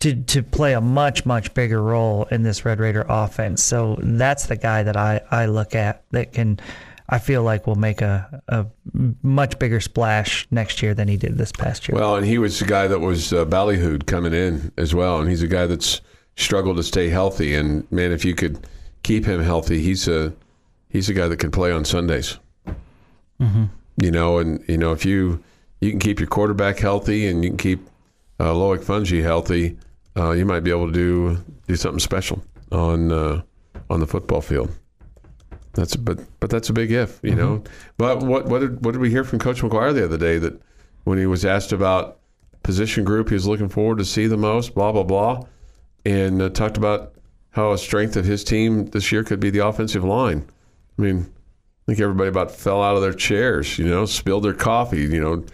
to 0.01 0.17
to 0.17 0.43
play 0.43 0.73
a 0.73 0.81
much 0.81 1.25
much 1.25 1.55
bigger 1.55 1.81
role 1.81 2.25
in 2.33 2.43
this 2.43 2.65
Red 2.65 2.81
Raider 2.81 3.07
offense. 3.09 3.63
So 3.63 4.01
that's 4.03 4.47
the 4.47 4.57
guy 4.57 4.83
that 4.83 4.97
I 4.97 5.21
I 5.31 5.47
look 5.47 5.77
at 5.77 6.03
that 6.11 6.33
can. 6.33 6.59
I 7.13 7.19
feel 7.19 7.43
like 7.43 7.67
will 7.67 7.75
make 7.75 8.03
a, 8.03 8.43
a 8.49 8.67
much 9.23 9.59
bigger 9.59 9.81
splash 9.81 10.47
next 10.53 10.81
year 10.81 10.95
than 10.95 11.09
he 11.09 11.17
did 11.17 11.37
this 11.39 11.51
past 11.51 11.89
year. 11.89 11.99
Well, 11.99 12.15
and 12.15 12.25
he 12.25 12.39
was 12.39 12.61
the 12.61 12.67
guy 12.67 12.87
that 12.87 13.01
was 13.01 13.33
uh, 13.33 13.45
ballyhooed 13.45 14.07
coming 14.07 14.33
in 14.33 14.73
as 14.79 14.95
well, 14.95 15.21
and 15.21 15.29
he's 15.29 15.43
a 15.43 15.49
guy 15.49 15.67
that's 15.67 16.01
struggled 16.37 16.77
to 16.77 16.85
stay 16.85 17.09
healthy. 17.09 17.55
And 17.55 17.91
man, 17.91 18.13
if 18.13 18.25
you 18.25 18.35
could 18.37 18.65
keep 19.03 19.25
him 19.25 19.43
healthy, 19.43 19.81
he's 19.81 20.07
a 20.07 20.33
he's 20.89 21.09
a 21.09 21.13
guy 21.13 21.27
that 21.27 21.39
can 21.39 21.51
play 21.51 21.73
on 21.73 21.85
Sundays. 21.85 22.39
You 23.97 24.11
know, 24.11 24.39
and 24.39 24.63
you 24.69 24.79
know 24.79 24.93
if 24.93 25.05
you 25.05 25.43
you 25.81 25.91
can 25.91 25.99
keep 25.99 26.21
your 26.21 26.29
quarterback 26.29 26.79
healthy 26.79 27.27
and 27.27 27.43
you 27.43 27.51
can 27.51 27.59
keep 27.59 27.89
uh, 28.39 28.53
Loic 28.53 28.85
Fouonji 28.85 29.23
healthy, 29.23 29.77
uh, 30.17 30.31
you 30.31 30.47
might 30.47 30.61
be 30.61 30.71
able 30.71 30.87
to 30.87 30.93
do 30.93 31.45
do 31.67 31.75
something 31.75 31.99
special 31.99 32.43
on 32.71 33.11
uh, 33.11 33.43
on 33.89 33.99
the 33.99 34.07
football 34.07 34.41
field. 34.41 34.71
That's 35.81 35.97
but 35.97 36.19
but 36.41 36.51
that's 36.51 36.69
a 36.69 36.75
big 36.75 36.93
if, 36.93 37.21
you 37.23 37.35
know. 37.35 37.65
But 37.97 38.23
what 38.23 38.45
what 38.45 38.59
did 38.59 38.85
what 38.85 38.93
did 38.93 39.01
we 39.01 39.09
hear 39.09 39.25
from 39.25 39.39
Coach 39.39 39.63
McGuire 39.63 39.95
the 39.95 40.05
other 40.05 40.19
day 40.19 40.37
that 40.37 40.61
when 41.05 41.17
he 41.17 41.25
was 41.25 41.47
asked 41.47 41.73
about 41.73 42.19
position 42.63 43.03
group 43.03 43.31
he 43.31 43.35
was 43.35 43.47
looking 43.47 43.71
forward 43.71 43.97
to 43.97 44.05
see 44.05 44.27
the 44.27 44.37
most, 44.37 44.75
blah 44.75 44.93
blah 44.93 45.05
blah, 45.05 45.43
and 46.05 46.43
uh, 46.43 46.51
talked 46.51 46.77
about 46.77 47.15
how 47.53 47.73
a 47.73 47.79
strength 47.79 48.17
of 48.17 48.27
his 48.27 48.45
team 48.45 48.89
this 48.89 49.11
year 49.11 49.25
could 49.25 49.41
be 49.41 49.49
the 49.49 49.67
offensive 49.67 50.05
line. 50.05 50.47
I 50.99 51.03
mean, 51.03 51.21
I 51.23 51.83
think 51.87 52.01
everybody 52.01 52.29
about 52.29 52.51
fell 52.51 52.83
out 52.83 52.97
of 52.97 53.01
their 53.01 53.15
chairs, 53.15 53.79
you 53.79 53.89
know, 53.89 54.05
spilled 54.05 54.45
their 54.45 54.53
coffee, 54.53 55.05
you 55.05 55.21
know, 55.21 55.47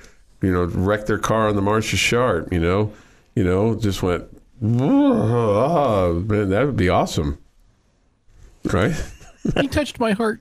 you 0.43 0.53
know, 0.53 0.65
wrecked 0.65 1.07
their 1.07 1.21
car 1.21 1.47
on 1.47 1.55
the 1.55 1.63
Marsha 1.63 1.97
Sharp, 1.97 2.53
you 2.53 2.59
know, 2.59 2.93
you 3.37 3.45
know, 3.45 3.77
just 3.77 4.03
went, 4.03 4.25
"Whoa, 4.59 6.25
man, 6.27 6.49
that 6.49 6.67
would 6.67 6.77
be 6.77 6.89
awesome, 6.89 7.39
right? 8.65 8.93
He 9.61 9.69
touched 9.69 9.99
my 10.01 10.13
heart. 10.13 10.41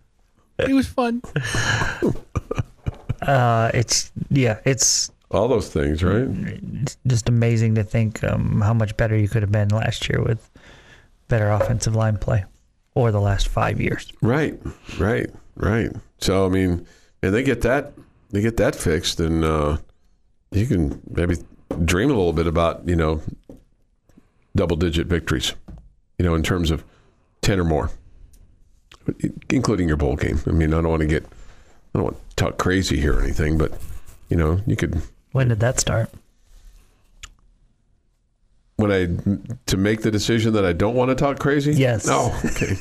It 0.59 0.73
was 0.73 0.87
fun. 0.87 1.21
Uh, 3.21 3.71
it's 3.73 4.11
yeah, 4.29 4.59
it's 4.65 5.09
All 5.31 5.47
those 5.47 5.69
things, 5.69 6.03
right? 6.03 6.27
it's 6.83 6.97
just 7.07 7.27
amazing 7.27 7.73
to 7.75 7.83
think 7.83 8.23
um, 8.23 8.61
how 8.61 8.73
much 8.73 8.95
better 8.97 9.17
you 9.17 9.27
could 9.27 9.41
have 9.41 9.51
been 9.51 9.69
last 9.69 10.07
year 10.09 10.21
with 10.21 10.47
better 11.27 11.49
offensive 11.49 11.95
line 11.95 12.17
play, 12.17 12.45
or 12.93 13.11
the 13.11 13.21
last 13.21 13.47
five 13.47 13.81
years. 13.81 14.11
Right, 14.21 14.59
right, 14.99 15.29
right. 15.55 15.91
So 16.19 16.45
I 16.45 16.49
mean, 16.49 16.85
and 17.23 17.33
they 17.33 17.41
get 17.41 17.61
that 17.61 17.93
they 18.29 18.41
get 18.41 18.57
that 18.57 18.75
fixed, 18.75 19.19
and 19.19 19.43
uh, 19.43 19.77
you 20.51 20.67
can 20.67 21.01
maybe 21.09 21.37
dream 21.83 22.09
a 22.11 22.13
little 22.13 22.33
bit 22.33 22.45
about 22.47 22.87
you 22.87 22.95
know 22.97 23.21
double 24.55 24.75
digit 24.75 25.07
victories, 25.07 25.53
you 26.19 26.25
know, 26.25 26.35
in 26.35 26.43
terms 26.43 26.69
of 26.69 26.83
ten 27.41 27.59
or 27.59 27.65
more, 27.65 27.89
including 29.49 29.87
your 29.87 29.97
bowl 29.97 30.15
game. 30.15 30.39
I 30.47 30.51
mean, 30.51 30.73
I 30.73 30.81
don't 30.81 30.89
want 30.89 31.01
to 31.01 31.07
get 31.07 31.23
I 31.25 31.99
don't 31.99 32.03
want 32.03 32.17
to 32.29 32.35
talk 32.35 32.57
crazy 32.57 32.99
here 32.99 33.17
or 33.17 33.21
anything, 33.21 33.57
but 33.57 33.71
you 34.29 34.37
know, 34.37 34.59
you 34.67 34.75
could 34.75 35.01
When 35.31 35.47
did 35.49 35.59
that 35.61 35.79
start? 35.79 36.09
when 38.77 38.91
I 38.91 39.05
to 39.67 39.77
make 39.77 40.01
the 40.01 40.11
decision 40.11 40.53
that 40.53 40.65
I 40.65 40.73
don't 40.73 40.95
want 40.95 41.09
to 41.09 41.15
talk 41.15 41.39
crazy. 41.39 41.73
Yes. 41.73 42.07
Oh, 42.09 42.37
okay. 42.45 42.75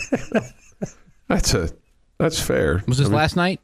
that's 1.28 1.54
a 1.54 1.70
that's 2.18 2.40
fair. 2.40 2.82
Was 2.88 2.98
this 2.98 3.06
I 3.06 3.10
mean, 3.10 3.16
last 3.16 3.36
night? 3.36 3.60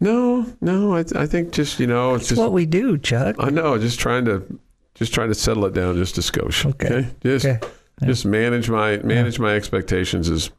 No, 0.00 0.46
no. 0.60 0.94
I, 0.96 1.04
I 1.16 1.26
think 1.26 1.52
just 1.52 1.78
you 1.80 1.86
know, 1.86 2.14
it's 2.14 2.22
It's 2.22 2.28
just 2.30 2.40
what 2.40 2.52
we 2.52 2.64
do, 2.66 2.96
Chuck. 2.96 3.36
I 3.38 3.50
know, 3.50 3.76
just 3.78 4.00
trying 4.00 4.24
to 4.26 4.58
just 4.94 5.12
trying 5.12 5.28
to 5.28 5.34
settle 5.34 5.66
it 5.66 5.74
down 5.74 5.96
just 5.96 6.16
a 6.18 6.20
skosh. 6.22 6.64
Okay. 6.64 7.08
Just 7.20 7.44
Okay. 7.44 7.60
just 8.04 8.24
manage 8.24 8.70
my 8.70 8.96
manage 8.98 9.38
my 9.38 9.54
expectations 9.54 10.30
as 10.30 10.50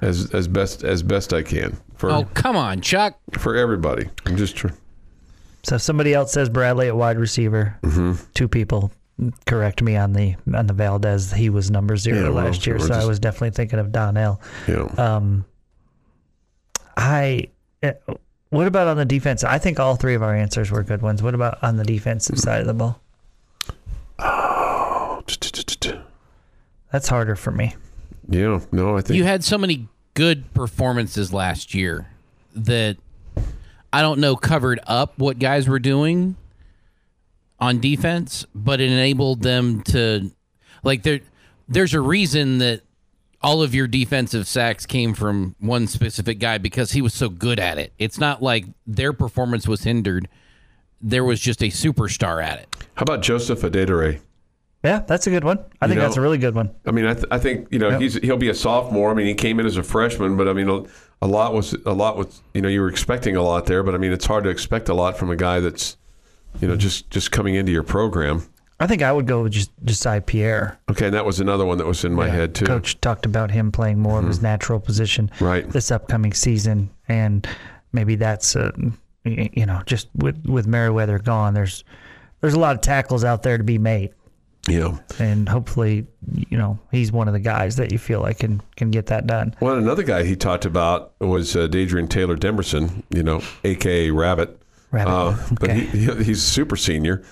as 0.00 0.32
as 0.34 0.48
best 0.48 0.84
as 0.84 1.02
best 1.02 1.32
I 1.32 1.42
can 1.42 1.76
for 1.96 2.10
Oh, 2.10 2.24
come 2.34 2.56
on, 2.56 2.80
Chuck. 2.80 3.18
for 3.38 3.56
everybody. 3.56 4.08
I'm 4.26 4.36
just 4.36 4.56
tr- 4.56 4.68
So 5.64 5.76
if 5.76 5.82
somebody 5.82 6.14
else 6.14 6.32
says 6.32 6.48
Bradley 6.48 6.88
at 6.88 6.96
wide 6.96 7.18
receiver, 7.18 7.76
Mm-hmm. 7.82 8.12
two 8.34 8.48
people 8.48 8.92
correct 9.46 9.82
me 9.82 9.96
on 9.96 10.12
the 10.12 10.36
on 10.54 10.66
the 10.68 10.72
Valdez. 10.74 11.32
He 11.32 11.50
was 11.50 11.70
number 11.70 11.96
zero 11.96 12.18
Yeah, 12.18 12.24
well, 12.30 12.44
last 12.44 12.66
year, 12.66 12.76
we're 12.78 12.86
so 12.86 12.94
I 12.94 12.96
just- 12.98 13.08
was 13.08 13.18
definitely 13.18 13.50
thinking 13.50 13.78
of 13.78 13.90
Donnell. 13.92 14.40
you 14.66 14.74
know. 14.76 14.94
Um, 15.04 15.44
I. 16.96 17.48
eh, 17.82 17.92
What 18.50 18.66
about 18.66 18.86
on 18.88 18.96
the 18.96 19.04
defense? 19.04 19.44
I 19.44 19.58
think 19.58 19.78
all 19.78 19.96
three 19.96 20.14
of 20.14 20.22
our 20.22 20.34
answers 20.34 20.70
were 20.70 20.82
good 20.82 21.02
ones. 21.02 21.22
What 21.22 21.34
about 21.34 21.58
on 21.62 21.76
the 21.76 21.84
defensive 21.84 22.38
side 22.38 22.60
of 22.60 22.66
the 22.66 22.74
ball? 22.74 23.00
That's 26.90 27.08
harder 27.08 27.36
for 27.36 27.50
me. 27.50 27.74
Yeah, 28.28 28.60
no, 28.72 28.96
I 28.96 29.00
think 29.00 29.16
You 29.16 29.24
had 29.24 29.42
so 29.42 29.56
many 29.58 29.88
good 30.14 30.52
performances 30.54 31.32
last 31.32 31.74
year 31.74 32.08
that 32.54 32.96
I 33.92 34.02
don't 34.02 34.20
know 34.20 34.36
covered 34.36 34.80
up 34.86 35.18
what 35.18 35.38
guys 35.38 35.68
were 35.68 35.78
doing 35.78 36.36
on 37.58 37.80
defense, 37.80 38.46
but 38.54 38.80
it 38.80 38.90
enabled 38.90 39.42
them 39.42 39.82
to 39.82 40.30
like 40.82 41.02
there 41.02 41.20
there's 41.68 41.94
a 41.94 42.00
reason 42.00 42.58
that 42.58 42.82
all 43.40 43.62
of 43.62 43.74
your 43.74 43.86
defensive 43.86 44.46
sacks 44.46 44.84
came 44.84 45.14
from 45.14 45.54
one 45.60 45.86
specific 45.86 46.38
guy 46.38 46.58
because 46.58 46.92
he 46.92 47.00
was 47.00 47.14
so 47.14 47.28
good 47.28 47.60
at 47.60 47.78
it. 47.78 47.92
It's 47.98 48.18
not 48.18 48.42
like 48.42 48.64
their 48.86 49.12
performance 49.12 49.68
was 49.68 49.84
hindered. 49.84 50.28
There 51.00 51.24
was 51.24 51.38
just 51.40 51.62
a 51.62 51.66
superstar 51.66 52.42
at 52.42 52.58
it. 52.58 52.76
How 52.94 53.04
about 53.04 53.22
Joseph 53.22 53.62
Adedire? 53.62 54.18
Yeah, 54.84 55.00
that's 55.00 55.26
a 55.26 55.30
good 55.30 55.42
one. 55.44 55.58
I 55.80 55.86
think 55.88 55.98
know- 55.98 56.04
that's 56.04 56.16
a 56.16 56.20
really 56.20 56.38
good 56.38 56.54
one. 56.54 56.70
I 56.86 56.92
mean, 56.92 57.04
I, 57.04 57.14
th- 57.14 57.26
I 57.30 57.38
think 57.38 57.68
you 57.70 57.78
know 57.78 57.88
Yep. 57.90 58.00
he's 58.00 58.14
he'll 58.14 58.36
be 58.36 58.48
a 58.48 58.54
sophomore. 58.54 59.10
I 59.10 59.14
mean, 59.14 59.26
he 59.26 59.34
came 59.34 59.58
in 59.58 59.66
as 59.66 59.76
a 59.76 59.82
freshman, 59.82 60.36
but 60.36 60.46
I 60.48 60.52
mean, 60.52 60.68
a, 60.68 60.82
a 61.20 61.26
lot 61.26 61.52
was 61.52 61.72
a 61.84 61.92
lot 61.92 62.16
was 62.16 62.42
you 62.54 62.62
know 62.62 62.68
you 62.68 62.80
were 62.80 62.88
expecting 62.88 63.34
a 63.36 63.42
lot 63.42 63.66
there, 63.66 63.82
but 63.82 63.94
I 63.94 63.98
mean, 63.98 64.12
it's 64.12 64.26
hard 64.26 64.44
to 64.44 64.50
expect 64.50 64.88
a 64.88 64.94
lot 64.94 65.16
from 65.18 65.30
a 65.30 65.36
guy 65.36 65.58
that's 65.60 65.96
you 66.60 66.68
know 66.68 66.76
just 66.76 67.10
just 67.10 67.32
coming 67.32 67.54
into 67.56 67.72
your 67.72 67.82
program. 67.82 68.42
I 68.80 68.86
think 68.86 69.02
I 69.02 69.10
would 69.10 69.26
go 69.26 69.42
with 69.42 69.52
just 69.52 69.74
Jesiah 69.84 70.24
Pierre. 70.24 70.78
Okay, 70.88 71.06
and 71.06 71.14
that 71.14 71.24
was 71.26 71.40
another 71.40 71.64
one 71.66 71.78
that 71.78 71.86
was 71.88 72.04
in 72.04 72.14
my 72.14 72.26
Yeah. 72.26 72.32
head 72.34 72.54
too. 72.54 72.64
Mm-hmm. 72.64 72.74
Coach 72.74 73.00
talked 73.00 73.26
about 73.26 73.50
him 73.50 73.72
playing 73.72 73.98
more 73.98 74.20
of 74.20 74.26
his 74.28 74.40
natural 74.40 74.78
position 74.78 75.28
Right. 75.40 75.68
this 75.68 75.90
upcoming 75.90 76.32
season, 76.32 76.88
and 77.08 77.44
maybe 77.92 78.14
that's 78.14 78.54
uh, 78.54 78.70
y- 79.26 79.50
you 79.52 79.66
know 79.66 79.82
just 79.86 80.06
with 80.14 80.46
with 80.46 80.68
Merriweather 80.68 81.18
gone, 81.18 81.54
there's 81.54 81.82
there's 82.40 82.54
a 82.54 82.60
lot 82.60 82.76
of 82.76 82.80
tackles 82.80 83.24
out 83.24 83.42
there 83.42 83.58
to 83.58 83.64
be 83.64 83.78
made, 83.78 84.10
Know, 84.68 84.98
and 85.18 85.48
hopefully 85.48 86.06
you 86.34 86.58
know 86.58 86.78
he's 86.90 87.10
one 87.10 87.28
of 87.28 87.34
the 87.34 87.40
guys 87.40 87.76
that 87.76 87.92
you 87.92 87.98
feel 87.98 88.20
like 88.20 88.40
can 88.40 88.60
can 88.76 88.90
get 88.90 89.06
that 89.06 89.26
done. 89.26 89.54
well, 89.60 89.76
another 89.76 90.02
guy 90.02 90.24
he 90.24 90.36
talked 90.36 90.64
about 90.64 91.12
was 91.20 91.56
uh, 91.56 91.68
Dadrian 91.68 92.08
Taylor 92.08 92.36
Demerson. 92.36 93.02
You 93.10 93.22
know, 93.22 93.42
aka 93.64 94.10
Rabbit. 94.10 94.60
Rabbit. 94.90 95.10
Uh, 95.10 95.36
But 95.60 95.70
he, 95.70 95.80
he, 95.86 96.24
he's 96.24 96.42
super 96.42 96.76
senior. 96.76 97.22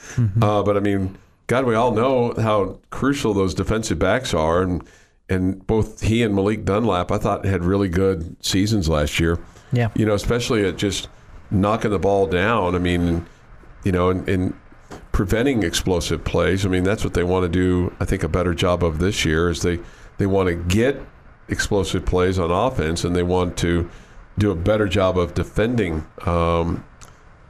Uh, 0.43 0.63
but 0.63 0.77
I 0.77 0.81
mean, 0.81 1.17
God, 1.47 1.65
we 1.65 1.75
all 1.75 1.93
know 1.93 2.35
how 2.37 2.81
crucial 2.91 3.33
those 3.35 3.55
defensive 3.55 3.99
backs 3.99 4.35
are, 4.35 4.63
and 4.63 4.83
and 5.29 5.67
both 5.67 6.03
he 6.03 6.23
and 6.23 6.35
Malik 6.35 6.65
Dunlap, 6.65 7.11
I 7.11 7.19
thought 7.19 7.45
had 7.45 7.65
really 7.65 7.89
good 7.89 8.37
seasons 8.45 8.89
last 8.89 9.19
year. 9.19 9.39
Yeah. 9.73 9.89
You 9.95 10.07
know, 10.07 10.15
especially 10.15 10.65
at 10.67 10.77
just 10.77 11.09
knocking 11.51 11.91
the 11.91 11.99
ball 11.99 12.27
down. 12.27 12.75
I 12.75 12.79
mean, 12.79 13.27
you 13.85 13.93
know, 13.93 14.11
and, 14.11 14.29
and 14.29 14.55
preventing 15.17 15.63
explosive 15.63 16.23
plays. 16.25 16.67
I 16.67 16.69
mean, 16.69 16.85
that's 16.85 17.03
what 17.03 17.15
they 17.15 17.25
want 17.25 17.45
to 17.45 17.49
do. 17.49 17.91
I 18.01 18.05
think 18.05 18.23
a 18.23 18.29
better 18.29 18.53
job 18.53 18.85
of 18.85 18.99
this 18.99 19.25
year 19.25 19.49
is 19.49 19.63
they 19.63 19.79
they 20.19 20.27
want 20.27 20.49
to 20.49 20.55
get 20.55 21.01
explosive 21.49 22.05
plays 22.05 22.39
on 22.39 22.51
offense, 22.51 23.03
and 23.03 23.17
they 23.17 23.23
want 23.23 23.57
to 23.57 23.89
do 24.37 24.51
a 24.51 24.55
better 24.55 24.87
job 24.87 25.17
of 25.17 25.33
defending 25.33 26.07
um, 26.27 26.85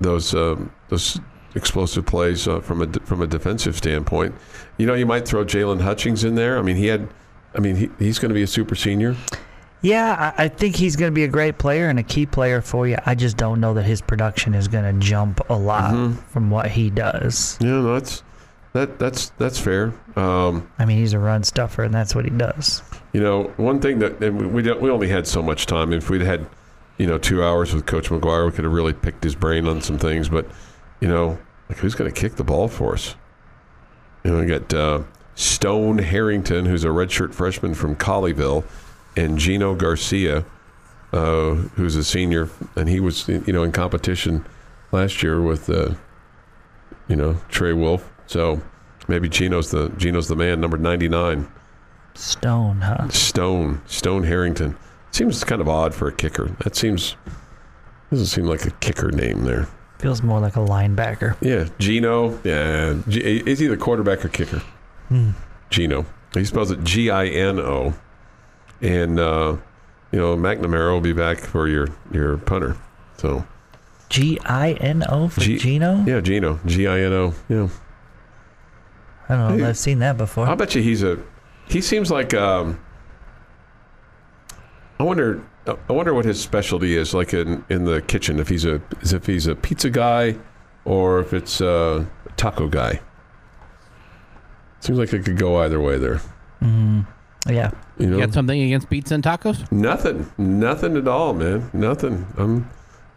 those 0.01 0.33
um, 0.33 0.71
those 0.91 1.19
explosive 1.57 2.07
plays 2.07 2.47
uh, 2.47 2.61
from 2.61 2.83
a 2.83 2.87
from 3.01 3.21
a 3.21 3.27
defensive 3.27 3.77
standpoint. 3.77 4.37
You 4.79 4.87
know, 4.87 4.95
you 4.95 5.05
might 5.05 5.27
throw 5.27 5.45
Jaylon 5.45 5.81
Hutchings 5.81 6.23
in 6.23 6.37
there. 6.37 6.61
I 6.61 6.63
mean, 6.63 6.77
he 6.77 6.87
had 6.87 7.09
I 7.53 7.59
mean, 7.59 7.75
he, 7.75 7.91
he's 7.99 8.21
going 8.21 8.29
to 8.29 8.35
be 8.35 8.43
a 8.43 8.47
super 8.47 8.77
senior. 8.77 9.17
Yeah, 9.87 10.33
I, 10.37 10.45
I 10.45 10.49
think 10.49 10.75
he's 10.77 10.97
going 10.97 11.11
to 11.11 11.15
be 11.15 11.25
a 11.25 11.29
great 11.29 11.59
player 11.59 11.89
and 11.89 11.99
a 11.99 12.03
key 12.03 12.27
player 12.27 12.61
for 12.61 12.89
you. 12.89 12.97
I 13.07 13.15
just 13.15 13.37
don't 13.37 13.61
know 13.61 13.75
that 13.75 13.85
his 13.85 14.01
production 14.01 14.55
is 14.55 14.67
going 14.69 14.85
to 14.85 15.07
jump 15.07 15.41
a 15.49 15.55
lot 15.55 15.95
Mm-hmm. 15.95 16.15
from 16.33 16.51
what 16.51 16.69
he 16.71 16.91
does. 16.91 17.57
Yeah, 17.61 17.81
that's 17.83 18.23
that 18.73 18.99
that's 18.99 19.31
that's 19.39 19.59
fair. 19.59 19.93
Um, 20.17 20.69
I 20.79 20.85
mean, 20.85 20.99
he's 20.99 21.13
a 21.13 21.19
run 21.19 21.45
stuffer, 21.45 21.85
and 21.85 21.95
that's 21.95 22.15
what 22.15 22.25
he 22.25 22.31
does. 22.31 22.83
you 23.13 23.21
know, 23.21 23.45
one 23.57 23.81
thing 23.81 24.01
that 24.01 24.23
and 24.23 24.53
we 24.53 24.63
we 24.63 24.91
only 24.91 25.09
had 25.09 25.27
so 25.27 25.43
much 25.43 25.67
time. 25.67 25.93
If 25.93 26.11
we'd 26.11 26.21
had, 26.23 26.47
you 26.99 27.07
know, 27.07 27.17
two 27.19 27.43
hours 27.45 27.73
with 27.73 27.87
Coach 27.87 28.11
McGuire, 28.11 28.45
we 28.47 28.53
could 28.53 28.65
have 28.65 28.73
really 28.73 28.93
picked 28.93 29.23
his 29.25 29.35
brain 29.35 29.67
on 29.69 29.81
some 29.81 29.99
things. 29.99 30.29
But 30.29 30.47
you 31.01 31.09
know, 31.09 31.39
like 31.69 31.79
who's 31.79 31.95
going 31.95 32.13
to 32.13 32.21
kick 32.21 32.35
the 32.37 32.45
ball 32.45 32.67
for 32.69 32.95
us? 32.95 33.15
You 34.25 34.33
know, 34.33 34.41
we 34.41 34.47
got 34.47 34.75
uh, 34.75 35.03
Stone 35.37 35.99
Harrington, 35.99 36.67
who's 36.67 36.83
a 36.85 36.89
redshirt 36.89 37.33
freshman 37.33 37.75
from 37.75 37.95
Colleyville, 37.97 38.65
and 39.17 39.39
Gino 39.39 39.75
Garcia, 39.75 40.45
uh, 41.13 41.55
who's 41.55 41.97
a 41.97 42.05
senior, 42.05 42.49
and 42.77 42.89
he 42.89 43.01
was 43.01 43.29
you 43.29 43.53
know 43.53 43.63
in 43.63 43.73
competition 43.73 44.45
last 44.93 45.23
year 45.23 45.41
with 45.41 45.69
uh, 45.71 45.95
you 47.09 47.17
know 47.17 47.37
Trey 47.49 47.73
Wolff. 47.73 48.11
So 48.27 48.61
maybe 49.09 49.29
Gino's 49.29 49.71
the 49.71 49.89
Gino's 49.97 50.29
the 50.29 50.37
man, 50.37 50.61
number 50.61 50.77
ninety 50.77 51.09
nine. 51.09 51.49
Stone, 52.15 52.81
huh? 52.81 53.09
Stone, 53.11 53.83
Stone 53.87 54.25
Harrington. 54.25 54.77
Seems 55.11 55.43
kind 55.45 55.61
of 55.61 55.69
odd 55.69 55.95
for 55.95 56.09
a 56.09 56.13
kicker. 56.13 56.47
That 56.65 56.77
seems 56.77 57.17
doesn't 58.11 58.27
seem 58.27 58.45
like 58.47 58.65
a 58.65 58.71
kicker 58.71 59.11
name 59.11 59.45
there. 59.45 59.69
Feels 59.99 60.23
more 60.23 60.41
like 60.41 60.57
a 60.57 60.61
linebacker. 60.61 61.37
Yeah, 61.41 61.69
Gino. 61.79 62.39
Yeah, 62.45 62.97
G- 63.09 63.43
is 63.47 63.59
he 63.59 63.67
the 63.67 63.77
quarterback 63.79 64.25
or 64.25 64.29
kicker? 64.29 64.63
Gino. 65.71 66.05
He 66.35 66.45
spells 66.45 66.71
it 66.71 66.85
G 66.85 67.11
I 67.11 67.27
N 67.27 67.59
O, 67.59 67.95
and 68.81 69.19
uh, 69.19 69.57
you 70.13 70.19
know 70.19 70.37
McNamara 70.37 70.93
will 70.93 71.01
be 71.01 71.13
back 71.13 71.39
for 71.39 71.69
your 71.69 71.89
your 72.13 72.37
punter. 72.39 72.77
So 73.19 73.47
G 74.09 74.39
I 74.45 74.73
N 74.75 75.05
O 75.09 75.29
for 75.29 75.41
G- 75.41 75.59
Gino? 75.59 76.05
yeah, 76.07 76.21
Gino, 76.21 76.61
G 76.67 76.87
I 76.87 77.01
N 77.01 77.13
O. 77.13 77.35
Yeah, 77.49 77.69
I 79.29 79.37
don't 79.37 79.51
know. 79.51 79.65
Hey. 79.65 79.69
I've 79.71 79.79
seen 79.79 79.99
that 80.01 80.17
before. 80.17 80.47
I 80.47 80.55
bet 80.55 80.75
you 80.75 80.83
he's 80.83 81.03
a. 81.03 81.19
He 81.69 81.81
seems 81.81 82.11
like. 82.11 82.33
Um, 82.35 82.81
I 84.99 85.03
wonder. 85.03 85.43
I 85.67 85.93
wonder 85.93 86.15
what 86.15 86.25
his 86.25 86.41
specialty 86.41 86.97
is, 86.97 87.13
like 87.13 87.35
in, 87.35 87.65
in 87.69 87.85
the 87.87 88.01
kitchen. 88.03 88.39
If 88.39 88.49
he's 88.49 88.65
a 88.65 88.81
if 89.03 89.27
he's 89.27 89.49
a 89.49 89.57
pizza 89.57 89.91
guy, 89.91 90.37
or 90.85 91.19
if 91.19 91.33
it's 91.33 91.61
a 91.61 92.07
taco 92.37 92.69
guy. 92.69 93.01
Seems 94.79 94.99
like 95.01 95.13
it 95.13 95.25
could 95.25 95.39
go 95.39 95.57
either 95.63 95.81
way 95.81 95.99
there. 95.99 96.21
Yeah. 97.49 97.71
You 97.99 98.07
know, 98.07 98.19
You 98.19 98.27
got 98.27 98.35
something 98.35 98.61
against 98.61 98.91
pizza 98.91 99.15
and 99.15 99.25
tacos? 99.25 99.71
nothing, 99.73 100.31
nothing 100.39 100.97
at 100.97 101.09
all, 101.09 101.33
man. 101.35 101.71
Nothing. 101.73 102.27
I'm, 102.37 102.71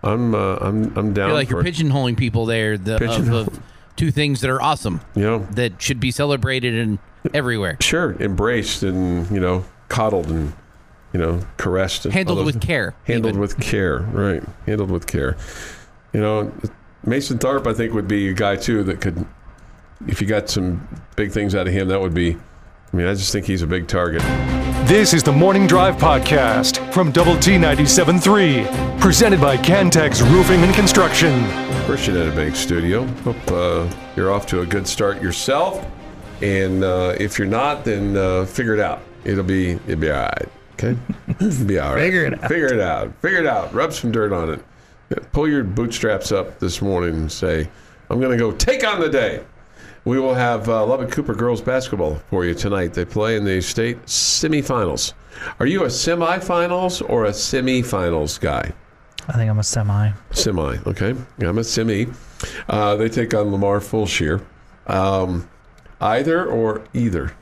I'm, 0.04 0.34
uh, 0.34 0.56
I'm, 0.62 0.98
I'm 0.98 1.10
I 1.10 1.14
down 1.14 1.30
feel 1.30 1.34
like 1.34 1.48
for 1.50 1.54
you're 1.56 1.68
it. 1.68 1.74
pigeonholing 1.76 2.18
people 2.18 2.46
there 2.46 2.78
the, 2.78 2.96
of, 3.10 3.30
of 3.34 3.60
two 3.98 4.12
things 4.12 4.40
that 4.42 4.50
are 4.50 4.62
awesome 4.62 5.02
You 5.16 5.24
know, 5.24 5.40
that 5.52 5.82
should 5.82 6.00
be 6.00 6.12
celebrated 6.12 6.76
and 6.76 7.00
everywhere. 7.34 7.78
sure, 7.82 8.14
embraced 8.22 8.84
and 8.84 9.30
you 9.32 9.40
know, 9.42 9.66
coddled 9.90 10.28
and 10.28 10.54
you 11.12 11.20
know, 11.20 11.42
caressed, 11.58 12.06
and 12.06 12.14
Handled 12.14 12.46
with 12.46 12.62
care. 12.62 12.94
handled 13.06 13.32
even. 13.32 13.42
with 13.42 13.60
care 13.60 13.98
right 13.98 14.44
handled 14.68 14.92
with 14.92 15.08
care 15.08 15.36
you 16.14 16.22
know 16.22 16.52
mason 17.04 17.38
tharp 17.40 17.66
i 17.68 17.74
think 17.74 17.94
would 17.94 18.08
be 18.08 18.30
a 18.30 18.34
guy 18.34 18.56
too 18.56 18.84
that 18.84 19.00
could 19.02 19.26
if 20.08 20.22
you 20.22 20.28
got 20.28 20.50
some 20.50 20.88
big 21.16 21.32
things 21.32 21.54
out 21.56 21.68
of 21.68 21.74
him 21.74 21.88
that 21.88 22.00
would 22.00 22.14
be 22.14 22.38
i 22.92 22.96
mean 22.96 23.08
i 23.08 23.14
just 23.14 23.32
think 23.32 23.46
he's 23.46 23.62
a 23.62 23.68
big 23.68 23.88
target. 23.88 24.22
This 24.88 25.14
is 25.14 25.22
the 25.22 25.32
Morning 25.32 25.68
Drive 25.68 25.98
Podcast 25.98 26.92
from 26.92 27.12
Double 27.12 27.38
T 27.38 27.52
97.3, 27.52 29.00
presented 29.00 29.40
by 29.40 29.56
Cantex 29.58 30.22
Roofing 30.22 30.62
and 30.62 30.74
Construction. 30.74 31.44
christian 31.86 32.18
at 32.18 32.28
a 32.28 32.36
bank 32.36 32.56
studio. 32.56 33.06
Hope 33.06 33.52
uh, 33.52 33.88
you're 34.16 34.32
off 34.32 34.48
to 34.48 34.62
a 34.62 34.66
good 34.66 34.88
start 34.88 35.22
yourself. 35.22 35.86
And 36.42 36.84
uh, 36.84 37.16
if 37.20 37.38
you're 37.38 37.48
not 37.48 37.86
then 37.86 38.18
uh, 38.18 38.46
figure 38.46 38.74
it 38.74 38.80
out. 38.80 39.02
It'll 39.26 39.44
be 39.44 39.74
it'll 39.74 39.98
be 39.98 40.10
all 40.10 40.24
right. 40.24 40.50
Okay? 40.74 40.98
It'll 41.40 41.66
be 41.66 41.78
all 41.78 41.94
right. 41.94 42.02
Figure 42.02 42.26
it 42.26 42.34
out. 42.34 42.48
figure 42.48 42.74
it 42.74 42.80
out. 42.80 43.22
Figure 43.22 43.40
it 43.40 43.46
out. 43.46 43.74
Rub 43.74 43.94
some 43.94 44.12
dirt 44.12 44.32
on 44.32 44.50
it. 44.50 45.32
Pull 45.34 45.48
your 45.48 45.64
bootstraps 45.64 46.32
up 46.32 46.60
this 46.60 46.82
morning 46.82 47.16
and 47.16 47.32
say 47.32 47.70
i'm 48.10 48.20
going 48.20 48.32
to 48.32 48.38
go 48.38 48.52
take 48.52 48.86
on 48.88 49.00
the 49.00 49.10
day 49.10 49.44
We 50.06 50.20
will 50.20 50.34
have 50.34 50.70
uh, 50.70 50.86
Lubbock 50.86 51.12
Cooper 51.12 51.36
girls 51.36 51.62
basketball 51.62 52.16
for 52.30 52.46
you 52.46 52.54
tonight. 52.54 52.94
They 52.94 53.06
play 53.06 53.36
in 53.36 53.44
the 53.44 53.62
state 53.62 54.04
semifinals. 54.06 55.14
Are 55.60 55.66
you 55.66 55.84
a 55.84 55.88
semifinals 55.88 57.08
or 57.10 57.26
a 57.26 57.32
semifinals 57.32 58.40
guy? 58.40 58.72
I 59.28 59.34
think 59.34 59.50
I'm 59.50 59.60
a 59.60 59.64
semi. 59.64 60.12
Semi, 60.32 60.78
okay. 60.88 61.16
I'm 61.40 61.58
a 61.58 61.64
semi. 61.64 62.08
Uh, 62.68 62.96
they 62.96 63.10
take 63.10 63.34
on 63.34 63.52
Lamar 63.52 63.80
Fulshear. 63.80 64.44
Um, 64.88 65.48
either 66.02 66.46
or 66.46 66.84
either. 66.94 67.36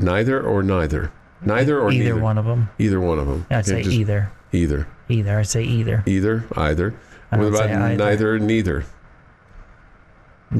Neither 0.00 0.42
or 0.42 0.62
neither. 0.62 1.12
Neither 1.42 1.80
or 1.80 1.92
either 1.92 2.04
neither. 2.04 2.20
one 2.20 2.38
of 2.38 2.44
them. 2.44 2.70
Either 2.78 3.00
one 3.00 3.18
of 3.18 3.26
them. 3.28 3.46
I'd 3.50 3.66
say 3.66 3.82
just 3.82 3.94
either. 3.94 4.32
Either. 4.52 4.88
Either. 5.08 5.38
I'd 5.38 5.46
say 5.46 5.62
either. 5.62 6.02
Either. 6.06 6.44
Either. 6.56 6.94
What 7.30 7.40
about 7.40 7.68
say 7.68 7.96
neither 7.96 8.38
neither? 8.38 8.84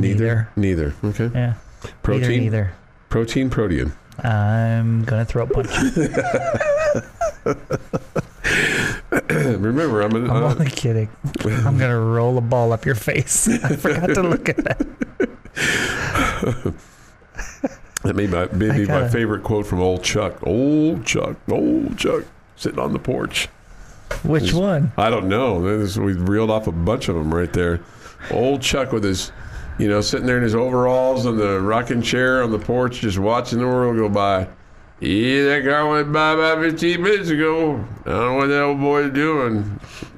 Neither. 0.01 0.49
Neither. 0.57 0.95
Okay. 1.05 1.31
Yeah. 1.35 1.55
Protein. 2.03 2.41
Neither. 2.41 2.73
Protein. 3.09 3.51
Protein. 3.51 3.93
I'm 4.23 5.05
gonna 5.05 5.25
throw 5.25 5.45
a 5.45 5.47
punch. 5.47 5.69
Remember, 9.31 10.03
I'm. 10.03 10.15
An, 10.17 10.31
I'm 10.31 10.43
uh, 10.43 10.51
only 10.51 10.71
kidding. 10.71 11.09
I'm 11.45 11.79
gonna 11.79 12.01
roll 12.01 12.37
a 12.39 12.41
ball 12.41 12.73
up 12.73 12.85
your 12.85 12.97
face. 12.97 13.49
I 13.65 13.77
forgot 13.77 14.09
to 14.09 14.23
look 14.23 14.49
at 14.49 14.57
that. 14.57 14.79
That 18.05 18.15
may 18.15 18.27
be, 18.27 18.57
may 18.57 18.77
be 18.77 18.87
my 18.87 19.01
gotta- 19.01 19.11
favorite 19.11 19.43
quote 19.43 19.67
from 19.67 19.81
old 19.81 20.03
Chuck. 20.03 20.39
Old 20.47 21.05
Chuck. 21.05 21.37
Old 21.51 21.99
Chuck. 21.99 22.25
Sitting 22.57 22.79
on 22.79 22.93
the 22.93 22.99
porch. 22.99 23.49
Which 24.25 24.53
one? 24.53 24.93
I 24.97 25.11
don't 25.11 25.29
know. 25.29 25.59
We 25.59 26.15
reeled 26.15 26.51
off 26.51 26.67
a 26.67 26.73
bunch 26.73 27.09
of 27.09 27.15
them 27.15 27.35
right 27.35 27.53
there. 27.53 27.81
Old 28.31 28.63
Chuck 28.63 28.93
with 28.93 29.05
his, 29.05 29.31
you 29.79 29.89
know, 29.89 30.01
sitting 30.01 30.27
there 30.27 30.37
in 30.37 30.43
his 30.43 30.55
overalls 30.55 31.27
on 31.27 31.37
the 31.37 31.61
rocking 31.61 32.03
chair 32.03 32.43
on 32.43 32.51
the 32.51 32.59
porch, 32.59 33.01
just 33.01 33.19
watching 33.19 33.59
the 33.59 33.67
world 33.67 33.97
go 33.97 34.09
by. 34.09 34.49
Yeah, 35.01 35.45
that 35.45 35.65
car 35.65 35.89
went 35.89 36.13
by 36.13 36.33
about 36.33 36.59
15 36.59 37.01
minutes 37.01 37.31
ago. 37.31 37.77
I 38.05 38.11
don't 38.11 38.21
know 38.21 38.35
what 38.35 38.47
that 38.49 38.63
old 38.63 38.81
boy's 38.81 39.13
doing. 39.13 39.63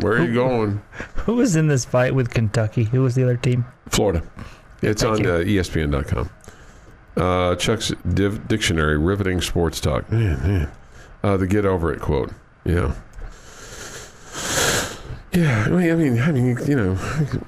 Where 0.00 0.14
are 0.14 0.24
you 0.24 0.32
going? 0.32 0.80
Who 1.26 1.34
was 1.34 1.54
in 1.54 1.66
this 1.66 1.84
fight 1.84 2.14
with 2.14 2.30
Kentucky? 2.30 2.84
Who 2.84 3.02
was 3.02 3.14
the 3.14 3.22
other 3.24 3.36
team? 3.36 3.66
Florida. 3.88 4.22
It's 4.80 5.02
Thank 5.02 5.20
on 5.20 5.26
uh, 5.26 5.28
ESPN.com. 5.40 6.30
Uh, 7.16 7.56
Chuck's 7.56 7.92
div- 8.14 8.48
dictionary, 8.48 8.96
riveting 8.96 9.42
sports 9.42 9.80
talk. 9.80 10.10
Man, 10.10 10.40
man. 10.40 10.72
Uh, 11.22 11.36
the 11.36 11.46
get 11.46 11.66
over 11.66 11.92
it 11.92 12.00
quote. 12.00 12.32
Yeah. 12.64 12.94
Yeah, 15.32 15.66
I 15.66 15.70
mean, 15.70 15.90
I 15.92 15.94
mean, 15.94 16.20
I 16.20 16.32
mean, 16.32 16.58
you 16.66 16.74
know, 16.74 16.98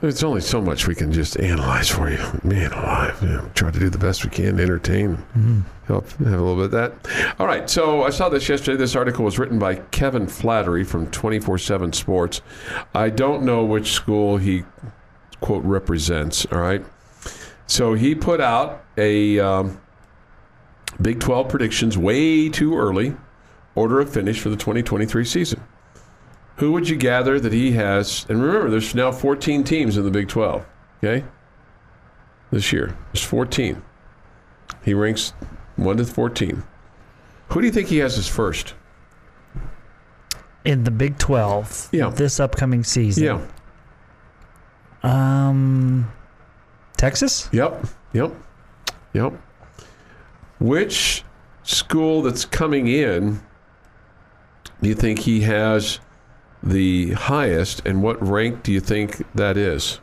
it's 0.02 0.22
only 0.22 0.40
so 0.40 0.60
much 0.60 0.86
we 0.86 0.94
can 0.94 1.10
just 1.10 1.38
analyze 1.40 1.88
for 1.88 2.08
you. 2.08 2.18
Man 2.44 2.72
alive, 2.72 3.18
you 3.20 3.28
know, 3.28 3.50
try 3.54 3.72
to 3.72 3.78
do 3.78 3.90
the 3.90 3.98
best 3.98 4.24
we 4.24 4.30
can 4.30 4.56
to 4.58 4.62
entertain, 4.62 5.16
help 5.88 6.08
have 6.10 6.20
a 6.20 6.30
little 6.30 6.54
bit 6.54 6.66
of 6.66 6.70
that. 6.70 7.34
All 7.40 7.46
right, 7.46 7.68
so 7.68 8.04
I 8.04 8.10
saw 8.10 8.28
this 8.28 8.48
yesterday. 8.48 8.76
This 8.76 8.94
article 8.94 9.24
was 9.24 9.36
written 9.36 9.58
by 9.58 9.76
Kevin 9.90 10.28
Flattery 10.28 10.84
from 10.84 11.08
24/7 11.08 11.92
Sports. 11.92 12.40
I 12.94 13.10
don't 13.10 13.42
know 13.42 13.64
which 13.64 13.90
school 13.90 14.36
he 14.36 14.62
quote 15.40 15.64
represents. 15.64 16.46
All 16.52 16.60
right, 16.60 16.84
so 17.66 17.94
he 17.94 18.14
put 18.14 18.40
out 18.40 18.84
a 18.96 19.40
um, 19.40 19.80
Big 21.00 21.18
12 21.18 21.48
predictions 21.48 21.98
way 21.98 22.48
too 22.48 22.76
early, 22.76 23.16
order 23.74 23.98
of 23.98 24.08
finish 24.12 24.38
for 24.38 24.50
the 24.50 24.56
2023 24.56 25.24
season. 25.24 25.60
Who 26.56 26.72
would 26.72 26.88
you 26.88 26.96
gather 26.96 27.40
that 27.40 27.52
he 27.52 27.72
has? 27.72 28.26
And 28.28 28.42
remember, 28.42 28.70
there's 28.70 28.94
now 28.94 29.10
14 29.10 29.64
teams 29.64 29.96
in 29.96 30.04
the 30.04 30.10
Big 30.10 30.28
12. 30.28 30.64
Okay, 30.98 31.24
this 32.50 32.72
year 32.72 32.96
there's 33.12 33.24
14. 33.24 33.82
He 34.84 34.94
ranks 34.94 35.32
one 35.76 35.96
to 35.96 36.04
14. 36.04 36.62
Who 37.48 37.60
do 37.60 37.66
you 37.66 37.72
think 37.72 37.88
he 37.88 37.98
has 37.98 38.18
as 38.18 38.28
first? 38.28 38.74
In 40.64 40.84
the 40.84 40.90
Big 40.90 41.18
12. 41.18 41.88
Yeah. 41.92 42.08
This 42.10 42.38
upcoming 42.40 42.84
season. 42.84 43.24
Yeah. 43.24 43.46
Um, 45.02 46.10
Texas. 46.96 47.48
Yep. 47.52 47.86
Yep. 48.12 48.32
Yep. 49.12 49.32
Which 50.60 51.24
school 51.64 52.22
that's 52.22 52.44
coming 52.44 52.86
in 52.88 53.40
do 54.80 54.88
you 54.88 54.94
think 54.94 55.18
he 55.20 55.40
has 55.40 56.00
the 56.62 57.12
highest, 57.12 57.82
and 57.84 58.02
what 58.02 58.22
rank 58.26 58.62
do 58.62 58.72
you 58.72 58.80
think 58.80 59.24
that 59.34 59.56
is? 59.56 60.00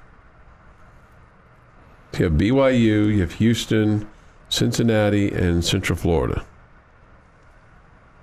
You 2.18 2.26
have 2.26 2.34
BYU, 2.34 3.14
you 3.14 3.22
have 3.22 3.34
Houston, 3.34 4.10
Cincinnati, 4.50 5.32
and 5.32 5.64
Central 5.64 5.98
Florida. 5.98 6.44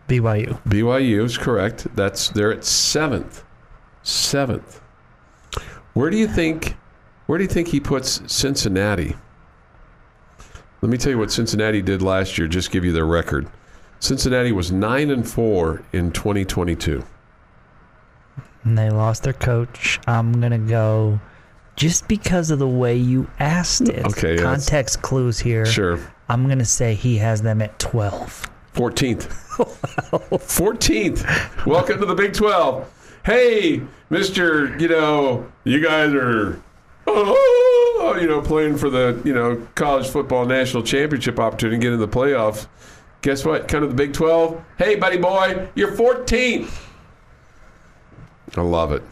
BYU. 0.09 0.61
BYU 0.69 1.25
is 1.25 1.39
correct. 1.39 1.87
That's 1.97 2.29
they're 2.29 2.53
at 2.53 2.65
seventh. 2.65 3.45
Seventh. 4.03 4.81
Where 5.95 6.11
do 6.11 6.17
you 6.17 6.29
think? 6.29 6.77
Where 7.27 7.39
do 7.39 7.45
you 7.45 7.49
think 7.49 7.69
he 7.69 7.81
puts 7.81 8.21
Cincinnati? 8.33 9.17
Let 10.83 10.91
me 10.91 10.99
tell 10.99 11.11
you 11.11 11.19
what 11.19 11.33
Cincinnati 11.33 11.83
did 11.83 12.03
last 12.03 12.39
year. 12.39 12.47
Just 12.47 12.71
give 12.71 12.85
you 12.85 12.93
their 12.93 13.07
record. 13.07 13.49
Cincinnati 13.99 14.53
was 14.53 14.71
nine 14.71 15.11
and 15.11 15.29
four 15.29 15.83
in 15.93 16.13
2022. 16.13 17.03
And 18.67 18.77
they 18.77 18.91
lost 18.91 19.23
their 19.23 19.33
coach. 19.33 20.01
I'm 20.09 20.41
gonna 20.41 20.59
go 20.59 21.21
just 21.77 22.09
because 22.09 22.51
of 22.51 22.59
the 22.59 22.67
way 22.67 22.97
you 22.97 23.31
asked 23.39 23.89
it. 23.89 24.05
Okay, 24.07 24.37
Context 24.37 25.03
clues 25.03 25.39
here. 25.39 25.65
Sure. 25.65 26.01
I'm 26.29 26.49
gonna 26.49 26.65
say 26.65 26.95
he 26.95 27.17
has 27.19 27.43
them 27.43 27.63
at 27.63 27.79
12. 27.79 28.51
14th. 28.75 29.29
14th. 29.57 31.67
Welcome 31.67 32.01
to 32.01 32.07
the 32.07 32.15
Big 32.17 32.33
12. 32.33 33.21
Hey, 33.25 33.83
Mr. 34.11 34.81
You 34.81 34.89
know, 34.89 35.47
you 35.63 35.81
guys 35.81 36.13
are, 36.13 36.61
oh, 37.07 38.19
you 38.21 38.27
know, 38.27 38.43
playing 38.43 38.79
for 38.79 38.91
the, 38.91 39.23
you 39.25 39.33
know, 39.33 39.65
college 39.77 40.09
football 40.09 40.45
national 40.45 40.83
championship 40.83 41.39
opportunity 41.39 41.77
and 41.77 41.83
get 41.83 41.93
in 41.93 42.01
the 42.01 42.09
playoffs. 42.09 42.67
Guess 43.23 43.45
what? 43.45 43.69
Come 43.69 43.83
to 43.83 43.87
the 43.87 43.95
Big 43.95 44.13
12. 44.13 44.61
Hey, 44.77 44.97
buddy 44.97 45.19
boy, 45.19 45.69
you're 45.77 45.93
14th. 45.93 46.83
I 48.57 48.61
love 48.63 48.93
it. 48.93 49.03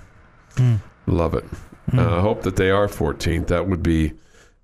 Love 1.07 1.35
it. 1.35 1.45
Uh, 1.93 2.19
I 2.19 2.21
hope 2.21 2.43
that 2.43 2.57
they 2.57 2.71
are 2.71 2.87
14th. 2.89 3.49
That 3.49 3.67
would 3.69 3.83
be 3.83 4.13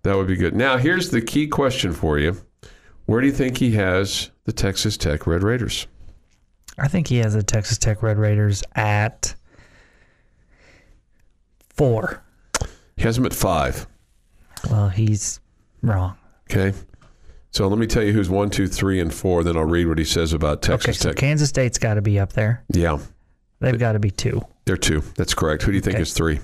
that 0.02 0.16
would 0.16 0.26
be 0.26 0.36
good. 0.36 0.54
Now, 0.54 0.78
here's 0.78 1.10
the 1.10 1.20
key 1.20 1.46
question 1.46 1.92
for 1.92 2.18
you. 2.18 2.36
Where 3.06 3.20
do 3.20 3.26
you 3.26 3.32
think 3.32 3.58
he 3.58 3.72
has 3.72 4.30
the 4.44 4.52
Texas 4.52 4.96
Tech 4.96 5.26
Red 5.26 5.42
Raiders? 5.42 5.86
I 6.78 6.88
think 6.88 7.08
he 7.08 7.18
has 7.18 7.34
the 7.34 7.42
Texas 7.42 7.76
Tech 7.76 8.02
Red 8.02 8.16
Raiders 8.18 8.62
at 8.74 9.34
four. 11.68 12.22
He 12.96 13.02
has 13.02 13.16
them 13.16 13.26
at 13.26 13.34
five. 13.34 13.86
Well, 14.70 14.88
he's 14.88 15.40
wrong. 15.82 16.16
Okay. 16.50 16.76
So 17.50 17.66
let 17.68 17.78
me 17.78 17.86
tell 17.86 18.02
you 18.02 18.12
who's 18.12 18.30
one, 18.30 18.48
two, 18.50 18.68
three, 18.68 19.00
and 19.00 19.12
four. 19.12 19.42
Then 19.42 19.56
I'll 19.56 19.64
read 19.64 19.86
what 19.88 19.98
he 19.98 20.04
says 20.04 20.32
about 20.32 20.62
Texas 20.62 20.88
Okay, 20.90 20.98
so 20.98 21.08
Tech. 21.10 21.16
Kansas 21.16 21.48
State's 21.48 21.78
got 21.78 21.94
to 21.94 22.02
be 22.02 22.18
up 22.18 22.32
there. 22.32 22.64
yeah, 22.72 22.98
They've 23.60 23.78
got 23.78 23.92
to 23.92 23.98
be 23.98 24.10
two. 24.10 24.40
they're 24.64 24.76
two. 24.76 25.02
That's 25.16 25.34
correct. 25.34 25.62
Who 25.62 25.72
do 25.72 25.76
you 25.76 25.82
think 25.82 25.94
Okay. 25.96 26.02
is 26.02 26.12
three? 26.14 26.40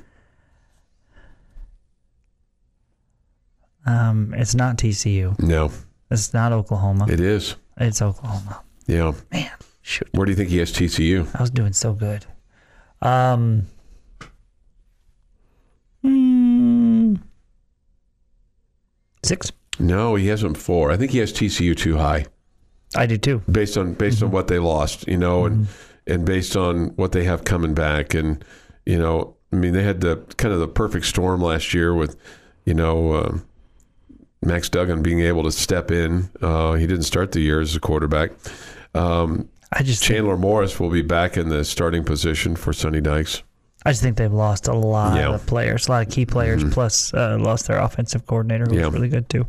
Um, 3.86 4.34
it's 4.36 4.54
not 4.54 4.76
TCU. 4.78 5.38
No, 5.40 5.70
It's 6.10 6.34
not 6.34 6.52
Oklahoma. 6.52 7.06
it 7.08 7.20
is. 7.20 7.54
It's 7.78 8.02
Oklahoma. 8.02 8.62
Yeah. 8.86 9.12
Man, 9.32 9.50
shoot. 9.82 10.08
Where 10.12 10.26
do 10.26 10.32
you 10.32 10.36
think 10.36 10.48
he 10.50 10.58
has 10.58 10.72
TCU? 10.72 11.26
I 11.34 11.40
was 11.40 11.50
doing 11.50 11.72
so 11.72 11.92
good. 11.92 12.26
Um, 13.00 13.66
mm, 16.04 17.20
six. 19.22 19.52
No, 19.78 20.14
he 20.16 20.26
has 20.28 20.40
them 20.40 20.54
four. 20.54 20.90
I 20.90 20.96
think 20.96 21.12
he 21.12 21.18
has 21.18 21.32
TCU 21.32 21.76
too 21.76 21.96
high, 21.98 22.26
I 22.94 23.06
do 23.06 23.18
too. 23.18 23.42
based 23.50 23.76
on 23.76 23.92
based 23.92 24.22
on 24.22 24.30
what 24.30 24.48
they 24.48 24.58
lost, 24.58 25.06
you 25.06 25.18
know, 25.18 25.44
and 25.44 25.68
and 26.06 26.24
based 26.24 26.56
on 26.56 26.88
what 26.96 27.12
they 27.12 27.24
have 27.24 27.44
coming 27.44 27.74
back, 27.74 28.14
and 28.14 28.44
you 28.84 28.98
know, 28.98 29.36
I 29.52 29.56
mean, 29.56 29.72
they 29.72 29.82
had 29.82 30.00
the 30.00 30.16
kind 30.36 30.52
of 30.54 30.60
the 30.60 30.68
perfect 30.68 31.06
storm 31.06 31.40
last 31.40 31.72
year 31.74 31.94
with, 31.94 32.16
you 32.64 32.74
know. 32.74 33.12
Uh, 33.12 33.38
Max 34.42 34.68
Duggan 34.68 35.02
being 35.02 35.20
able 35.20 35.42
to 35.44 35.50
step 35.50 35.90
in. 35.90 36.28
Uh, 36.40 36.74
he 36.74 36.86
didn't 36.86 37.04
start 37.04 37.32
the 37.32 37.40
year 37.40 37.60
as 37.60 37.74
a 37.74 37.80
quarterback. 37.80 38.30
Um, 38.94 39.48
I 39.72 39.82
just 39.82 40.02
think, 40.06 40.18
Chandler 40.18 40.36
Morris 40.36 40.78
will 40.78 40.90
be 40.90 41.02
back 41.02 41.36
in 41.36 41.48
the 41.48 41.64
starting 41.64 42.04
position 42.04 42.54
for 42.54 42.72
Sonny 42.72 43.00
Dykes. 43.00 43.42
I 43.84 43.90
just 43.90 44.02
think 44.02 44.18
they've 44.18 44.32
lost 44.32 44.68
a 44.68 44.74
lot 44.74 45.16
Yeah. 45.16 45.34
of 45.34 45.44
players, 45.46 45.88
a 45.88 45.90
lot 45.90 46.06
of 46.06 46.12
key 46.12 46.26
players, 46.26 46.62
plus 46.72 47.12
uh, 47.14 47.38
lost 47.40 47.66
their 47.66 47.78
offensive 47.78 48.26
coordinator, 48.26 48.66
who 48.66 48.76
Yeah. 48.76 48.86
was 48.86 48.94
really 48.94 49.08
good 49.08 49.28
too. 49.28 49.46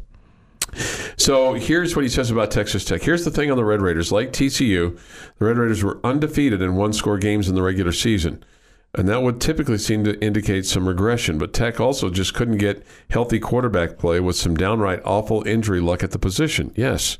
So 1.17 1.53
here's 1.53 1.95
what 1.95 2.03
he 2.03 2.09
says 2.09 2.31
about 2.31 2.51
Texas 2.51 2.85
Tech. 2.85 3.01
Here's 3.01 3.25
the 3.25 3.31
thing 3.31 3.49
on 3.49 3.57
the 3.57 3.65
Red 3.65 3.81
Raiders. 3.81 4.11
Like 4.11 4.31
TCU, 4.31 4.97
the 5.37 5.45
Red 5.45 5.57
Raiders 5.57 5.83
were 5.83 5.99
undefeated 6.03 6.61
in 6.61 6.75
one 6.75 6.93
score 6.93 7.17
games 7.17 7.49
in 7.49 7.55
the 7.55 7.61
regular 7.61 7.91
season. 7.91 8.43
And 8.93 9.07
that 9.09 9.21
would 9.21 9.41
typically 9.41 9.77
seem 9.77 10.03
to 10.05 10.19
indicate 10.23 10.65
some 10.65 10.87
regression. 10.87 11.37
But 11.37 11.53
Tech 11.53 11.79
also 11.79 12.09
just 12.09 12.33
couldn't 12.33 12.57
get 12.57 12.85
healthy 13.09 13.39
quarterback 13.39 13.97
play 13.97 14.19
with 14.19 14.35
some 14.35 14.55
downright 14.55 15.01
awful 15.05 15.45
injury 15.47 15.81
luck 15.81 16.03
at 16.03 16.11
the 16.11 16.19
position. 16.19 16.71
Yes. 16.75 17.17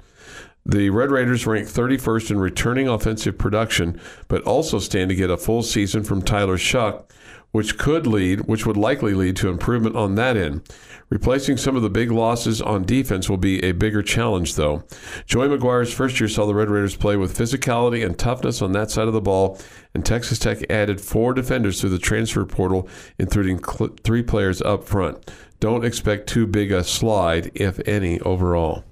The 0.66 0.90
Red 0.90 1.12
Raiders 1.12 1.48
rank 1.48 1.68
31st 1.68 2.32
in 2.32 2.40
returning 2.40 2.88
offensive 2.90 3.38
production, 3.38 4.02
but 4.28 4.44
also 4.44 4.80
stand 4.80 5.10
to 5.10 5.16
get 5.16 5.30
a 5.30 5.38
full 5.38 5.64
season 5.64 6.04
from 6.04 6.22
Tyler 6.22 6.58
Shough, 6.58 7.06
which 7.52 7.78
could 7.78 8.06
lead, 8.06 8.42
which 8.42 8.66
would 8.66 8.76
likely 8.76 9.14
lead 9.14 9.38
to 9.38 9.50
improvement 9.50 9.96
on 9.96 10.16
that 10.16 10.36
end. 10.36 10.62
Replacing 11.10 11.56
some 11.56 11.78
of 11.78 11.84
the 11.84 11.90
big 11.90 12.12
losses 12.12 12.62
on 12.62 12.84
defense 12.84 13.30
will 13.30 13.38
be 13.38 13.64
a 13.64 13.72
bigger 13.72 14.04
challenge, 14.04 14.56
though. 14.56 14.84
Joey 15.26 15.48
McGuire's 15.48 15.94
first 15.94 16.20
year 16.20 16.28
saw 16.28 16.46
the 16.46 16.54
Red 16.54 16.70
Raiders 16.70 16.98
play 16.98 17.16
with 17.16 17.38
physicality 17.38 18.06
and 18.06 18.20
toughness 18.20 18.62
on 18.62 18.74
that 18.74 18.92
side 18.92 19.08
of 19.08 19.14
the 19.14 19.22
ball, 19.22 19.58
and 19.94 20.06
Texas 20.06 20.38
Tech 20.38 20.70
added 20.70 21.00
four 21.00 21.34
defenders 21.34 21.80
through 21.80 21.92
the 21.92 22.00
transfer 22.00 22.44
portal, 22.46 22.90
including 23.18 23.64
cl- 23.64 23.96
three 24.04 24.22
players 24.22 24.62
up 24.62 24.84
front. 24.84 25.32
Don't 25.62 25.86
expect 25.86 26.28
too 26.28 26.46
big 26.46 26.74
a 26.74 26.84
slide, 26.84 27.52
if 27.56 27.80
any, 27.88 28.20
overall. 28.22 28.84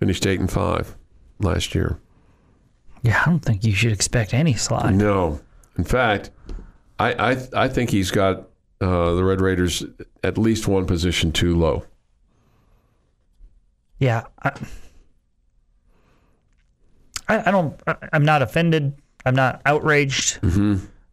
Finished 0.00 0.26
eight 0.26 0.40
and 0.40 0.50
five 0.50 0.96
last 1.40 1.74
year. 1.74 2.00
Yeah, 3.02 3.20
I 3.20 3.28
don't 3.28 3.40
think 3.40 3.64
you 3.64 3.74
should 3.74 3.92
expect 3.92 4.32
any 4.32 4.54
slide. 4.54 4.94
No, 4.94 5.40
in 5.76 5.84
fact, 5.84 6.30
I 6.98 7.12
I, 7.32 7.64
I 7.64 7.68
think 7.68 7.90
he's 7.90 8.10
got 8.10 8.48
uh, 8.80 9.14
the 9.14 9.24
Red 9.24 9.40
Raiders 9.40 9.84
at 10.22 10.36
least 10.36 10.68
one 10.68 10.86
position 10.86 11.32
too 11.32 11.56
low. 11.56 11.84
Yeah, 13.98 14.24
I, 14.42 14.52
I, 17.28 17.50
don't. 17.50 17.80
I'm 18.12 18.24
not 18.24 18.42
offended. 18.42 19.00
I'm 19.24 19.34
not 19.34 19.62
outraged 19.64 20.38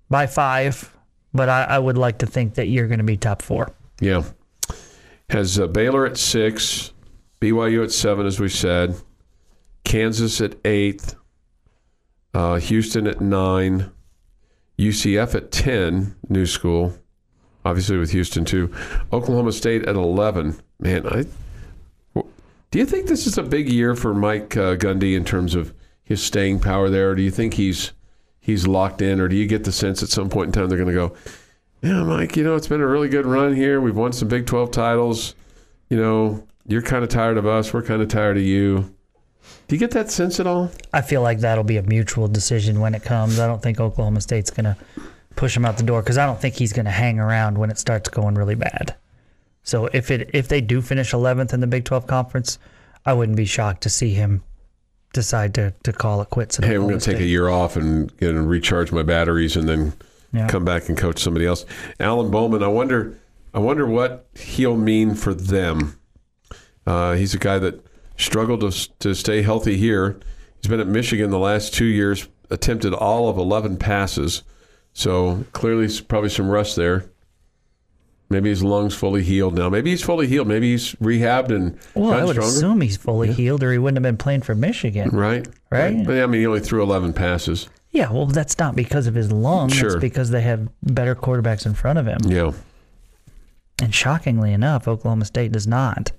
by 0.10 0.28
five, 0.28 0.94
but 1.34 1.48
I, 1.48 1.64
I 1.64 1.80
would 1.80 1.98
like 1.98 2.18
to 2.20 2.26
think 2.26 2.56
that 2.56 2.68
you're 2.68 2.88
going 2.88 3.00
to 3.00 3.06
be 3.06 3.16
top 3.16 3.42
four. 3.42 3.74
Yeah, 4.02 4.24
has 5.30 5.60
uh, 5.60 5.68
Baylor 5.68 6.06
at 6.06 6.18
six, 6.18 6.92
BYU 7.40 7.84
at 7.84 7.92
seven, 7.92 8.26
as 8.26 8.40
we 8.40 8.50
said, 8.50 8.96
Kansas 9.86 10.42
at 10.42 10.56
eighth, 10.66 11.16
uh, 12.34 12.56
Houston 12.56 13.08
at 13.08 13.22
nine, 13.22 13.92
UCF 14.78 15.36
at 15.36 15.52
ten, 15.52 16.16
new 16.28 16.46
school, 16.46 16.94
obviously 17.66 17.98
with 17.98 18.12
Houston 18.12 18.46
too, 18.46 18.74
Oklahoma 19.12 19.52
State 19.52 19.84
at 19.84 19.96
eleven. 19.96 20.60
Man, 20.80 21.08
I 21.08 21.26
do 22.74 22.80
you 22.80 22.86
think 22.88 23.06
this 23.06 23.28
is 23.28 23.38
a 23.38 23.44
big 23.44 23.70
year 23.70 23.96
for 23.96 24.16
Mike 24.16 24.58
uh, 24.58 24.76
Gundy 24.76 25.16
in 25.16 25.24
terms 25.24 25.54
of 25.54 25.74
his 26.04 26.24
staying 26.24 26.60
power 26.60 26.90
there? 26.90 27.12
Or 27.12 27.16
do 27.16 27.22
you 27.22 27.30
think 27.30 27.54
he's 27.54 27.92
he's 28.40 28.66
locked 28.66 29.02
in, 29.02 29.20
or 29.20 29.28
do 29.28 29.36
you 29.36 29.46
get 29.46 29.64
the 29.64 29.72
sense 29.72 30.02
at 30.02 30.10
some 30.10 30.28
point 30.28 30.48
in 30.48 30.52
time 30.54 30.70
they're 30.70 30.78
going 30.78 30.94
to 30.94 30.94
go, 30.94 31.16
yeah, 31.84 32.02
Mike, 32.02 32.36
you 32.36 32.44
know, 32.44 32.56
it's 32.56 32.68
been 32.68 32.82
a 32.82 32.88
really 32.88 33.10
good 33.10 33.26
run 33.26 33.56
here. 33.56 33.80
We've 33.80 33.96
won 33.96 34.12
some 34.12 34.28
Big 34.28 34.48
12 34.48 34.72
titles. 34.72 35.36
You 35.90 35.98
know, 35.98 36.48
you're 36.66 36.82
kind 36.82 37.04
of 37.04 37.10
tired 37.10 37.38
of 37.38 37.46
us. 37.46 37.74
We're 37.74 37.84
kind 37.84 38.02
of 38.02 38.08
tired 38.08 38.38
of 38.38 38.44
you. 38.44 38.96
Do 39.68 39.76
you 39.76 39.80
get 39.80 39.92
that 39.92 40.10
sense 40.10 40.40
at 40.40 40.48
all? 40.48 40.72
I 40.94 41.02
feel 41.02 41.22
like 41.22 41.40
that'll 41.40 41.64
be 41.64 41.78
a 41.78 41.84
mutual 41.84 42.28
decision 42.28 42.80
when 42.80 42.96
it 42.96 43.04
comes. 43.04 43.40
I 43.40 43.48
don't 43.48 43.62
think 43.62 43.80
Oklahoma 43.80 44.22
State's 44.22 44.50
going 44.50 44.64
to 44.64 44.78
push 45.36 45.56
him 45.56 45.66
out 45.66 45.78
the 45.78 45.84
door 45.84 46.02
because 46.02 46.18
I 46.18 46.26
don't 46.26 46.40
think 46.40 46.56
he's 46.56 46.74
going 46.74 46.86
to 46.86 46.92
hang 46.92 47.20
around 47.20 47.58
when 47.58 47.70
it 47.70 47.78
starts 47.78 48.10
going 48.10 48.36
really 48.36 48.56
bad. 48.56 48.96
So 49.64 49.88
if 49.88 50.12
it 50.12 50.30
if 50.34 50.48
they 50.48 50.62
do 50.62 50.82
finish 50.82 51.12
11th 51.12 51.54
in 51.54 51.60
the 51.62 51.68
Big 51.68 51.86
12 51.86 52.06
conference, 52.08 52.60
I 53.06 53.14
wouldn't 53.14 53.38
be 53.38 53.46
shocked 53.46 53.84
to 53.84 53.90
see 53.90 54.14
him 54.14 54.44
decide 55.14 55.54
to, 55.56 55.74
to 55.84 55.94
call 55.94 56.22
it 56.22 56.30
quits. 56.32 56.58
Hey, 56.58 56.76
I'm 56.76 56.84
going 56.88 56.98
to 57.00 57.06
take 57.12 57.20
a 57.22 57.26
year 57.26 57.48
off 57.48 57.76
and 57.76 58.12
know, 58.20 58.32
recharge 58.42 58.92
my 58.92 59.04
batteries 59.04 59.56
and 59.56 59.70
then 59.70 59.94
Yeah. 60.34 60.48
come 60.48 60.66
back 60.66 60.90
and 60.90 60.98
coach 60.98 61.20
somebody 61.22 61.46
else. 61.46 61.66
Alan 62.00 62.32
Bowman, 62.32 62.64
I 62.64 62.68
wonder, 62.68 63.16
I 63.54 63.60
wonder 63.60 63.86
what 63.86 64.28
he'll 64.36 64.76
mean 64.76 65.14
for 65.14 65.34
them. 65.36 66.00
Uh, 66.88 67.14
he's 67.14 67.34
a 67.36 67.38
guy 67.38 67.60
that 67.60 67.86
struggled 68.18 68.62
to, 68.62 68.90
to 69.00 69.14
stay 69.14 69.44
healthy 69.44 69.78
here. 69.78 70.20
He's 70.62 70.70
been 70.70 70.80
at 70.80 70.88
Michigan 70.88 71.30
the 71.30 71.38
last 71.40 71.74
two 71.74 71.86
years, 71.86 72.28
attempted 72.50 72.94
all 72.94 73.30
of 73.30 73.38
11 73.38 73.78
passes. 73.78 74.42
So 74.94 75.46
clearly, 75.54 75.88
probably 76.08 76.30
some 76.30 76.48
rust 76.50 76.76
there. 76.76 77.06
Maybe 78.30 78.50
his 78.50 78.64
lungs 78.64 78.96
fully 78.96 79.22
healed 79.24 79.54
now. 79.54 79.70
Maybe 79.70 79.92
he's 79.92 80.02
fully 80.02 80.28
healed. 80.28 80.48
Maybe 80.48 80.72
he's 80.72 80.94
rehabbed 80.96 81.50
and 81.50 81.78
Well, 81.94 82.14
I 82.14 82.24
would 82.24 82.36
stronger. 82.36 82.50
assume 82.56 82.82
he's 82.82 82.98
fully 82.98 83.32
healed, 83.32 83.62
or 83.64 83.72
he 83.72 83.78
wouldn't 83.78 83.98
have 83.98 84.04
been 84.04 84.18
playing 84.18 84.42
for 84.42 84.56
Michigan. 84.56 85.10
Right. 85.12 85.48
Right. 85.70 86.04
But 86.06 86.18
I 86.22 86.26
mean, 86.26 86.42
he 86.42 86.48
only 86.48 86.60
threw 86.62 86.82
11 86.82 87.14
passes. 87.14 87.70
Yeah, 87.92 88.12
well, 88.12 88.26
that's 88.26 88.58
not 88.58 88.76
because 88.76 89.06
of 89.06 89.14
his 89.14 89.32
lungs. 89.32 89.76
Sure. 89.76 89.92
It's 89.92 90.02
because 90.02 90.32
they 90.32 90.42
have 90.42 90.68
better 90.82 91.14
quarterbacks 91.14 91.68
in 91.68 91.76
front 91.76 92.00
of 92.00 92.08
him. 92.08 92.18
Yeah. 92.26 92.54
And 93.82 93.94
shockingly 93.94 94.52
enough, 94.52 94.88
Oklahoma 94.88 95.26
State 95.26 95.52
does 95.52 95.68
not. 95.68 96.12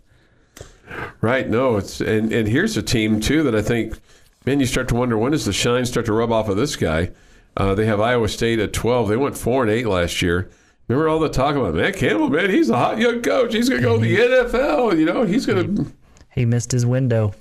Right. 1.21 1.49
No, 1.49 1.77
it's 1.79 2.01
and 2.01 2.33
and 2.33 2.47
here's 2.47 2.77
a 2.77 2.83
team 2.83 3.19
too 3.21 3.43
that 3.45 3.55
I 3.57 3.63
think, 3.63 3.99
man, 4.47 4.61
you 4.61 4.67
start 4.67 4.87
to 4.89 4.95
wonder 4.95 5.17
when 5.19 5.33
does 5.33 5.47
the 5.47 5.53
shine 5.53 5.85
start 5.87 6.07
to 6.07 6.13
rub 6.13 6.31
off 6.31 6.49
of 6.49 6.57
this 6.57 6.77
guy? 6.77 7.11
Uh, 7.57 7.75
they 7.75 7.87
have 7.87 8.01
Iowa 8.01 8.29
State 8.29 8.59
at 8.59 8.73
12. 8.73 9.09
They 9.09 9.17
went 9.17 9.37
four 9.37 9.63
and 9.63 9.71
eight 9.71 9.87
last 9.87 10.21
year. 10.23 10.51
Remember 10.89 11.09
all 11.09 11.19
the 11.19 11.29
talk 11.29 11.57
about 11.57 11.75
Matt 11.75 11.97
Campbell? 11.97 12.29
Man, 12.29 12.51
he's 12.51 12.69
a 12.69 12.77
hot 12.77 12.99
young 12.99 13.23
coach. 13.23 13.55
He's 13.55 13.69
going 13.69 13.81
to 13.81 13.89
go 13.89 13.97
to 13.97 14.03
the 14.03 14.17
NFL. 14.17 14.99
You 14.99 15.07
know, 15.07 15.23
he's 15.25 15.47
going 15.47 15.77
to. 15.77 15.93
He 16.33 16.45
missed 16.45 16.73
his 16.73 16.85
window. 16.85 17.33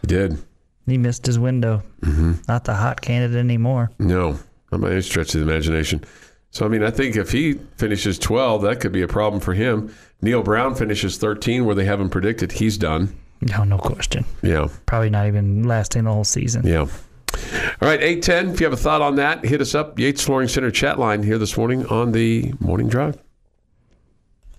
He 0.00 0.06
did. 0.06 0.38
He 0.86 0.98
missed 0.98 1.26
his 1.26 1.38
window. 1.38 1.82
Mm-hmm. 2.00 2.32
Not 2.48 2.64
the 2.64 2.74
hot 2.74 3.00
candidate 3.00 3.36
anymore. 3.38 3.90
No, 3.98 4.38
not 4.72 4.80
by 4.80 4.90
any 4.92 5.02
stretch 5.02 5.34
of 5.34 5.40
the 5.44 5.50
imagination. 5.50 6.02
So 6.50 6.66
I 6.66 6.68
mean, 6.68 6.82
I 6.82 6.90
think 6.90 7.14
if 7.16 7.30
he 7.30 7.54
finishes 7.76 8.18
12, 8.18 8.62
that 8.62 8.80
could 8.80 8.92
be 8.92 9.02
a 9.02 9.08
problem 9.08 9.40
for 9.40 9.54
him. 9.54 9.94
Neal 10.20 10.42
Brown 10.42 10.74
finishes 10.74 11.18
13, 11.18 11.64
where 11.64 11.74
they 11.74 11.84
haven't 11.84 12.10
predicted 12.10 12.52
he's 12.52 12.76
done. 12.76 13.14
No, 13.40 13.64
no 13.64 13.78
question. 13.78 14.24
Yeah. 14.42 14.68
Probably 14.86 15.10
not 15.10 15.26
even 15.26 15.62
lasting 15.64 16.04
the 16.04 16.12
whole 16.12 16.24
season. 16.24 16.66
Yeah. 16.66 16.86
All 17.80 17.88
right, 17.88 18.00
810. 18.00 18.50
If 18.54 18.60
you 18.60 18.66
have 18.66 18.72
a 18.72 18.76
thought 18.76 19.02
on 19.02 19.16
that, 19.16 19.44
hit 19.44 19.60
us 19.60 19.74
up. 19.74 19.98
Yates 19.98 20.22
Flooring 20.22 20.48
Center 20.48 20.70
chat 20.70 20.98
line 20.98 21.22
here 21.22 21.38
this 21.38 21.56
morning 21.56 21.86
on 21.86 22.12
the 22.12 22.52
Morning 22.60 22.88
Drive. 22.88 23.18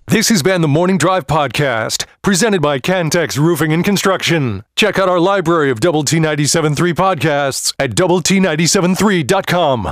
This 0.06 0.28
has 0.28 0.42
been 0.42 0.60
the 0.60 0.68
Morning 0.68 0.98
Drive 0.98 1.26
Podcast, 1.26 2.04
presented 2.20 2.60
by 2.60 2.78
Cantex 2.78 3.38
Roofing 3.38 3.72
and 3.72 3.82
Construction. 3.82 4.62
Check 4.76 4.98
out 4.98 5.08
our 5.08 5.18
library 5.18 5.70
of 5.70 5.80
Double 5.80 6.04
T 6.04 6.18
97.3 6.18 6.92
podcasts 6.92 7.74
at 7.78 7.94
Double 7.94 8.20
T 8.20 8.38
97.3.com. 8.38 9.88